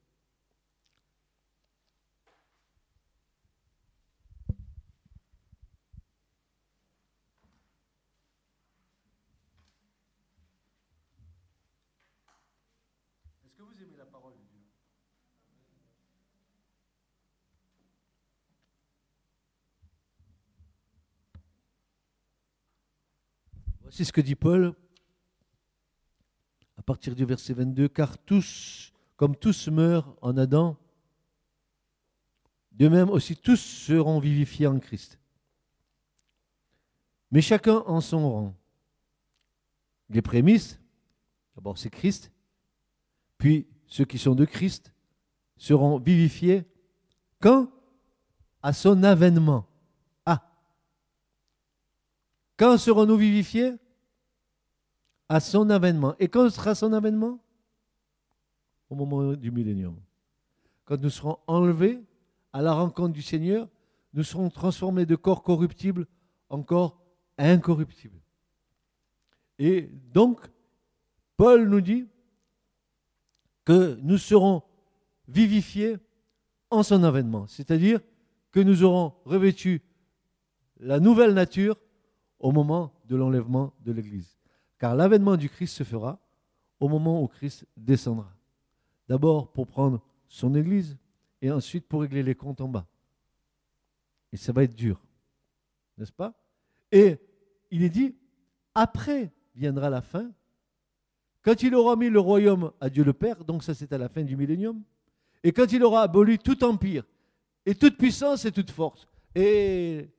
C'est 23.90 24.04
ce 24.04 24.12
que 24.12 24.20
dit 24.20 24.34
Paul 24.34 24.74
à 26.76 26.82
partir 26.82 27.14
du 27.14 27.24
verset 27.24 27.54
22, 27.54 27.88
car 27.88 28.18
tous, 28.18 28.92
comme 29.16 29.34
tous 29.34 29.68
meurent 29.68 30.14
en 30.20 30.36
Adam, 30.36 30.76
de 32.72 32.88
même 32.88 33.08
aussi 33.08 33.36
tous 33.36 33.56
seront 33.56 34.18
vivifiés 34.18 34.66
en 34.66 34.78
Christ. 34.78 35.18
Mais 37.30 37.40
chacun 37.40 37.78
en 37.86 38.00
son 38.02 38.30
rang. 38.30 38.54
Les 40.10 40.20
prémices, 40.20 40.78
d'abord 41.54 41.78
c'est 41.78 41.90
Christ, 41.90 42.30
puis 43.38 43.66
ceux 43.86 44.04
qui 44.04 44.18
sont 44.18 44.34
de 44.34 44.44
Christ 44.44 44.92
seront 45.56 45.98
vivifiés 45.98 46.64
quand? 47.40 47.70
À 48.62 48.72
son 48.72 49.02
avènement. 49.02 49.66
Quand 52.56 52.78
serons-nous 52.78 53.16
vivifiés? 53.16 53.74
À 55.28 55.40
son 55.40 55.68
avènement. 55.70 56.14
Et 56.18 56.28
quand 56.28 56.48
sera 56.50 56.74
son 56.74 56.92
avènement? 56.92 57.38
Au 58.88 58.94
moment 58.94 59.34
du 59.34 59.50
millénium. 59.50 59.96
Quand 60.84 61.00
nous 61.00 61.10
serons 61.10 61.38
enlevés 61.46 62.00
à 62.52 62.62
la 62.62 62.72
rencontre 62.72 63.12
du 63.12 63.22
Seigneur, 63.22 63.68
nous 64.14 64.22
serons 64.22 64.48
transformés 64.48 65.04
de 65.04 65.16
corps 65.16 65.42
corruptibles 65.42 66.06
en 66.48 66.62
corps 66.62 66.98
incorruptibles. 67.36 68.20
Et 69.58 69.82
donc, 70.12 70.40
Paul 71.36 71.68
nous 71.68 71.80
dit 71.80 72.06
que 73.66 73.98
nous 74.02 74.16
serons 74.16 74.62
vivifiés 75.28 75.98
en 76.70 76.82
son 76.82 77.02
avènement, 77.02 77.46
c'est-à-dire 77.46 78.00
que 78.52 78.60
nous 78.60 78.82
aurons 78.82 79.12
revêtu 79.26 79.82
la 80.78 81.00
nouvelle 81.00 81.34
nature 81.34 81.76
au 82.38 82.52
moment 82.52 82.94
de 83.04 83.16
l'enlèvement 83.16 83.74
de 83.80 83.92
l'Église. 83.92 84.38
Car 84.78 84.94
l'avènement 84.94 85.36
du 85.36 85.50
Christ 85.50 85.74
se 85.74 85.84
fera 85.84 86.18
au 86.80 86.88
moment 86.88 87.22
où 87.22 87.28
Christ 87.28 87.66
descendra. 87.76 88.32
D'abord 89.08 89.52
pour 89.52 89.66
prendre 89.66 90.02
son 90.28 90.54
Église 90.54 90.96
et 91.42 91.50
ensuite 91.50 91.86
pour 91.86 92.02
régler 92.02 92.22
les 92.22 92.34
comptes 92.34 92.60
en 92.60 92.68
bas. 92.68 92.86
Et 94.32 94.36
ça 94.36 94.52
va 94.52 94.64
être 94.64 94.74
dur, 94.74 95.00
n'est-ce 95.98 96.12
pas? 96.12 96.34
Et 96.92 97.18
il 97.70 97.82
est 97.82 97.90
dit, 97.90 98.16
après 98.74 99.32
viendra 99.54 99.90
la 99.90 100.02
fin, 100.02 100.30
quand 101.46 101.62
il 101.62 101.76
aura 101.76 101.94
mis 101.94 102.10
le 102.10 102.18
royaume 102.18 102.72
à 102.80 102.90
Dieu 102.90 103.04
le 103.04 103.12
Père, 103.12 103.44
donc 103.44 103.62
ça 103.62 103.72
c'est 103.72 103.92
à 103.92 103.98
la 103.98 104.08
fin 104.08 104.24
du 104.24 104.36
millénium, 104.36 104.82
et 105.44 105.52
quand 105.52 105.70
il 105.72 105.84
aura 105.84 106.02
aboli 106.02 106.40
tout 106.40 106.64
empire, 106.64 107.04
et 107.64 107.76
toute 107.76 107.96
puissance 107.96 108.44
et 108.46 108.50
toute 108.50 108.72
force, 108.72 109.06
et 109.32 110.10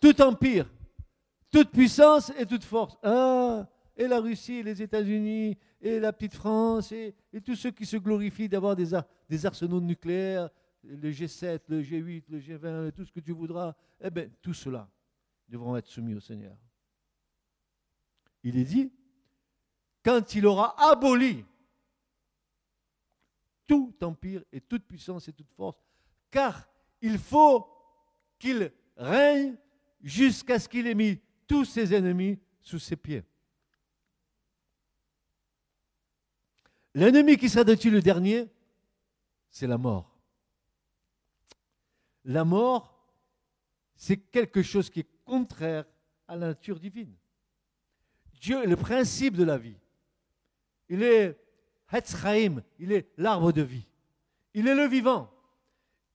tout 0.00 0.20
empire, 0.20 0.68
toute 1.52 1.70
puissance 1.70 2.32
et 2.36 2.46
toute 2.46 2.64
force. 2.64 2.98
Ah, 3.04 3.68
et 3.96 4.08
la 4.08 4.18
Russie, 4.18 4.64
les 4.64 4.82
États-Unis, 4.82 5.56
et 5.80 6.00
la 6.00 6.12
petite 6.12 6.34
France, 6.34 6.90
et, 6.90 7.14
tous 7.44 7.54
ceux 7.54 7.70
qui 7.70 7.86
se 7.86 7.96
glorifient 7.96 8.48
d'avoir 8.48 8.74
des, 8.74 8.88
des, 9.28 9.46
arsenaux 9.46 9.80
nucléaires, 9.80 10.50
le 10.82 11.12
G7, 11.12 11.60
le 11.68 11.80
G8, 11.80 12.24
le 12.28 12.40
G20, 12.40 12.90
tout 12.90 13.04
ce 13.04 13.12
que 13.12 13.20
tu 13.20 13.30
voudras, 13.30 13.72
eh 14.00 14.10
bien, 14.10 14.26
tout 14.42 14.52
cela 14.54 14.90
devront 15.48 15.76
être 15.76 15.86
soumis 15.86 16.14
au 16.14 16.20
Seigneur. 16.20 16.56
Il 18.42 18.58
est 18.58 18.64
dit, 18.64 18.90
quand 20.06 20.36
il 20.36 20.46
aura 20.46 20.80
aboli 20.88 21.44
tout 23.66 23.92
empire 24.02 24.44
et 24.52 24.60
toute 24.60 24.84
puissance 24.84 25.26
et 25.26 25.32
toute 25.32 25.50
force, 25.50 25.76
car 26.30 26.68
il 27.00 27.18
faut 27.18 27.68
qu'il 28.38 28.72
règne 28.96 29.56
jusqu'à 30.00 30.60
ce 30.60 30.68
qu'il 30.68 30.86
ait 30.86 30.94
mis 30.94 31.20
tous 31.48 31.64
ses 31.64 31.92
ennemis 31.92 32.38
sous 32.60 32.78
ses 32.78 32.94
pieds. 32.94 33.24
L'ennemi 36.94 37.36
qui 37.36 37.48
sera 37.48 37.64
de 37.64 37.90
le 37.90 38.00
dernier, 38.00 38.48
c'est 39.50 39.66
la 39.66 39.76
mort. 39.76 40.16
La 42.24 42.44
mort, 42.44 42.96
c'est 43.96 44.18
quelque 44.18 44.62
chose 44.62 44.88
qui 44.88 45.00
est 45.00 45.24
contraire 45.24 45.84
à 46.28 46.36
la 46.36 46.46
nature 46.46 46.78
divine. 46.78 47.16
Dieu 48.40 48.62
est 48.62 48.68
le 48.68 48.76
principe 48.76 49.34
de 49.34 49.42
la 49.42 49.58
vie. 49.58 49.76
Il 50.88 51.02
est 51.02 51.38
Hetzraim, 51.92 52.62
il 52.78 52.92
est 52.92 53.08
l'arbre 53.16 53.52
de 53.52 53.62
vie. 53.62 53.86
Il 54.54 54.68
est 54.68 54.74
le 54.74 54.86
vivant. 54.86 55.30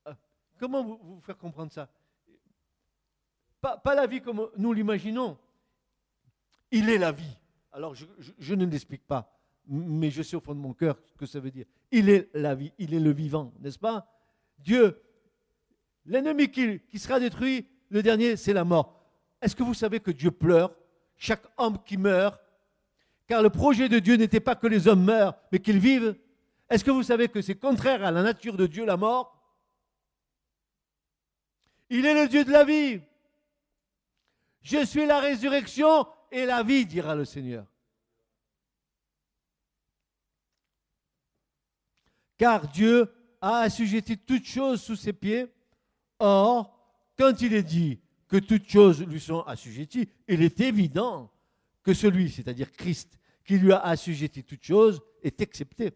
Euh, 0.08 0.14
comment 0.60 0.84
vous, 0.84 1.22
faire 1.22 1.38
comprendre 1.38 1.72
ça? 1.72 1.90
Pas, 3.62 3.96
la 3.96 4.08
vie 4.08 4.22
comme 4.22 4.50
nous 4.58 4.74
l'imaginons. 4.74 5.38
Il 6.72 6.90
est 6.90 6.98
la 6.98 7.12
vie. 7.12 7.38
Alors 7.72 7.94
je, 7.94 8.56
ne 8.56 8.66
l'explique 8.66 9.06
pas, 9.06 9.38
mais 9.68 10.10
je 10.10 10.24
sais 10.24 10.36
au 10.36 10.42
fond 10.42 10.56
de 10.56 10.60
mon 10.60 10.74
cœur 10.74 10.98
ce 11.06 11.18
que 11.18 11.26
ça 11.26 11.40
veut 11.40 11.52
dire. 11.52 11.66
Il 11.92 12.10
est 12.10 12.30
la 12.34 12.56
vie, 12.56 12.74
il 12.80 12.94
est 12.94 13.00
le 13.00 13.12
vivant, 13.12 13.54
n'est-ce 13.60 13.80
pas? 13.80 14.08
Dieu, 14.58 15.00
l'ennemi 16.06 16.50
qui 16.50 17.00
sera 17.00 17.20
détruit, 17.20 17.68
le 17.90 18.02
dernier, 18.02 18.36
c'est 18.36 18.54
la 18.54 18.64
mort. 18.64 19.02
Est-ce 19.42 19.56
que 19.56 19.64
vous 19.64 19.74
savez 19.74 20.00
que 20.00 20.12
Dieu 20.12 20.32
pleure? 20.32 20.76
Chaque 21.18 21.44
homme 21.58 21.78
qui 21.84 21.98
meurt 21.98 22.42
Car 23.32 23.42
le 23.42 23.50
projet 23.50 23.88
de 23.88 24.00
Dieu 24.00 24.18
n'était 24.18 24.42
pas 24.42 24.56
que 24.56 24.68
les 24.68 24.90
hommes 24.90 25.06
meurent, 25.06 25.38
mais 25.54 25.60
qu'ils 25.60 25.80
vivent. 25.80 26.18
Est-ce 26.70 26.84
que 26.84 26.92
vous 26.92 27.02
savez 27.02 27.30
que 27.30 27.42
c'est 27.42 27.56
contraire 27.56 28.04
à 28.04 28.12
la 28.12 28.24
nature 28.24 28.58
de 28.58 28.68
Dieu, 28.68 28.84
la 28.84 28.98
mort? 28.98 29.42
Il 31.90 32.06
est 32.06 32.14
le 32.14 32.28
Dieu 32.28 32.44
de 32.44 32.52
la 32.52 32.66
vie. 32.66 33.00
Je 34.62 34.86
suis 34.86 35.06
la 35.06 35.22
résurrection 35.22 36.08
et 36.30 36.46
la 36.46 36.62
vie, 36.62 36.86
dira 36.86 37.16
le 37.16 37.24
Seigneur. 37.24 37.66
Car 42.38 42.68
Dieu 42.68 43.10
a 43.40 43.60
assujetti 43.60 44.18
toutes 44.18 44.44
choses 44.44 44.82
sous 44.82 44.98
ses 44.98 45.14
pieds. 45.14 45.48
Or, 46.20 46.78
quand 47.18 47.40
il 47.40 47.54
est 47.54 47.64
dit 47.64 48.02
que 48.28 48.36
toutes 48.36 48.68
choses 48.68 49.02
lui 49.02 49.22
sont 49.22 49.44
assujetties, 49.44 50.10
il 50.28 50.44
est 50.44 50.60
évident 50.60 51.32
que 51.82 51.94
celui, 51.94 52.30
c'est-à-dire 52.30 52.74
Christ, 52.74 53.18
qui 53.46 53.58
lui 53.58 53.72
a 53.72 53.80
assujetti 53.80 54.44
toutes 54.44 54.64
choses, 54.64 55.02
est 55.24 55.42
accepté. 55.42 55.92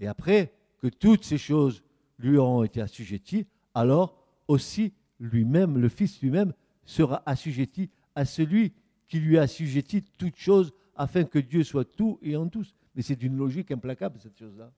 Et 0.00 0.06
après 0.06 0.52
que 0.78 0.88
toutes 0.88 1.24
ces 1.24 1.38
choses 1.38 1.82
lui 2.18 2.36
auront 2.36 2.62
été 2.62 2.80
assujetties, 2.80 3.46
alors 3.74 4.16
aussi 4.48 4.92
lui-même, 5.18 5.78
le 5.78 5.88
Fils 5.88 6.20
lui-même, 6.20 6.52
sera 6.84 7.22
assujetti 7.26 7.90
à 8.14 8.24
celui 8.24 8.72
qui 9.08 9.20
lui 9.20 9.38
a 9.38 9.42
assujetti 9.42 10.02
toutes 10.02 10.36
choses 10.36 10.72
afin 10.96 11.24
que 11.24 11.38
Dieu 11.38 11.64
soit 11.64 11.84
tout 11.84 12.18
et 12.22 12.36
en 12.36 12.48
tous. 12.48 12.74
Mais 12.94 13.02
c'est 13.02 13.16
d'une 13.16 13.36
logique 13.36 13.70
implacable, 13.70 14.20
cette 14.20 14.38
chose-là. 14.38 14.72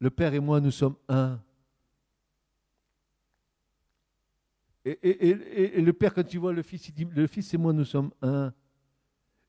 Le 0.00 0.10
Père 0.10 0.34
et 0.34 0.40
moi, 0.40 0.60
nous 0.60 0.70
sommes 0.70 0.96
un. 1.08 1.40
Et, 4.84 5.80
le 5.80 5.92
Père, 5.92 6.14
quand 6.14 6.32
il 6.32 6.38
voit 6.38 6.52
le 6.52 6.62
Fils, 6.62 6.88
il 6.88 6.94
dit, 6.94 7.06
le 7.14 7.26
Fils 7.26 7.52
et 7.52 7.58
moi, 7.58 7.72
nous 7.72 7.84
sommes 7.84 8.10
un. 8.22 8.52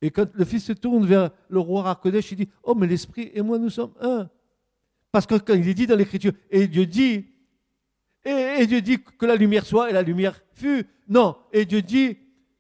Et 0.02 0.12
quand 0.12 0.28
le 0.34 0.46
Fils 0.46 0.66
se 0.66 0.74
tourne 0.74 1.06
vers 1.06 1.32
le 1.50 1.60
roi 1.60 1.84
Rakodesh, 1.84 2.32
il 2.32 2.38
dit, 2.38 2.50
oh, 2.64 2.76
mais 2.76 2.88
l'Esprit 2.88 3.32
et 3.34 3.42
moi, 3.42 3.58
nous 3.58 3.70
sommes 3.70 3.94
un. 4.02 4.30
Parce 5.12 5.26
que 5.26 5.36
quand 5.36 5.54
il 5.54 5.68
est 5.68 5.74
dit 5.74 5.88
dans 5.88 5.96
l'Écriture, 5.96 6.34
et 6.50 6.68
Dieu 6.68 6.86
dit, 6.86 7.26
et, 8.26 8.68
Dieu 8.68 8.82
dit 8.82 9.00
que 9.02 9.26
la 9.26 9.36
lumière 9.36 9.66
soit 9.66 9.90
et 9.90 9.94
la 9.94 10.02
lumière 10.02 10.40
fut. 10.54 10.86
Non, 11.08 11.38
et 11.52 11.66
Dieu 11.66 11.82
dit 11.82 12.18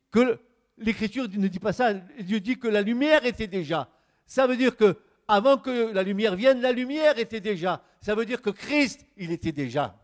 que 0.10 0.40
l'Écriture 0.78 1.28
ne 1.32 1.48
dit 1.48 1.60
pas 1.60 1.74
ça. 1.74 1.94
Dieu 1.94 2.40
dit 2.40 2.58
que 2.58 2.68
la 2.68 2.82
lumière 2.82 3.26
était 3.26 3.48
déjà. 3.48 3.90
Ça 4.26 4.48
veut 4.48 4.58
dire 4.58 4.76
que 4.76 4.98
avant 5.28 5.58
que 5.58 5.94
la 5.94 6.04
lumière 6.04 6.36
vienne, 6.36 6.62
la 6.62 6.72
lumière 6.72 7.18
était 7.20 7.40
déjà. 7.40 7.84
Ça 8.02 8.16
veut 8.16 8.26
dire 8.26 8.42
que 8.42 8.50
Christ, 8.50 9.06
il 9.18 9.32
était 9.32 9.52
déjà. 9.52 10.01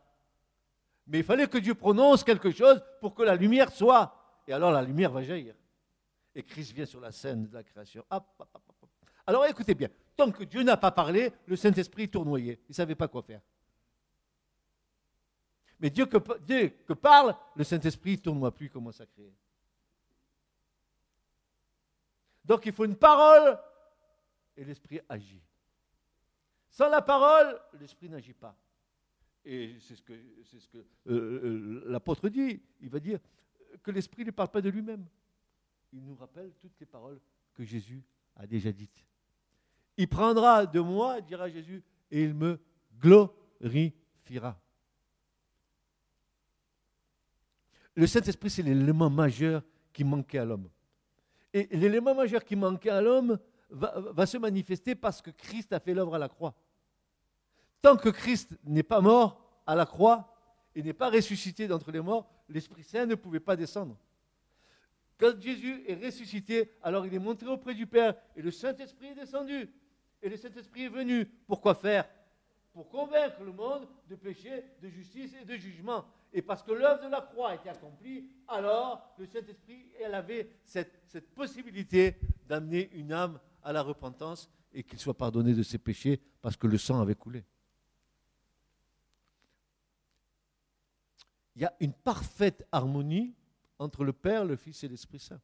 Mais 1.08 1.20
il 1.20 1.24
fallait 1.24 1.48
que 1.48 1.58
Dieu 1.58 1.74
prononce 1.74 2.24
quelque 2.24 2.52
chose 2.52 2.84
pour 3.00 3.16
que 3.16 3.24
la 3.24 3.36
lumière 3.36 3.72
soit. 3.72 4.14
Et 4.48 4.54
alors 4.54 4.72
la 4.72 4.82
lumière 4.82 5.12
va 5.12 5.24
jaillir. 5.24 5.56
Et 6.36 6.44
Christ 6.44 6.74
vient 6.74 6.86
sur 6.86 7.00
la 7.00 7.12
scène 7.12 7.48
de 7.48 7.54
la 7.54 7.64
création. 7.64 8.06
alors 9.26 9.46
écoutez 9.46 9.74
bien, 9.74 9.90
tant 10.16 10.32
que 10.32 10.44
Dieu 10.44 10.64
n'a 10.64 10.78
pas 10.78 10.92
parlé, 10.92 11.32
le 11.46 11.56
Saint-Esprit 11.56 12.10
tournoyait. 12.10 12.60
Il 12.68 12.72
ne 12.72 12.76
savait 12.76 12.96
pas 12.96 13.08
quoi 13.08 13.24
faire. 13.24 13.42
Mais 15.80 15.90
Dieu 15.90 16.06
que, 16.06 16.94
parle, 16.94 17.36
le 17.56 17.64
Saint-Esprit 17.64 18.14
ne 18.14 18.18
tourne 18.18 18.52
plus, 18.52 18.70
comment 18.70 18.92
ça 18.92 19.06
créer. 19.06 19.34
Donc 22.44 22.66
il 22.66 22.74
faut 22.74 22.86
une 22.86 22.96
parole 22.96 23.60
et 24.56 24.64
l'Esprit 24.64 25.02
agit. 25.08 25.42
Sans 26.70 26.90
la 26.90 27.02
parole, 27.02 27.60
l'Esprit 27.80 28.10
n'agit 28.10 28.34
pas. 28.34 28.56
Et 29.50 29.78
c'est 29.80 29.96
ce 29.96 30.02
que, 30.02 30.12
euh, 30.14 30.84
euh, 31.08 31.84
l'apôtre 31.86 32.28
dit. 32.28 32.62
Il 32.82 32.90
va 32.90 33.00
dire 33.00 33.20
que 33.82 33.92
l'Esprit 33.92 34.26
ne 34.26 34.32
parle 34.32 34.50
pas 34.50 34.60
de 34.60 34.70
lui-même. 34.70 35.06
Il 35.94 36.04
nous 36.04 36.16
rappelle 36.16 36.52
toutes 36.60 36.78
les 36.82 36.86
paroles 36.86 37.18
que 37.54 37.64
Jésus 37.64 38.04
a 38.36 38.46
déjà 38.46 38.74
dites. 38.74 39.06
Il 39.96 40.10
prendra 40.10 40.66
de 40.66 40.82
moi, 40.82 41.22
dira 41.22 41.48
Jésus, 41.48 41.82
et 42.12 42.26
il 42.26 42.34
me 42.34 42.60
glorifiera. 43.00 44.60
Le 47.96 48.06
Saint-Esprit, 48.06 48.50
c'est 48.50 48.64
l'élément 48.64 49.10
majeur 49.10 49.64
qui 49.94 50.04
manquait 50.04 50.40
à 50.40 50.46
l'homme. 50.46 50.70
Et 51.54 51.68
l'élément 51.78 52.14
majeur 52.14 52.44
qui 52.44 52.58
manquait 52.58 52.90
à 52.90 53.00
l'homme 53.00 53.40
va, 53.70 54.26
se 54.26 54.38
manifester 54.38 54.94
parce 54.94 55.22
que 55.22 55.32
Christ 55.32 55.72
a 55.72 55.80
fait 55.80 55.94
l'œuvre 55.94 56.16
à 56.16 56.20
la 56.20 56.28
croix. 56.28 56.54
Tant 57.82 57.98
que 57.98 58.10
Christ 58.10 58.52
n'est 58.64 58.84
pas 58.84 59.02
mort 59.02 59.62
à 59.66 59.76
la 59.76 59.86
croix 59.86 60.34
et 60.76 60.82
n'est 60.82 60.94
pas 60.94 61.10
ressuscité 61.10 61.68
d'entre 61.68 61.92
les 61.92 62.02
morts, 62.02 62.30
l'Esprit 62.50 62.84
Saint 62.84 63.06
ne 63.06 63.16
pouvait 63.16 63.40
pas 63.40 63.56
descendre. 63.56 63.98
Quand 65.18 65.40
Jésus 65.42 65.84
est 65.88 65.96
ressuscité, 65.96 66.72
alors 66.84 67.06
il 67.06 67.14
est 67.14 67.20
monté 67.20 67.46
auprès 67.48 67.74
du 67.74 67.88
Père 67.88 68.16
et 68.36 68.42
le 68.42 68.52
Saint-Esprit 68.52 69.08
est 69.08 69.16
descendu. 69.16 69.70
Et 70.22 70.30
le 70.30 70.38
Saint-Esprit 70.38 70.84
est 70.84 70.90
venu. 70.90 71.26
Pourquoi 71.48 71.74
faire? 71.76 72.08
Pour 72.74 72.90
convaincre 72.90 73.44
le 73.44 73.52
monde 73.52 73.88
de 74.08 74.16
péché, 74.16 74.64
de 74.82 74.90
justice 74.90 75.34
et 75.42 75.46
de 75.46 75.56
jugement. 75.56 76.06
Et 76.34 76.44
parce 76.44 76.62
que 76.62 76.72
l'œuvre 76.72 77.04
de 77.04 77.10
la 77.10 77.22
croix 77.22 77.56
était 77.56 77.70
accomplie, 77.70 78.30
alors 78.48 79.16
le 79.18 79.26
Saint-Esprit, 79.26 79.92
avait 80.14 80.50
cette 80.64 81.34
possibilité 81.34 82.18
d'amener 82.48 82.90
une 82.94 83.12
âme 83.12 83.40
à 83.64 83.74
la 83.74 83.82
repentance 83.82 84.50
et 84.74 84.84
qu'il 84.84 85.00
soit 85.00 85.18
pardonné 85.18 85.54
de 85.54 85.64
ses 85.64 85.78
péchés 85.80 86.22
parce 86.42 86.56
que 86.56 86.68
le 86.68 86.78
sang 86.78 87.02
avait 87.02 87.16
coulé. 87.16 87.44
Il 91.58 91.62
y 91.62 91.66
a 91.66 91.74
une 91.80 91.92
parfaite 91.94 92.68
harmonie 92.72 93.34
entre 93.80 94.04
le 94.04 94.14
Père, 94.14 94.46
le 94.46 94.56
Fils 94.56 94.84
et 94.84 94.88
l'Esprit 94.88 95.18
Saint. 95.18 95.42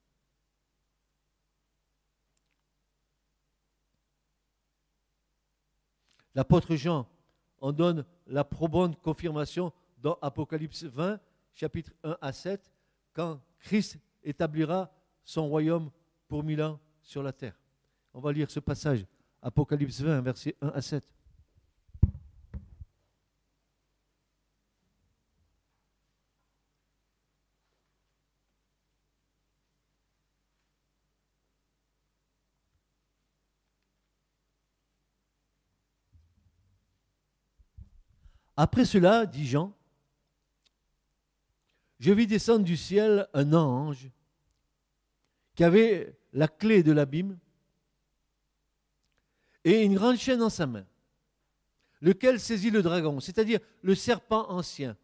L'apôtre 6.35 6.75
Jean 6.75 7.07
en 7.57 7.71
donne 7.71 8.05
la 8.27 8.43
probante 8.43 9.01
confirmation 9.01 9.73
dans 9.97 10.19
Apocalypse 10.21 10.83
20, 10.83 11.19
chapitre 11.55 11.91
1 12.03 12.15
à 12.21 12.31
7, 12.31 12.71
quand 13.13 13.41
Christ 13.57 13.97
établira 14.23 14.93
son 15.23 15.47
royaume 15.47 15.89
pour 16.27 16.43
mille 16.43 16.61
ans 16.61 16.79
sur 17.01 17.23
la 17.23 17.33
terre. 17.33 17.59
On 18.13 18.19
va 18.19 18.31
lire 18.31 18.51
ce 18.51 18.59
passage, 18.59 19.03
Apocalypse 19.41 20.01
20, 20.01 20.21
versets 20.21 20.55
1 20.61 20.67
à 20.67 20.81
7. 20.83 21.12
Après 38.63 38.85
cela, 38.85 39.25
dit 39.25 39.45
Jean, 39.45 39.73
je 41.99 42.13
vis 42.13 42.27
descendre 42.27 42.63
du 42.63 42.77
ciel 42.77 43.27
un 43.33 43.51
ange 43.51 44.09
qui 45.53 45.65
avait 45.65 46.17
la 46.31 46.47
clé 46.47 46.81
de 46.81 46.93
l'abîme 46.93 47.37
et 49.65 49.83
une 49.83 49.95
grande 49.95 50.15
chaîne 50.15 50.39
dans 50.39 50.49
sa 50.49 50.65
main, 50.65 50.87
lequel 51.99 52.39
saisit 52.39 52.69
le 52.71 52.81
dragon, 52.81 53.19
c'est-à-dire 53.19 53.59
le 53.81 53.95
serpent 53.95 54.49
ancien, 54.49 54.95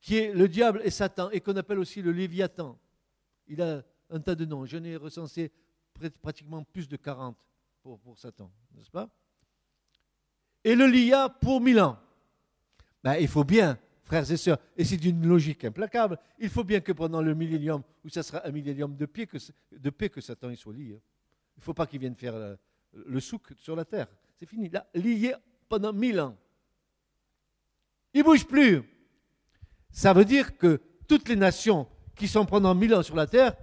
qui 0.00 0.16
est 0.16 0.32
le 0.32 0.48
diable 0.48 0.80
et 0.82 0.90
Satan, 0.90 1.28
et 1.28 1.42
qu'on 1.42 1.56
appelle 1.56 1.78
aussi 1.78 2.00
le 2.00 2.12
Léviathan. 2.12 2.80
Il 3.48 3.60
a 3.60 3.82
un 4.08 4.20
tas 4.20 4.34
de 4.34 4.46
noms. 4.46 4.64
Je 4.64 4.78
n'ai 4.78 4.96
recensé 4.96 5.52
pratiquement 6.22 6.64
plus 6.64 6.88
de 6.88 6.96
40 6.96 7.36
pour, 7.82 8.00
pour 8.00 8.18
Satan, 8.18 8.50
n'est-ce 8.72 8.90
pas? 8.90 9.10
Et 10.64 10.74
le 10.74 10.86
lia 10.86 11.28
pour 11.28 11.60
mille 11.60 11.80
ans. 11.80 11.98
Ben, 13.04 13.16
il 13.20 13.28
faut 13.28 13.44
bien, 13.44 13.78
frères 14.02 14.28
et 14.30 14.36
sœurs, 14.38 14.58
et 14.78 14.84
c'est 14.84 14.96
d'une 14.96 15.26
logique 15.26 15.62
implacable, 15.66 16.18
il 16.38 16.48
faut 16.48 16.64
bien 16.64 16.80
que 16.80 16.90
pendant 16.90 17.20
le 17.20 17.34
millénium, 17.34 17.82
où 18.02 18.08
ça 18.08 18.22
sera 18.22 18.46
un 18.46 18.50
millénium 18.50 18.96
de, 18.96 19.04
paix, 19.04 19.26
que, 19.26 20.20
Satan 20.22 20.48
y 20.48 20.56
soit 20.56 20.72
lié. 20.72 21.02
Il 21.54 21.60
ne 21.60 21.62
faut 21.62 21.74
pas 21.74 21.86
qu'il 21.86 22.00
vienne 22.00 22.16
faire 22.16 22.34
le, 22.34 22.58
le 22.94 23.20
souk 23.20 23.52
sur 23.58 23.76
la 23.76 23.84
terre. 23.84 24.08
C'est 24.38 24.46
fini. 24.46 24.70
Là, 24.70 24.86
lié 24.94 25.34
pendant 25.68 25.92
mille 25.92 26.18
ans. 26.18 26.34
Il 28.14 28.20
ne 28.20 28.24
bouge 28.24 28.46
plus. 28.46 28.82
Ça 29.90 30.14
veut 30.14 30.24
dire 30.24 30.56
que 30.56 30.80
toutes 31.06 31.28
les 31.28 31.36
nations 31.36 31.86
qui 32.16 32.26
sont 32.26 32.46
pendant 32.46 32.74
mille 32.74 32.94
ans 32.94 33.02
sur 33.02 33.16
la 33.16 33.26
terre 33.26 33.54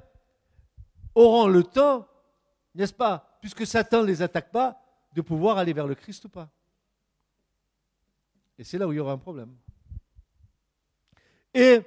auront 1.16 1.48
le 1.48 1.64
temps, 1.64 2.08
n'est-ce 2.76 2.94
pas, 2.94 3.40
puisque 3.42 3.66
Satan 3.66 4.04
ne 4.04 4.08
les 4.08 4.22
attaque 4.22 4.52
pas, 4.52 4.80
de 5.16 5.22
pouvoir 5.22 5.58
aller 5.58 5.74
vers 5.74 5.88
le 5.88 5.96
Christ 5.96 6.26
ou 6.26 6.30
pas. 6.30 6.52
Et 8.62 8.64
c'est 8.64 8.78
là 8.78 8.88
où 8.88 8.94
il 8.94 8.98
y 8.98 9.00
aura 9.00 9.14
un 9.14 9.18
problème. 9.18 9.58
Et 11.52 11.80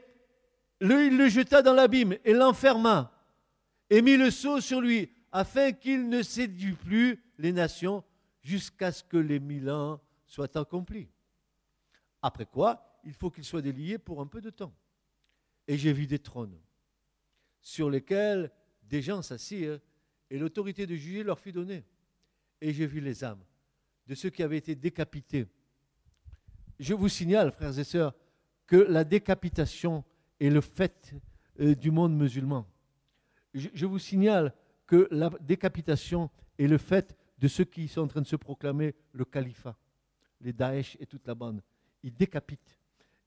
lui, 0.80 1.06
il 1.06 1.16
le 1.16 1.28
jeta 1.28 1.62
dans 1.62 1.72
l'abîme 1.72 2.16
et 2.24 2.32
l'enferma 2.32 3.12
et 3.88 4.02
mit 4.02 4.16
le 4.16 4.28
sceau 4.28 4.60
sur 4.60 4.80
lui 4.80 5.08
afin 5.30 5.70
qu'il 5.70 6.08
ne 6.08 6.20
séduit 6.20 6.72
plus 6.72 7.22
les 7.38 7.52
nations 7.52 8.02
jusqu'à 8.42 8.90
ce 8.90 9.04
que 9.04 9.16
les 9.16 9.38
mille 9.38 9.70
ans 9.70 10.00
soient 10.26 10.58
accomplis. 10.58 11.08
Après 12.20 12.44
quoi, 12.44 12.98
il 13.04 13.12
faut 13.12 13.30
qu'il 13.30 13.44
soit 13.44 13.62
délié 13.62 13.96
pour 13.96 14.20
un 14.20 14.26
peu 14.26 14.40
de 14.40 14.50
temps. 14.50 14.74
Et 15.68 15.78
j'ai 15.78 15.92
vu 15.92 16.08
des 16.08 16.18
trônes 16.18 16.58
sur 17.60 17.88
lesquels 17.88 18.50
des 18.82 19.00
gens 19.00 19.22
s'assirent 19.22 19.78
et 20.28 20.38
l'autorité 20.38 20.88
de 20.88 20.96
juger 20.96 21.22
leur 21.22 21.38
fut 21.38 21.52
donnée. 21.52 21.84
Et 22.60 22.72
j'ai 22.72 22.88
vu 22.88 22.98
les 22.98 23.22
âmes 23.22 23.44
de 24.08 24.16
ceux 24.16 24.30
qui 24.30 24.42
avaient 24.42 24.58
été 24.58 24.74
décapités 24.74 25.46
je 26.78 26.94
vous 26.94 27.08
signale, 27.08 27.52
frères 27.52 27.78
et 27.78 27.84
sœurs, 27.84 28.14
que 28.66 28.76
la 28.76 29.04
décapitation 29.04 30.04
est 30.40 30.50
le 30.50 30.60
fait 30.60 31.14
euh, 31.60 31.74
du 31.74 31.90
monde 31.90 32.16
musulman. 32.16 32.66
Je, 33.52 33.86
vous 33.86 34.00
signale 34.00 34.52
que 34.86 35.06
la 35.12 35.30
décapitation 35.40 36.28
est 36.58 36.66
le 36.66 36.78
fait 36.78 37.16
de 37.38 37.46
ceux 37.46 37.64
qui 37.64 37.86
sont 37.86 38.00
en 38.02 38.08
train 38.08 38.22
de 38.22 38.26
se 38.26 38.36
proclamer 38.36 38.94
le 39.12 39.24
califat, 39.24 39.76
les 40.40 40.52
Daesh 40.52 40.96
et 40.98 41.06
toute 41.06 41.26
la 41.26 41.34
bande. 41.34 41.62
Ils 42.02 42.14
décapitent. 42.14 42.78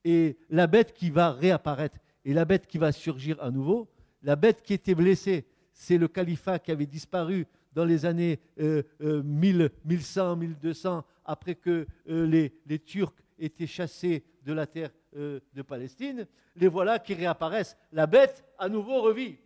Et 0.03 0.37
la 0.49 0.67
bête 0.67 0.93
qui 0.93 1.09
va 1.09 1.31
réapparaître 1.31 1.97
et 2.25 2.33
la 2.33 2.43
bête 2.43 2.67
qui 2.67 2.77
va 2.77 2.91
surgir 2.91 3.41
à 3.41 3.51
nouveau, 3.51 3.89
la 4.21 4.35
bête 4.35 4.61
qui 4.61 4.73
était 4.73 4.95
blessée, 4.95 5.45
c'est 5.71 5.97
le 5.97 6.09
califat 6.09 6.59
qui 6.59 6.71
avait 6.71 6.85
disparu 6.85 7.47
dans 7.73 7.85
les 7.85 8.05
années 8.05 8.39
1000, 8.57 9.71
1100, 9.85 10.35
1200, 10.35 11.05
après 11.23 11.55
que 11.55 11.87
euh, 12.09 12.25
les, 12.25 12.53
les 12.65 12.79
Turcs 12.79 13.13
étaient 13.37 13.67
chassés 13.67 14.23
de 14.43 14.53
la 14.53 14.65
terre 14.65 14.91
euh, 15.15 15.39
de 15.53 15.61
Palestine, 15.61 16.27
les 16.55 16.67
voilà 16.67 16.99
qui 16.99 17.13
réapparaissent. 17.13 17.77
La 17.91 18.07
bête, 18.07 18.45
à 18.57 18.69
nouveau, 18.69 19.01
revit. 19.01 19.37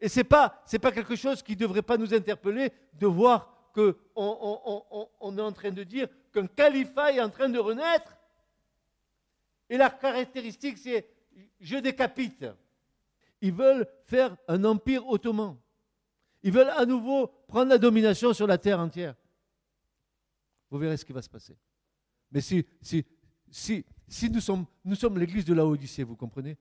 Et 0.00 0.08
ce 0.08 0.20
n'est 0.20 0.24
pas, 0.24 0.62
pas 0.80 0.92
quelque 0.92 1.16
chose 1.16 1.42
qui 1.42 1.52
ne 1.52 1.58
devrait 1.58 1.82
pas 1.82 1.96
nous 1.96 2.12
interpeller 2.12 2.70
de 2.94 3.06
voir 3.06 3.70
qu'on 3.72 3.94
on, 4.14 5.38
est 5.38 5.42
en 5.42 5.52
train 5.52 5.70
de 5.70 5.82
dire 5.82 6.08
qu'un 6.32 6.46
califat 6.46 7.12
est 7.12 7.20
en 7.20 7.30
train 7.30 7.48
de 7.48 7.58
renaître. 7.58 8.16
Et 9.68 9.76
la 9.76 9.90
caractéristique, 9.90 10.78
c'est 10.78 11.08
je 11.60 11.76
décapite. 11.76 12.46
Ils 13.40 13.52
veulent 13.52 13.86
faire 14.04 14.36
un 14.48 14.64
empire 14.64 15.06
ottoman. 15.08 15.56
Ils 16.42 16.52
veulent 16.52 16.70
à 16.70 16.86
nouveau 16.86 17.28
prendre 17.48 17.70
la 17.70 17.78
domination 17.78 18.32
sur 18.32 18.46
la 18.46 18.58
terre 18.58 18.80
entière. 18.80 19.14
Vous 20.70 20.78
verrez 20.78 20.96
ce 20.96 21.04
qui 21.04 21.12
va 21.12 21.22
se 21.22 21.28
passer. 21.28 21.56
Mais 22.30 22.40
si, 22.40 22.64
si, 22.80 23.04
si, 24.08 24.30
nous 24.30 24.40
sommes, 24.40 24.66
nous 24.84 24.94
sommes 24.94 25.18
l'église 25.18 25.44
de 25.44 25.54
la 25.54 25.64
Odyssée, 25.64 26.02
vous 26.02 26.16
comprenez? 26.16 26.56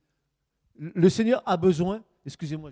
Le 0.77 1.09
Seigneur 1.09 1.41
a 1.45 1.57
besoin, 1.57 2.03
excusez-moi, 2.25 2.71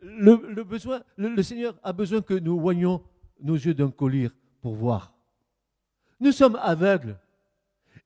le, 0.00 1.42
Seigneur 1.42 1.78
a 1.82 1.92
besoin 1.92 2.22
que 2.22 2.34
nous 2.34 2.58
voyions 2.58 3.02
nos 3.40 3.54
yeux 3.54 3.74
d'un 3.74 3.90
collier 3.90 4.30
pour 4.60 4.74
voir. 4.74 5.14
Nous 6.20 6.32
sommes 6.32 6.58
aveugles. 6.60 7.18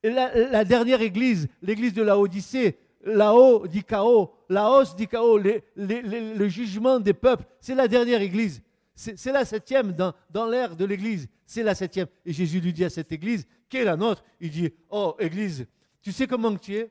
La, 0.03 0.65
dernière 0.65 1.01
église, 1.01 1.49
l'église 1.63 1.95
de 1.95 2.03
la 2.03 2.19
Odyssée, 2.19 2.79
là-haut 3.05 3.67
dit 3.67 3.83
chaos, 3.83 4.33
Laos 4.49 4.95
dit 4.95 5.07
chaos, 5.07 5.39
le 5.39 6.49
jugement 6.49 7.01
des 7.01 7.15
peuples, 7.15 7.45
c'est 7.61 7.75
la 7.75 7.89
dernière 7.89 8.21
église. 8.21 8.63
C'est 8.97 9.31
la 9.33 9.45
septième 9.45 9.93
dans, 9.93 10.15
dans 10.31 10.47
l'ère 10.47 10.75
de 10.75 10.85
l'Église. 10.87 11.29
C'est 11.45 11.63
la 11.63 11.75
septième. 11.75 12.09
Et 12.25 12.33
Jésus 12.33 12.61
lui 12.61 12.73
dit 12.73 12.85
à 12.85 12.91
cette 12.91 13.13
Église, 13.13 13.47
qui 13.69 13.77
est 13.77 13.85
la 13.85 13.95
nôtre, 13.95 14.25
il 14.41 14.51
dit, 14.51 14.73
oh 14.89 15.15
Église, 15.19 15.67
tu 16.01 16.13
sais 16.13 16.27
comment 16.27 16.57
tu 16.57 16.75
es? 16.77 16.91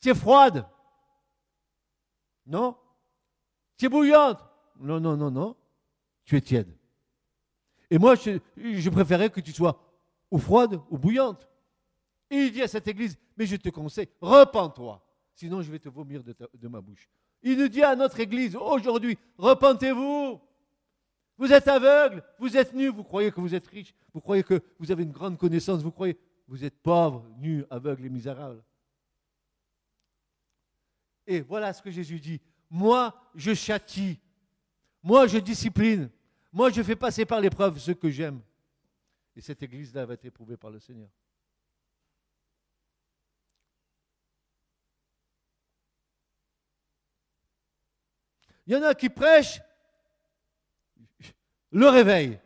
Tu 0.00 0.10
es 0.10 0.14
froide. 0.14 0.66
Non? 2.44 2.76
Tu 3.76 3.86
es 3.86 3.88
bouillante. 3.88 4.44
Non, 4.80 4.98
non, 4.98 5.16
non, 5.16 5.30
non. 5.30 5.56
Tu 6.24 6.36
es 6.36 6.40
tiède. 6.40 6.76
Et 7.88 7.98
moi, 7.98 8.16
je, 8.16 8.90
préférais 8.90 9.30
que 9.30 9.40
tu 9.40 9.52
sois 9.52 9.80
ou 10.28 10.38
froide 10.38 10.80
ou 10.90 10.98
bouillante. 10.98 11.48
Il 12.30 12.50
dit 12.50 12.62
à 12.62 12.68
cette 12.68 12.88
Église, 12.88 13.16
mais 13.36 13.46
je 13.46 13.56
te 13.56 13.68
conseille, 13.68 14.08
repens-toi. 14.20 15.00
Sinon, 15.34 15.62
je 15.62 15.70
vais 15.70 15.78
te 15.78 15.88
vomir 15.88 16.22
de 16.24 16.68
ma 16.68 16.80
bouche. 16.80 17.08
Il 17.42 17.58
nous 17.58 17.68
dit 17.68 17.82
à 17.82 17.94
notre 17.94 18.18
Église, 18.18 18.56
aujourd'hui, 18.56 19.16
repentez-vous. 19.38 20.40
Vous 21.36 21.52
êtes 21.52 21.66
aveugle, 21.68 22.22
vous 22.38 22.56
êtes 22.56 22.72
nu, 22.72 22.88
vous 22.88 23.02
croyez 23.02 23.32
que 23.32 23.40
vous 23.40 23.54
êtes 23.54 23.66
riche, 23.66 23.94
vous 24.12 24.20
croyez 24.20 24.44
que 24.44 24.62
vous 24.78 24.92
avez 24.92 25.02
une 25.02 25.12
grande 25.12 25.36
connaissance, 25.36 25.82
vous 25.82 25.90
croyez 25.90 26.16
vous 26.46 26.64
êtes 26.64 26.78
pauvre, 26.82 27.26
nu, 27.38 27.64
aveugle 27.70 28.06
et 28.06 28.10
misérable. 28.10 28.62
Et 31.26 31.40
voilà 31.40 31.72
ce 31.72 31.82
que 31.82 31.90
Jésus 31.90 32.20
dit. 32.20 32.40
Moi, 32.68 33.14
je 33.34 33.54
châtie. 33.54 34.20
Moi, 35.02 35.26
je 35.26 35.38
discipline. 35.38 36.10
Moi, 36.52 36.70
je 36.70 36.82
fais 36.82 36.96
passer 36.96 37.24
par 37.24 37.40
l'épreuve 37.40 37.78
ceux 37.78 37.94
que 37.94 38.10
j'aime. 38.10 38.40
Et 39.34 39.40
cette 39.40 39.62
église-là 39.62 40.04
va 40.06 40.14
être 40.14 40.24
éprouvée 40.24 40.56
par 40.56 40.70
le 40.70 40.78
Seigneur. 40.78 41.08
Il 48.66 48.72
y 48.72 48.76
en 48.76 48.82
a 48.82 48.94
qui 48.94 49.08
prêchent 49.08 49.60
le 51.74 51.88
réveil. 51.88 52.38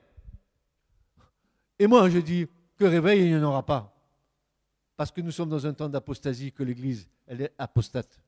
Et 1.79 1.87
moi, 1.87 2.09
je 2.09 2.19
dis 2.19 2.47
que 2.77 2.85
réveil, 2.85 3.21
il 3.23 3.29
n'y 3.29 3.37
en 3.37 3.43
aura 3.43 3.65
pas. 3.65 3.95
Parce 4.97 5.13
que 5.13 5.21
nous 5.21 5.31
sommes 5.31 5.51
dans 5.51 5.65
un 5.67 5.75
temps 5.75 5.89
d'apostasie, 5.89 6.51
que 6.51 6.63
l'Église, 6.63 7.09
elle 7.27 7.43
est 7.43 7.53
apostate. 7.59 8.21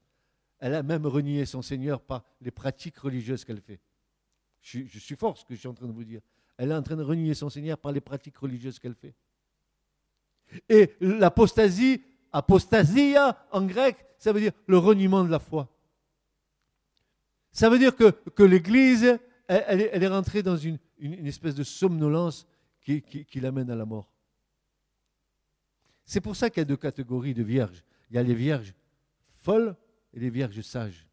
Elle 0.58 0.74
a 0.74 0.82
même 0.82 1.06
renié 1.06 1.46
son 1.46 1.62
Seigneur 1.62 2.00
par 2.00 2.22
les 2.40 2.50
pratiques 2.50 2.98
religieuses 2.98 3.44
qu'elle 3.44 3.62
fait. 3.62 3.80
Je, 4.60 4.98
suis 4.98 5.16
fort 5.16 5.38
ce 5.38 5.44
que 5.44 5.54
je 5.54 5.60
suis 5.60 5.68
en 5.68 5.74
train 5.74 5.86
de 5.86 5.92
vous 5.92 6.04
dire. 6.04 6.20
Elle 6.58 6.70
est 6.70 6.74
en 6.74 6.82
train 6.82 6.96
de 6.96 7.02
renier 7.02 7.32
son 7.32 7.48
Seigneur 7.48 7.78
par 7.78 7.92
les 7.92 8.02
pratiques 8.02 8.36
religieuses 8.36 8.78
qu'elle 8.78 8.94
fait. 8.94 9.14
Et 10.68 10.94
l'apostasie, 11.00 12.02
apostasia 12.30 13.46
en 13.52 13.64
grec, 13.64 13.96
ça 14.18 14.32
veut 14.32 14.40
dire 14.40 14.52
le 14.66 14.76
reniement 14.76 15.24
de 15.24 15.30
la 15.30 15.38
foi. 15.38 15.66
Ça 17.52 17.70
veut 17.70 17.78
dire 17.78 17.96
que, 17.96 18.10
que 18.10 18.42
l'Église, 18.42 19.18
elle, 19.48 19.80
est, 19.80 20.06
rentrée 20.06 20.42
dans 20.42 20.56
une, 20.56 20.78
espèce 21.26 21.54
de 21.54 21.62
somnolence 21.62 22.46
qui, 22.80 23.02
qui 23.02 23.40
l'amène 23.40 23.70
à 23.70 23.76
la 23.76 23.84
mort. 23.84 24.12
C'est 26.04 26.20
pour 26.20 26.34
ça 26.34 26.50
qu'il 26.50 26.60
y 26.60 26.62
a 26.62 26.64
deux 26.64 26.76
catégories 26.76 27.34
de 27.34 27.42
vierges. 27.42 27.84
Il 28.10 28.16
y 28.16 28.18
a 28.18 28.22
les 28.22 28.34
vierges 28.34 28.74
folles 29.40 29.76
et 30.12 30.20
les 30.20 30.30
vierges 30.30 30.60
sages. 30.60 31.06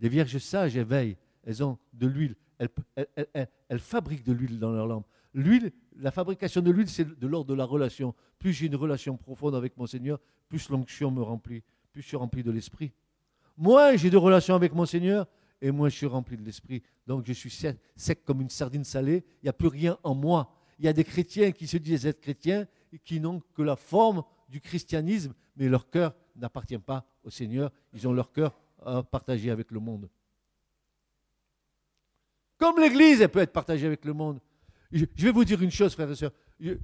Les 0.00 0.08
vierges 0.08 0.38
sages, 0.38 0.76
elles 0.76 0.84
veillent, 0.84 1.16
elles 1.44 1.62
ont 1.64 1.78
de 1.92 2.06
l'huile, 2.06 2.36
elles, 2.58 3.78
fabriquent 3.78 4.24
de 4.24 4.32
l'huile 4.32 4.58
dans 4.58 4.70
leur 4.70 4.86
lampe. 4.86 5.06
L'huile, 5.34 5.72
la 5.96 6.10
fabrication 6.10 6.60
de 6.60 6.70
l'huile, 6.70 6.88
c'est 6.88 7.18
de 7.18 7.26
l'ordre 7.26 7.50
de 7.50 7.54
la 7.54 7.64
relation. 7.64 8.14
Plus 8.38 8.52
j'ai 8.52 8.66
une 8.66 8.76
relation 8.76 9.16
profonde 9.16 9.54
avec 9.54 9.76
mon 9.76 9.86
Seigneur, 9.86 10.20
plus 10.48 10.68
l'onction 10.68 11.10
me 11.10 11.22
remplit, 11.22 11.62
plus 11.92 12.02
je 12.02 12.08
suis 12.08 12.16
rempli 12.16 12.42
de 12.42 12.50
l'Esprit. 12.50 12.92
Moins 13.56 13.96
j'ai 13.96 14.10
de 14.10 14.16
relations 14.16 14.54
avec 14.54 14.74
mon 14.74 14.86
Seigneur, 14.86 15.26
et 15.60 15.70
moins 15.70 15.88
je 15.88 15.96
suis 15.96 16.06
rempli 16.06 16.36
de 16.36 16.42
l'Esprit. 16.42 16.82
Donc 17.06 17.24
je 17.26 17.32
suis 17.32 17.50
sec, 17.50 18.24
comme 18.24 18.40
une 18.40 18.50
sardine 18.50 18.84
salée, 18.84 19.24
il 19.42 19.46
n'y 19.46 19.48
a 19.48 19.52
plus 19.52 19.68
rien 19.68 19.98
en 20.02 20.14
moi. 20.14 20.54
Il 20.78 20.84
y 20.84 20.88
a 20.88 20.92
des 20.92 21.04
chrétiens 21.04 21.52
qui 21.52 21.66
se 21.66 21.76
disent 21.76 22.06
être 22.06 22.20
chrétiens 22.20 22.66
et 22.92 22.98
qui 22.98 23.20
n'ont 23.20 23.40
que 23.54 23.62
la 23.62 23.76
forme 23.76 24.22
du 24.48 24.60
christianisme, 24.60 25.34
mais 25.56 25.68
leur 25.68 25.90
cœur 25.90 26.14
n'appartient 26.36 26.78
pas 26.78 27.06
au 27.24 27.30
Seigneur. 27.30 27.72
Ils 27.92 28.06
ont 28.06 28.12
leur 28.12 28.32
cœur 28.32 28.58
à 28.84 29.02
partager 29.02 29.50
avec 29.50 29.70
le 29.70 29.80
monde. 29.80 30.08
Comme 32.56 32.78
l'Église, 32.80 33.20
elle 33.20 33.28
peut 33.28 33.40
être 33.40 33.52
partagée 33.52 33.86
avec 33.86 34.04
le 34.04 34.12
monde. 34.12 34.40
Je 34.90 35.04
vais 35.18 35.32
vous 35.32 35.44
dire 35.44 35.62
une 35.62 35.70
chose, 35.70 35.92
frères 35.92 36.10
et 36.10 36.16
sœurs. 36.16 36.32
Il 36.58 36.80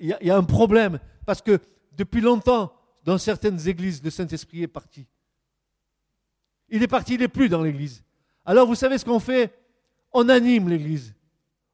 y, 0.00 0.30
a 0.30 0.36
un 0.36 0.44
problème, 0.44 0.98
parce 1.26 1.42
que 1.42 1.58
depuis 1.92 2.20
longtemps, 2.20 2.72
dans 3.04 3.18
certaines 3.18 3.68
églises, 3.68 4.02
le 4.02 4.10
Saint-Esprit 4.10 4.62
est 4.62 4.68
parti. 4.68 5.06
Il 6.72 6.82
est 6.82 6.88
parti, 6.88 7.14
il 7.14 7.20
n'est 7.20 7.28
plus 7.28 7.50
dans 7.50 7.62
l'église. 7.62 8.02
Alors 8.46 8.66
vous 8.66 8.74
savez 8.74 8.96
ce 8.96 9.04
qu'on 9.04 9.20
fait? 9.20 9.54
On 10.10 10.28
anime 10.30 10.70
l'église. 10.70 11.14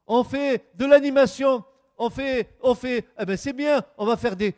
On 0.05 0.25
fait 0.25 0.69
de 0.75 0.85
l'animation. 0.85 1.63
On 1.97 2.09
fait, 2.09 2.57
on 2.61 2.75
fait, 2.75 3.07
eh 3.17 3.25
ben 3.25 3.37
c'est 3.37 3.53
bien, 3.53 3.81
on 3.97 4.05
va 4.05 4.15
faire 4.15 4.35
des 4.35 4.55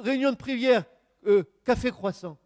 réunions 0.00 0.30
de 0.30 0.36
prière, 0.36 0.84
euh, 1.26 1.42
café 1.64 1.90
croissant. 1.90 2.38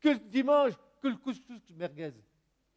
Que 0.00 0.10
le 0.10 0.18
dimanche, 0.18 0.72
que 1.00 1.08
le 1.08 1.16
couscous 1.16 1.60
merguez. 1.76 2.12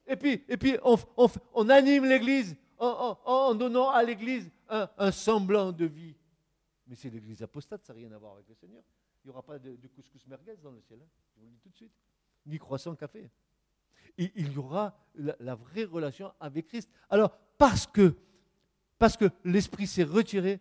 Et 0.07 0.15
puis, 0.15 0.43
et 0.47 0.57
puis 0.57 0.77
on, 0.83 1.69
anime 1.69 2.05
l'église 2.05 2.55
en, 2.77 3.55
donnant 3.55 3.89
à 3.89 4.03
l'église 4.03 4.51
un, 4.69 5.11
semblant 5.11 5.71
de 5.71 5.85
vie. 5.85 6.15
Mais 6.87 6.95
c'est 6.95 7.09
l'église 7.09 7.41
apostate, 7.41 7.83
ça 7.83 7.93
n'a 7.93 7.99
rien 7.99 8.11
à 8.11 8.17
voir 8.17 8.33
avec 8.33 8.47
le 8.47 8.55
Seigneur. 8.55 8.83
Il 9.23 9.27
n'y 9.27 9.31
aura 9.31 9.43
pas 9.43 9.57
de, 9.57 9.75
couscous 9.95 10.25
merguez 10.27 10.57
dans 10.61 10.71
le 10.71 10.81
ciel. 10.81 10.99
Hein. 11.01 11.07
Je 11.35 11.41
vous 11.41 11.47
le 11.47 11.51
dis 11.51 11.59
tout 11.59 11.69
de 11.69 11.75
suite 11.75 12.04
ni 12.45 12.57
croissant 12.57 12.95
café. 12.95 13.29
il 14.17 14.51
y 14.51 14.57
aura 14.57 14.97
la, 15.15 15.55
vraie 15.55 15.85
relation 15.85 16.31
avec 16.39 16.67
Christ. 16.67 16.89
Alors, 17.09 17.37
parce 17.57 17.87
que, 17.87 18.15
parce 18.97 19.17
que 19.17 19.29
l'Esprit 19.43 19.87
s'est 19.87 20.03
retiré, 20.03 20.59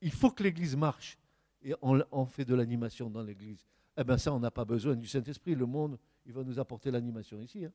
il 0.00 0.12
faut 0.12 0.30
que 0.30 0.42
l'Église 0.42 0.76
marche. 0.76 1.18
Et 1.62 1.74
on, 1.82 2.26
fait 2.26 2.44
de 2.44 2.54
l'animation 2.54 3.10
dans 3.10 3.22
l'Église. 3.22 3.66
Eh 3.96 4.04
bien 4.04 4.16
ça, 4.16 4.32
on 4.32 4.38
n'a 4.38 4.50
pas 4.50 4.64
besoin 4.64 4.94
du 4.94 5.08
Saint-Esprit. 5.08 5.54
Le 5.54 5.66
monde, 5.66 5.98
il 6.24 6.32
va 6.32 6.44
nous 6.44 6.58
apporter 6.58 6.90
l'animation 6.90 7.40
ici. 7.40 7.64
Hein. 7.64 7.72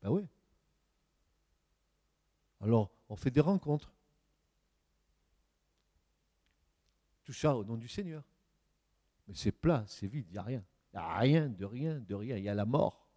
Ben 0.00 0.10
oui. 0.10 0.26
Alors, 2.60 2.90
on 3.08 3.16
fait 3.16 3.30
des 3.30 3.40
rencontres. 3.40 3.92
Tout 7.24 7.32
ça 7.32 7.56
au 7.56 7.64
nom 7.64 7.76
du 7.76 7.88
Seigneur. 7.88 8.22
Mais 9.26 9.34
c'est 9.34 9.52
plat, 9.52 9.84
c'est 9.86 10.06
vide, 10.06 10.26
il 10.28 10.32
n'y 10.32 10.38
a 10.38 10.42
rien. 10.42 10.64
Rien, 10.98 11.48
de 11.48 11.64
rien, 11.64 12.02
de 12.06 12.14
rien. 12.14 12.36
Il 12.36 12.44
y 12.44 12.48
a 12.48 12.54
la 12.54 12.64
mort. 12.64 13.08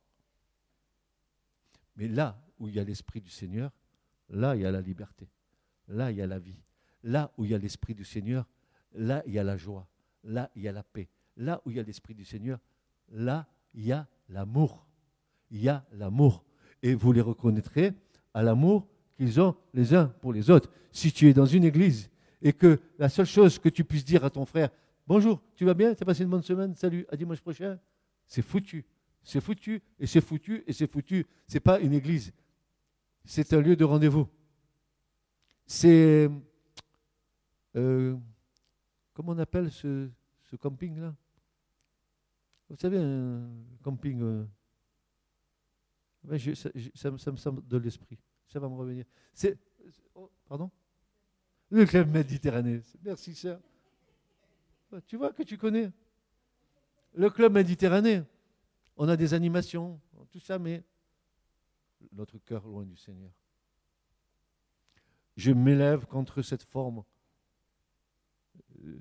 Mais 1.96 2.08
là 2.08 2.42
où 2.60 2.68
il 2.68 2.76
y 2.76 2.80
a 2.80 2.84
l'Esprit 2.84 3.22
du 3.22 3.30
Seigneur, 3.30 3.72
là 4.30 4.56
il 4.56 4.62
y 4.62 4.66
a 4.66 4.72
la 4.72 4.82
liberté. 4.82 5.30
Là 5.88 6.12
il 6.12 6.18
y 6.18 6.22
a 6.22 6.28
la 6.28 6.40
vie. 6.40 6.60
Là 7.04 7.32
où 7.38 7.46
il 7.46 7.52
y 7.52 7.56
a 7.56 7.58
l'Esprit 7.58 7.96
du 7.96 8.06
Seigneur, 8.06 8.48
là 8.94 9.24
il 9.26 9.34
y 9.34 9.40
a 9.40 9.44
la 9.44 9.58
joie. 9.58 9.88
Là 10.24 10.50
il 10.56 10.64
y 10.64 10.68
a 10.68 10.72
la 10.72 10.84
paix. 10.84 11.10
Là 11.38 11.62
où 11.66 11.72
il 11.72 11.78
y 11.78 11.80
a 11.80 11.84
l'Esprit 11.84 12.16
du 12.16 12.26
Seigneur, 12.26 12.60
là 13.10 13.48
il 13.74 13.86
y 13.86 13.92
a 13.92 14.08
l'amour. 14.30 14.86
Il 15.50 15.62
y 15.62 15.70
a 15.70 15.86
l'amour. 15.92 16.44
Et 16.82 16.96
vous 16.96 17.12
les 17.12 17.22
reconnaîtrez 17.22 17.94
à 18.34 18.42
l'amour 18.42 18.88
qu'ils 19.16 19.40
ont 19.42 19.56
les 19.74 19.94
uns 19.94 20.08
pour 20.08 20.34
les 20.34 20.50
autres. 20.50 20.72
Si 20.92 21.12
tu 21.12 21.30
es 21.30 21.34
dans 21.34 21.46
une 21.46 21.64
église 21.64 22.10
et 22.42 22.54
que 22.54 22.80
la 22.98 23.10
seule 23.10 23.26
chose 23.26 23.60
que 23.60 23.70
tu 23.70 23.84
puisses 23.84 24.06
dire 24.06 24.26
à 24.26 24.30
ton 24.30 24.46
frère, 24.46 24.70
Bonjour, 25.14 25.44
tu 25.58 25.66
vas 25.66 25.74
bien? 25.74 25.94
Tu 25.94 26.04
as 26.04 26.06
passé 26.06 26.24
une 26.24 26.30
bonne 26.30 26.42
semaine? 26.42 26.74
Salut, 26.74 27.06
à 27.10 27.18
dimanche 27.18 27.42
prochain. 27.42 27.78
C'est 28.26 28.42
foutu. 28.42 28.86
C'est 29.22 29.42
foutu, 29.42 29.84
et 30.00 30.08
c'est 30.08 30.22
foutu, 30.22 30.64
et 30.66 30.72
c'est 30.72 30.90
foutu. 30.90 31.28
Ce 31.50 31.56
n'est 31.56 31.60
pas 31.60 31.82
une 31.82 31.92
église. 31.92 32.32
C'est 33.26 33.52
un 33.52 33.60
lieu 33.60 33.76
de 33.76 33.84
rendez-vous. 33.84 34.26
C'est. 35.66 36.30
Euh, 37.76 38.16
comment 39.14 39.34
on 39.34 39.38
appelle 39.40 39.70
ce, 39.70 40.08
camping-là? 40.62 41.14
Vous 42.70 42.78
savez, 42.78 43.00
un 43.00 43.50
camping. 43.84 44.22
Euh, 44.22 44.46
ça, 46.96 47.12
me 47.12 47.18
semble 47.18 47.68
de 47.68 47.78
l'esprit. 47.78 48.18
Ça 48.48 48.62
va 48.62 48.70
me 48.70 48.76
revenir. 48.76 49.04
C'est. 49.34 49.58
Oh, 50.16 50.32
pardon? 50.48 50.72
Le 51.70 51.86
club 51.86 52.14
méditerranéen. 52.14 52.80
Merci, 53.04 53.36
sœur. 53.36 53.60
Tu 55.08 55.18
vois 55.18 55.32
que 55.34 55.44
tu 55.44 55.58
connais. 55.58 55.92
Le 57.14 57.30
club 57.30 57.54
méditerranéen. 57.54 58.26
On 58.98 59.08
a 59.08 59.16
des 59.18 59.34
animations, 59.34 60.00
tout 60.32 60.40
ça, 60.40 60.60
mais 60.60 60.84
notre 62.12 62.38
cœur 62.40 62.66
loin 62.68 62.86
du 62.86 62.96
Seigneur. 62.96 63.32
Je 65.38 65.52
m'élève 65.52 66.06
contre 66.06 66.42
cette 66.42 66.64
forme 66.64 67.04
euh, 68.84 69.00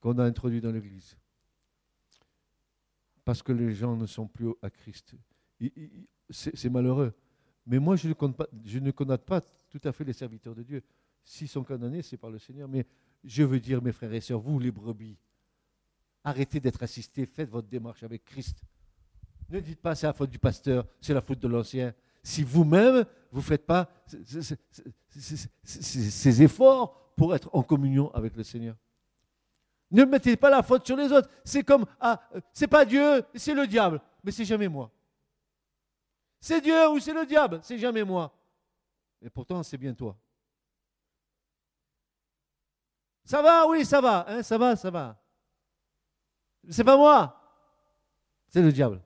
qu'on 0.00 0.18
a 0.18 0.24
introduite 0.24 0.62
dans 0.62 0.72
l'Église. 0.72 1.16
Parce 3.24 3.42
que 3.42 3.52
les 3.52 3.74
gens 3.74 3.96
ne 3.96 4.06
sont 4.06 4.26
plus 4.26 4.52
à 4.62 4.70
Christ. 4.70 5.14
C'est 6.30 6.70
malheureux. 6.70 7.12
Mais 7.66 7.78
moi, 7.78 7.96
je 7.96 8.08
ne, 8.08 8.14
pas, 8.14 8.46
ne 8.52 8.90
connais 8.92 9.18
pas 9.18 9.40
tout 9.68 9.80
à 9.84 9.92
fait 9.92 10.04
les 10.04 10.12
serviteurs 10.12 10.54
de 10.54 10.62
Dieu. 10.62 10.82
S'ils 11.24 11.48
sont 11.48 11.64
condamnés, 11.64 12.02
c'est 12.02 12.16
par 12.16 12.30
le 12.30 12.38
Seigneur. 12.38 12.68
Mais 12.68 12.86
je 13.26 13.42
veux 13.42 13.60
dire, 13.60 13.82
mes 13.82 13.92
frères 13.92 14.12
et 14.12 14.20
sœurs, 14.20 14.40
vous 14.40 14.58
les 14.58 14.70
brebis, 14.70 15.18
arrêtez 16.24 16.60
d'être 16.60 16.82
assistés, 16.82 17.26
faites 17.26 17.50
votre 17.50 17.68
démarche 17.68 18.02
avec 18.02 18.24
Christ. 18.24 18.62
Ne 19.48 19.60
dites 19.60 19.80
pas 19.80 19.94
c'est 19.94 20.06
la 20.06 20.12
faute 20.12 20.30
du 20.30 20.38
pasteur, 20.38 20.86
c'est 21.00 21.12
la 21.12 21.20
faute 21.20 21.40
de 21.40 21.48
l'ancien. 21.48 21.92
Si 22.22 22.42
vous-même, 22.42 23.04
vous 23.30 23.40
ne 23.40 23.44
faites 23.44 23.66
pas 23.66 23.90
ces 25.64 26.42
efforts 26.42 27.12
pour 27.16 27.34
être 27.34 27.50
en 27.52 27.62
communion 27.62 28.12
avec 28.14 28.36
le 28.36 28.42
Seigneur. 28.42 28.76
Ne 29.90 30.04
mettez 30.04 30.36
pas 30.36 30.50
la 30.50 30.62
faute 30.62 30.84
sur 30.84 30.96
les 30.96 31.12
autres. 31.12 31.30
C'est 31.44 31.62
comme, 31.62 31.86
ah, 32.00 32.20
c'est 32.52 32.66
pas 32.66 32.84
Dieu, 32.84 33.22
c'est 33.34 33.54
le 33.54 33.66
diable, 33.66 34.00
mais 34.24 34.32
c'est 34.32 34.44
jamais 34.44 34.68
moi. 34.68 34.90
C'est 36.40 36.60
Dieu 36.60 36.88
ou 36.90 36.98
c'est 36.98 37.14
le 37.14 37.24
diable, 37.24 37.60
c'est 37.62 37.78
jamais 37.78 38.04
moi. 38.04 38.32
Et 39.22 39.30
pourtant, 39.30 39.62
c'est 39.62 39.78
bien 39.78 39.94
toi. 39.94 40.16
Ça 43.26 43.42
va, 43.42 43.66
oui, 43.68 43.84
ça 43.84 44.00
va, 44.00 44.24
hein, 44.28 44.42
ça 44.44 44.56
va, 44.56 44.76
ça 44.76 44.88
va. 44.88 45.20
C'est 46.70 46.84
pas 46.84 46.96
moi, 46.96 47.42
c'est 48.48 48.62
le 48.62 48.70
diable. 48.70 49.02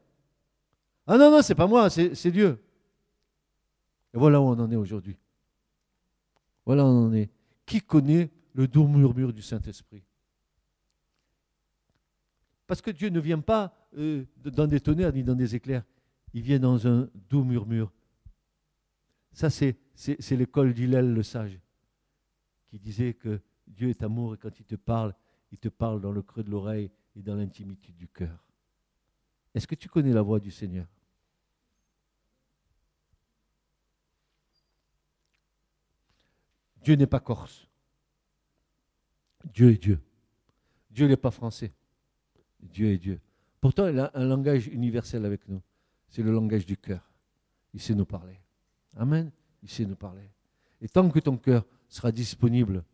Ah 1.06 1.16
non, 1.16 1.30
non, 1.30 1.40
c'est 1.40 1.54
pas 1.54 1.66
moi, 1.66 1.88
c'est 1.88 2.30
Dieu. 2.30 2.62
Et 4.12 4.18
voilà 4.18 4.38
où 4.38 4.44
on 4.44 4.58
en 4.58 4.70
est 4.70 4.76
aujourd'hui. 4.76 5.16
Voilà 6.66 6.84
où 6.84 6.88
on 6.88 7.06
en 7.06 7.12
est. 7.14 7.30
Qui 7.64 7.80
connaît 7.80 8.30
le 8.52 8.68
doux 8.68 8.86
murmure 8.86 9.32
du 9.32 9.40
Saint-Esprit? 9.40 10.04
Parce 12.66 12.82
que 12.82 12.90
Dieu 12.90 13.08
ne 13.08 13.20
vient 13.20 13.40
pas 13.40 13.74
euh, 13.96 14.26
dans 14.44 14.66
des 14.66 14.80
tonnerres 14.80 15.14
ni 15.14 15.24
dans 15.24 15.34
des 15.34 15.56
éclairs. 15.56 15.84
Il 16.34 16.42
vient 16.42 16.60
dans 16.60 16.86
un 16.86 17.08
doux 17.14 17.42
murmure. 17.42 17.90
Ça, 19.32 19.48
c'est 19.48 19.76
l'école 20.30 20.74
d'Hillel 20.74 21.14
le 21.14 21.22
sage, 21.22 21.58
qui 22.68 22.78
disait 22.78 23.14
que 23.14 23.40
Dieu 23.70 23.88
est 23.88 24.02
amour 24.02 24.34
et 24.34 24.38
quand 24.38 24.58
il 24.58 24.64
te 24.64 24.76
parle, 24.76 25.14
il 25.52 25.58
te 25.58 25.68
parle 25.68 26.00
dans 26.00 26.12
le 26.12 26.22
creux 26.22 26.42
de 26.42 26.50
l'oreille 26.50 26.90
et 27.16 27.22
dans 27.22 27.34
l'intimité 27.34 27.92
du 27.92 28.08
cœur. 28.08 28.44
Est-ce 29.54 29.66
que 29.66 29.74
tu 29.74 29.88
connais 29.88 30.12
la 30.12 30.22
voix 30.22 30.38
du 30.40 30.50
Seigneur? 30.50 30.86
Dieu 36.82 36.94
n'est 36.94 37.06
pas 37.06 37.20
corse. 37.20 37.68
Dieu 39.44 39.70
est 39.70 39.82
Dieu. 39.82 40.00
Dieu 40.90 41.06
n'est 41.06 41.16
pas 41.16 41.30
français. 41.30 41.72
Dieu 42.60 42.90
est 42.90 42.98
Dieu. 42.98 43.20
Pourtant, 43.60 43.86
il 43.88 43.98
a 43.98 44.10
un 44.14 44.24
langage 44.24 44.66
universel 44.68 45.24
avec 45.24 45.46
nous. 45.48 45.62
C'est 46.08 46.22
le 46.22 46.32
langage 46.32 46.66
du 46.66 46.76
cœur. 46.76 47.10
Il 47.74 47.80
sait 47.80 47.94
nous 47.94 48.06
parler. 48.06 48.40
Amen. 48.96 49.30
Il 49.62 49.68
sait 49.68 49.84
nous 49.84 49.96
parler. 49.96 50.28
Et 50.80 50.88
tant 50.88 51.08
que 51.10 51.18
ton 51.18 51.36
cœur 51.36 51.66
sera 51.88 52.10
disponible 52.10 52.84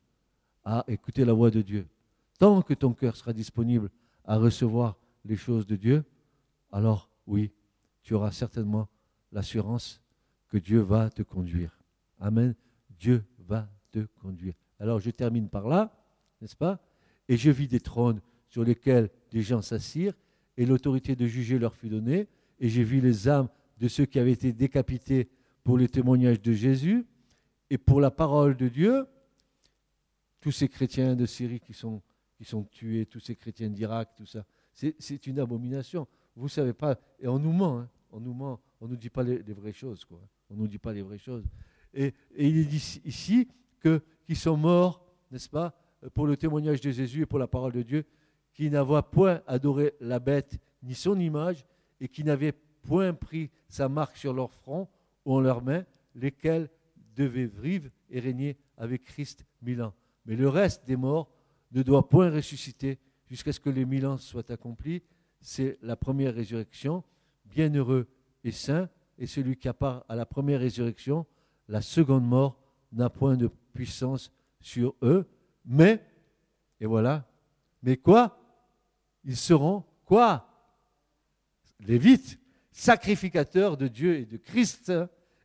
à 0.67 0.85
écouter 0.89 1.25
la 1.25 1.33
voix 1.33 1.53
de 1.53 1.63
Dieu, 1.63 1.87
tant 2.41 2.61
que 2.61 2.75
ton 2.75 2.93
cœur 2.93 3.15
sera 3.17 3.33
disponible 3.33 3.89
à 4.25 4.37
recevoir 4.37 4.97
les 5.25 5.37
choses 5.37 5.65
de 5.65 5.77
Dieu, 5.77 6.05
alors 6.73 7.09
oui, 7.29 7.53
tu 8.03 8.15
auras 8.15 8.33
certainement 8.33 8.89
l'assurance 9.31 10.03
que 10.49 10.59
Dieu 10.59 10.81
va 10.81 11.09
te 11.09 11.23
conduire. 11.23 11.79
Amen. 12.19 12.55
Dieu 12.99 13.25
va 13.39 13.69
te 13.93 14.01
conduire. 14.21 14.55
Alors 14.81 14.99
je 14.99 15.11
termine 15.11 15.49
par 15.49 15.69
là, 15.69 15.97
n'est-ce 16.41 16.57
pas? 16.57 16.81
Et 17.29 17.37
je 17.37 17.51
vis 17.51 17.69
des 17.69 17.81
trônes 17.81 18.21
sur 18.49 18.65
lesquels 18.65 19.09
des 19.31 19.43
gens 19.43 19.63
s'assirent, 19.63 20.15
et 20.57 20.67
l'autorité 20.67 21.15
de 21.15 21.27
juger 21.27 21.61
leur 21.61 21.75
fut 21.75 21.89
donnée, 21.89 22.27
et 22.59 22.69
j'ai 22.69 22.83
vu 22.83 23.01
les 23.01 23.29
âmes 23.29 23.49
de 23.79 23.87
ceux 23.87 24.07
qui 24.07 24.19
avaient 24.19 24.33
été 24.33 24.53
décapités 24.53 25.29
pour 25.63 25.79
les 25.79 25.89
témoignages 25.89 26.43
de 26.43 26.53
Jésus 26.53 27.07
et 27.71 27.79
pour 27.79 28.01
la 28.01 28.11
parole 28.11 28.57
de 28.57 28.69
Dieu. 28.69 29.07
Tous 30.47 30.53
ces 30.53 30.69
chrétiens 30.69 31.17
de 31.17 31.27
Syrie 31.27 31.59
qui 31.59 31.73
sont, 31.73 32.01
qui 32.37 32.45
sont 32.45 32.63
tués, 32.63 33.05
tous 33.05 33.19
ces 33.19 33.35
chrétiens 33.35 33.69
d'Irak, 33.69 34.11
tout 34.17 34.27
ça, 34.27 34.45
c'est 34.73 35.27
une 35.27 35.41
abomination. 35.41 36.07
Vous 36.37 36.45
ne 36.45 36.49
savez 36.49 36.73
pas, 36.73 37.01
et 37.19 37.27
on 37.27 37.41
nous 37.41 37.51
ment, 37.51 37.81
hein, 37.81 37.91
on 38.13 38.21
nous 38.21 38.33
ment, 38.33 38.61
on 38.81 38.85
ne 38.85 38.93
nous 38.93 38.97
dit 38.97 39.11
pas 39.11 39.25
les, 39.25 39.43
vraies 39.43 39.73
choses. 39.73 40.05
Quoi. 40.05 40.21
On 40.49 40.55
nous 40.55 40.69
dit 40.69 40.79
pas 40.79 40.93
les 40.93 41.03
vraies 41.03 41.19
choses. 41.19 41.43
Et, 41.93 42.15
et 42.37 42.49
il 42.49 42.59
est 42.59 42.65
dit 42.65 43.01
ici 43.05 43.49
qu'ils 43.83 44.37
sont 44.37 44.57
morts, 44.57 45.05
n'est-ce 45.33 45.49
pas, 45.49 45.77
pour 46.15 46.29
le 46.29 46.37
témoignage 46.37 46.81
de 46.81 46.93
Jésus 46.93 47.23
et 47.23 47.27
pour 47.27 47.41
la 47.41 47.49
parole 47.49 47.73
de 47.73 47.83
Dieu, 47.83 48.05
qui 48.55 48.71
n'avaient 48.71 49.03
point 49.03 49.43
adoré 49.49 49.95
la 49.99 50.21
bête 50.21 50.61
ni 50.81 50.95
son 50.95 51.19
image, 51.19 51.67
et 52.01 52.07
qui 52.07 52.23
n'avaient 52.23 52.53
point 52.83 53.15
pris 53.15 53.51
sa 53.69 53.89
marque 53.89 54.17
sur 54.17 54.33
leur 54.33 54.53
front 54.53 54.87
ou 55.25 55.35
en 55.35 55.41
leurs 55.41 55.65
mains, 55.65 55.85
lesquels 56.15 56.71
devaient 57.17 57.51
vivre 57.53 57.91
et 58.11 58.21
régner 58.21 58.57
avec 58.77 59.03
Christ 59.03 59.45
mille 59.61 59.83
ans. 59.83 59.93
Mais 60.27 60.37
le 60.37 60.49
reste 60.49 60.87
des 60.87 60.97
morts 60.97 61.31
ne 61.73 61.83
doit 61.83 62.09
point 62.09 62.31
ressusciter 62.31 62.99
jusqu'à 63.27 63.53
ce 63.53 63.61
que 63.61 63.71
les 63.71 63.85
mille 63.85 64.07
ans 64.07 64.19
soient 64.19 64.51
accomplis. 64.51 65.03
C'est 65.41 65.79
la 65.83 65.97
première 65.97 66.35
résurrection. 66.35 67.05
Bienheureux 67.45 68.07
et 68.45 68.51
saint 68.51 68.89
et 69.19 69.27
celui 69.27 69.57
qui 69.57 69.69
a 69.69 69.75
à 70.09 70.17
la 70.17 70.27
première 70.27 70.61
résurrection. 70.61 71.27
La 71.69 71.81
seconde 71.81 72.27
mort 72.27 72.61
n'a 72.93 73.11
point 73.11 73.37
de 73.37 73.51
puissance 73.73 74.33
sur 74.61 74.95
eux. 75.03 75.27
Mais, 75.65 76.03
et 76.81 76.87
voilà, 76.87 77.25
mais 77.83 77.97
quoi? 77.97 78.39
Ils 79.25 79.37
seront 79.37 79.85
quoi? 80.05 80.49
Lévites, 81.81 82.39
sacrificateurs 82.73 83.77
de 83.77 83.89
Dieu 83.89 84.17
et 84.17 84.27
de 84.27 84.37
Christ, 84.37 84.93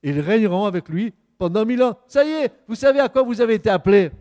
ils 0.03 0.19
régneront 0.19 0.65
avec 0.65 0.89
lui 0.89 1.13
pendant 1.37 1.65
mille 1.65 1.83
ans. 1.83 1.97
Ça 2.07 2.23
y 2.23 2.29
est, 2.29 2.51
vous 2.67 2.75
savez 2.75 2.99
à 2.99 3.09
quoi 3.09 3.23
vous 3.23 3.41
avez 3.41 3.55
été 3.55 3.69
appelés. 3.69 4.11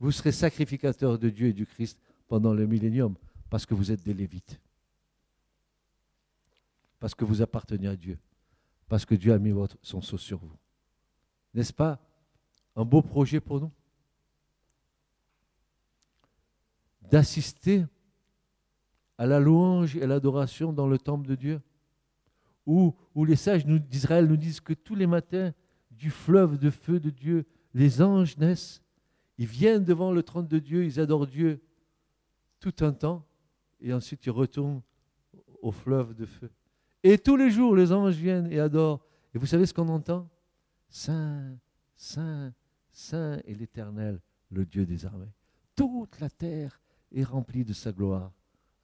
Vous 0.00 0.12
serez 0.12 0.32
sacrificateurs 0.32 1.18
de 1.18 1.28
Dieu 1.28 1.48
et 1.48 1.52
du 1.52 1.66
Christ 1.66 1.98
pendant 2.28 2.54
le 2.54 2.66
millénium, 2.66 3.14
parce 3.50 3.66
que 3.66 3.74
vous 3.74 3.90
êtes 3.90 4.02
des 4.04 4.14
Lévites. 4.14 4.60
Parce 7.00 7.14
que 7.14 7.24
vous 7.24 7.42
appartenez 7.42 7.88
à 7.88 7.96
Dieu. 7.96 8.18
Parce 8.88 9.04
que 9.04 9.14
Dieu 9.14 9.32
a 9.32 9.38
mis 9.38 9.52
son 9.82 10.00
sceau 10.00 10.18
sur 10.18 10.38
vous. 10.38 10.56
N'est-ce 11.54 11.72
pas 11.72 11.98
un 12.76 12.84
beau 12.84 13.02
projet 13.02 13.40
pour 13.40 13.60
nous? 13.60 13.72
D'assister 17.10 17.86
à 19.16 19.26
la 19.26 19.40
louange 19.40 19.96
et 19.96 20.06
l'adoration 20.06 20.72
dans 20.72 20.86
le 20.86 20.98
temple 20.98 21.26
de 21.26 21.34
Dieu, 21.34 21.60
où, 22.66 22.94
où 23.14 23.24
les 23.24 23.36
sages 23.36 23.64
d'Israël 23.66 24.26
nous 24.26 24.36
disent 24.36 24.60
que 24.60 24.74
tous 24.74 24.94
les 24.94 25.06
matins, 25.06 25.52
du 25.90 26.10
fleuve 26.10 26.58
de 26.58 26.70
feu 26.70 27.00
de 27.00 27.10
Dieu, 27.10 27.46
les 27.74 28.00
anges 28.00 28.36
naissent, 28.36 28.82
ils 29.38 29.46
viennent 29.46 29.84
devant 29.84 30.12
le 30.12 30.22
trône 30.22 30.46
de 30.46 30.58
Dieu, 30.58 30.84
ils 30.84 31.00
adorent 31.00 31.26
Dieu 31.26 31.62
tout 32.60 32.74
un 32.80 32.92
temps, 32.92 33.24
et 33.80 33.92
ensuite 33.92 34.26
ils 34.26 34.30
retournent 34.30 34.82
au 35.62 35.70
fleuve 35.70 36.14
de 36.14 36.26
feu. 36.26 36.50
Et 37.02 37.18
tous 37.18 37.36
les 37.36 37.50
jours, 37.50 37.76
les 37.76 37.92
anges 37.92 38.16
viennent 38.16 38.50
et 38.50 38.58
adorent. 38.58 39.04
Et 39.34 39.38
vous 39.38 39.46
savez 39.46 39.66
ce 39.66 39.72
qu'on 39.72 39.88
entend? 39.88 40.28
Saint, 40.88 41.56
Saint, 41.94 42.52
Saint 42.90 43.38
est 43.44 43.54
l'Éternel, 43.54 44.20
le 44.50 44.66
Dieu 44.66 44.84
des 44.84 45.06
armées. 45.06 45.32
Toute 45.76 46.18
la 46.18 46.28
terre 46.28 46.80
est 47.12 47.22
remplie 47.22 47.64
de 47.64 47.72
sa 47.72 47.92
gloire. 47.92 48.32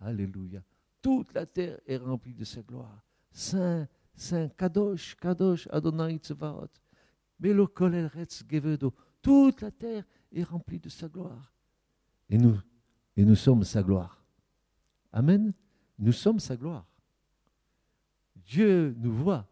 Alléluia. 0.01 0.63
Toute 1.03 1.35
la 1.35 1.47
terre 1.47 1.81
est 1.87 1.97
remplie 1.97 2.35
de 2.35 2.45
sa 2.45 2.63
gloire. 2.63 3.05
Saint, 3.33 3.89
Saint, 4.15 4.49
Kadosh, 4.51 5.17
Kadosh, 5.17 5.67
Adonai 5.71 6.19
Tzvaot. 6.19 6.71
Melo 7.41 7.69
retz 7.77 8.45
gevedo. 8.49 8.95
Toute 9.21 9.63
la 9.63 9.71
terre 9.71 10.05
est 10.35 10.43
remplie 10.43 10.81
de 10.81 10.89
sa 10.89 11.09
gloire. 11.09 11.53
Et 12.29 12.39
nous, 12.39 12.59
et 13.17 13.25
nous 13.25 13.35
sommes 13.35 13.65
sa 13.65 13.83
gloire. 13.83 14.23
Amen. 15.13 15.53
Nous 15.99 16.13
sommes 16.13 16.41
sa 16.41 16.57
gloire. 16.57 16.87
Dieu 18.37 18.95
nous 18.99 19.13
voit. 19.13 19.47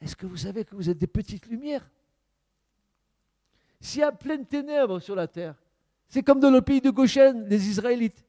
Est-ce 0.00 0.16
que 0.16 0.26
vous 0.26 0.36
savez 0.36 0.64
que 0.64 0.74
vous 0.74 0.90
êtes 0.90 0.98
des 0.98 1.06
petites 1.06 1.46
lumières? 1.46 1.88
S'il 3.80 4.00
y 4.00 4.04
a 4.04 4.12
plein 4.12 4.36
de 4.36 4.44
ténèbres 4.44 5.00
sur 5.00 5.14
la 5.14 5.26
terre, 5.26 5.56
c'est 6.08 6.22
comme 6.22 6.40
dans 6.40 6.50
le 6.50 6.60
pays 6.60 6.80
de 6.80 6.90
Goshen, 6.90 7.46
les 7.48 7.68
Israélites. 7.68 8.24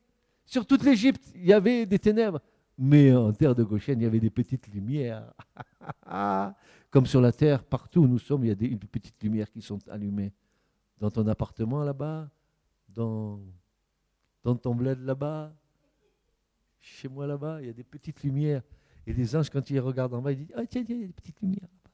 Sur 0.45 0.65
toute 0.65 0.83
l'Égypte, 0.83 1.31
il 1.35 1.45
y 1.45 1.53
avait 1.53 1.85
des 1.85 1.99
ténèbres. 1.99 2.41
Mais 2.77 3.13
en 3.13 3.31
terre 3.33 3.53
de 3.53 3.63
Goshen, 3.63 3.99
il 3.99 4.03
y 4.03 4.07
avait 4.07 4.19
des 4.19 4.29
petites 4.29 4.67
lumières. 4.67 5.31
Comme 6.89 7.05
sur 7.05 7.21
la 7.21 7.31
terre, 7.31 7.63
partout 7.63 8.01
où 8.01 8.07
nous 8.07 8.19
sommes, 8.19 8.45
il 8.45 8.47
y 8.47 8.51
a 8.51 8.55
des 8.55 8.69
petites 8.75 9.21
lumières 9.21 9.49
qui 9.49 9.61
sont 9.61 9.79
allumées. 9.89 10.31
Dans 10.99 11.11
ton 11.11 11.27
appartement 11.27 11.83
là-bas, 11.83 12.29
dans, 12.89 13.39
dans 14.43 14.55
ton 14.55 14.75
bled 14.75 14.99
là-bas, 14.99 15.53
chez 16.79 17.07
moi 17.07 17.25
là-bas, 17.27 17.61
il 17.61 17.67
y 17.67 17.69
a 17.69 17.73
des 17.73 17.83
petites 17.83 18.23
lumières. 18.23 18.61
Et 19.05 19.13
les 19.13 19.35
anges, 19.35 19.49
quand 19.49 19.69
ils 19.69 19.79
regardent 19.79 20.13
en 20.13 20.21
bas, 20.21 20.31
ils 20.31 20.39
disent 20.39 20.53
Ah, 20.55 20.65
tiens, 20.65 20.83
tiens, 20.83 20.95
il 20.95 21.01
y 21.01 21.03
a 21.05 21.07
des 21.07 21.13
petites 21.13 21.41
lumières 21.41 21.61
là-bas. 21.61 21.91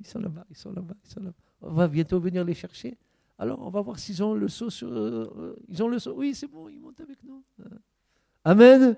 Ils 0.00 0.06
sont 0.06 0.20
là-bas, 0.20 0.46
ils 0.50 0.56
sont 0.56 0.72
là-bas, 0.72 0.94
ils 1.04 1.10
sont 1.10 1.20
là-bas. 1.20 1.36
On 1.60 1.72
va 1.72 1.88
bientôt 1.88 2.20
venir 2.20 2.44
les 2.44 2.54
chercher. 2.54 2.96
Alors, 3.38 3.60
on 3.60 3.70
va 3.70 3.80
voir 3.80 3.98
s'ils 3.98 4.22
ont 4.22 4.34
le 4.34 4.48
saut 4.48 4.70
sur. 4.70 4.88
Euh, 4.88 5.56
ils 5.68 5.82
ont 5.82 5.88
le 5.88 5.98
saut. 5.98 6.14
Oui, 6.14 6.34
c'est 6.34 6.46
bon, 6.46 6.68
ils 6.68 6.80
montent 6.80 7.00
avec 7.00 7.22
nous. 7.22 7.44
Amen. 8.44 8.96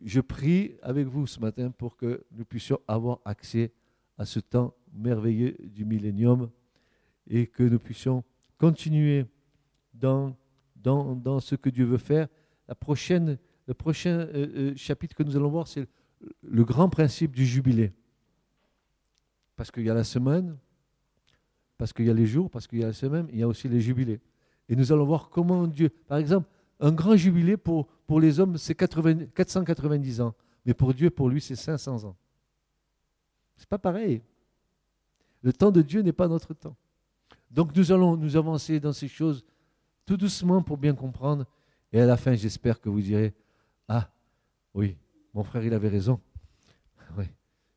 Je 0.00 0.20
prie 0.20 0.76
avec 0.82 1.06
vous 1.06 1.26
ce 1.26 1.40
matin 1.40 1.70
pour 1.70 1.96
que 1.96 2.24
nous 2.32 2.44
puissions 2.44 2.78
avoir 2.86 3.20
accès 3.24 3.72
à 4.18 4.24
ce 4.24 4.38
temps 4.40 4.74
merveilleux 4.92 5.56
du 5.60 5.84
millénium 5.84 6.50
et 7.28 7.46
que 7.46 7.62
nous 7.62 7.78
puissions 7.78 8.24
continuer 8.58 9.26
dans, 9.92 10.36
dans, 10.76 11.14
dans 11.14 11.40
ce 11.40 11.54
que 11.54 11.70
Dieu 11.70 11.84
veut 11.84 11.98
faire. 11.98 12.28
La 12.68 12.74
prochaine 12.74 13.38
le 13.66 13.74
prochain 13.74 14.10
euh, 14.10 14.28
euh, 14.34 14.76
chapitre 14.76 15.14
que 15.14 15.22
nous 15.22 15.36
allons 15.36 15.48
voir, 15.48 15.68
c'est 15.68 15.88
le 16.42 16.64
grand 16.64 16.88
principe 16.88 17.34
du 17.34 17.46
jubilé. 17.46 17.92
Parce 19.56 19.70
qu'il 19.70 19.84
y 19.84 19.90
a 19.90 19.94
la 19.94 20.04
semaine, 20.04 20.56
parce 21.78 21.92
qu'il 21.92 22.06
y 22.06 22.10
a 22.10 22.14
les 22.14 22.26
jours, 22.26 22.50
parce 22.50 22.66
qu'il 22.66 22.80
y 22.80 22.84
a 22.84 22.88
la 22.88 22.92
semaine, 22.92 23.26
il 23.32 23.38
y 23.38 23.42
a 23.42 23.48
aussi 23.48 23.68
les 23.68 23.80
jubilés. 23.80 24.20
Et 24.68 24.76
nous 24.76 24.92
allons 24.92 25.04
voir 25.04 25.28
comment 25.30 25.66
Dieu, 25.66 25.90
par 26.06 26.18
exemple, 26.18 26.48
un 26.80 26.92
grand 26.92 27.16
jubilé 27.16 27.56
pour, 27.56 27.86
pour 28.06 28.20
les 28.20 28.40
hommes, 28.40 28.58
c'est 28.58 28.74
490 28.74 30.20
ans. 30.20 30.34
Mais 30.66 30.74
pour 30.74 30.92
Dieu, 30.94 31.10
pour 31.10 31.28
lui, 31.28 31.40
c'est 31.40 31.56
500 31.56 32.04
ans. 32.04 32.16
C'est 33.56 33.68
pas 33.68 33.78
pareil. 33.78 34.22
Le 35.42 35.52
temps 35.52 35.70
de 35.70 35.82
Dieu 35.82 36.00
n'est 36.00 36.12
pas 36.12 36.26
notre 36.26 36.54
temps. 36.54 36.76
Donc 37.54 37.74
nous 37.76 37.92
allons 37.92 38.16
nous 38.16 38.36
avancer 38.36 38.80
dans 38.80 38.92
ces 38.92 39.06
choses 39.06 39.44
tout 40.04 40.16
doucement 40.16 40.60
pour 40.60 40.76
bien 40.76 40.92
comprendre. 40.94 41.46
Et 41.92 42.00
à 42.00 42.06
la 42.06 42.16
fin, 42.16 42.34
j'espère 42.34 42.80
que 42.80 42.88
vous 42.88 43.00
direz, 43.00 43.32
ah, 43.88 44.10
oui, 44.74 44.96
mon 45.32 45.44
frère, 45.44 45.64
il 45.64 45.72
avait 45.72 45.88
raison. 45.88 46.20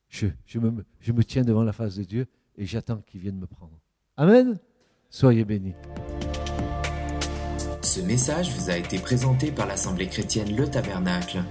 Je 0.10 1.12
me 1.12 1.24
tiens 1.24 1.44
devant 1.44 1.64
la 1.64 1.74
face 1.74 1.96
de 1.96 2.04
Dieu 2.04 2.26
et 2.58 2.66
j'attends 2.66 3.04
qu'il 3.06 3.22
vienne 3.22 3.38
me 3.38 3.46
prendre. 3.46 3.80
Amen. 4.16 4.58
Soyez 5.12 5.46
bénis. 5.46 5.76
Ce 7.84 8.02
message 8.02 8.50
vous 8.58 8.72
a 8.72 8.78
été 8.78 8.98
présenté 8.98 9.52
par 9.52 9.68
l'Assemblée 9.68 10.08
chrétienne 10.08 10.56
Le 10.56 10.68
Tabernacle. 10.68 11.44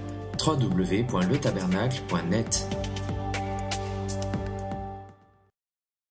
www.letabernacle.net 0.45 2.67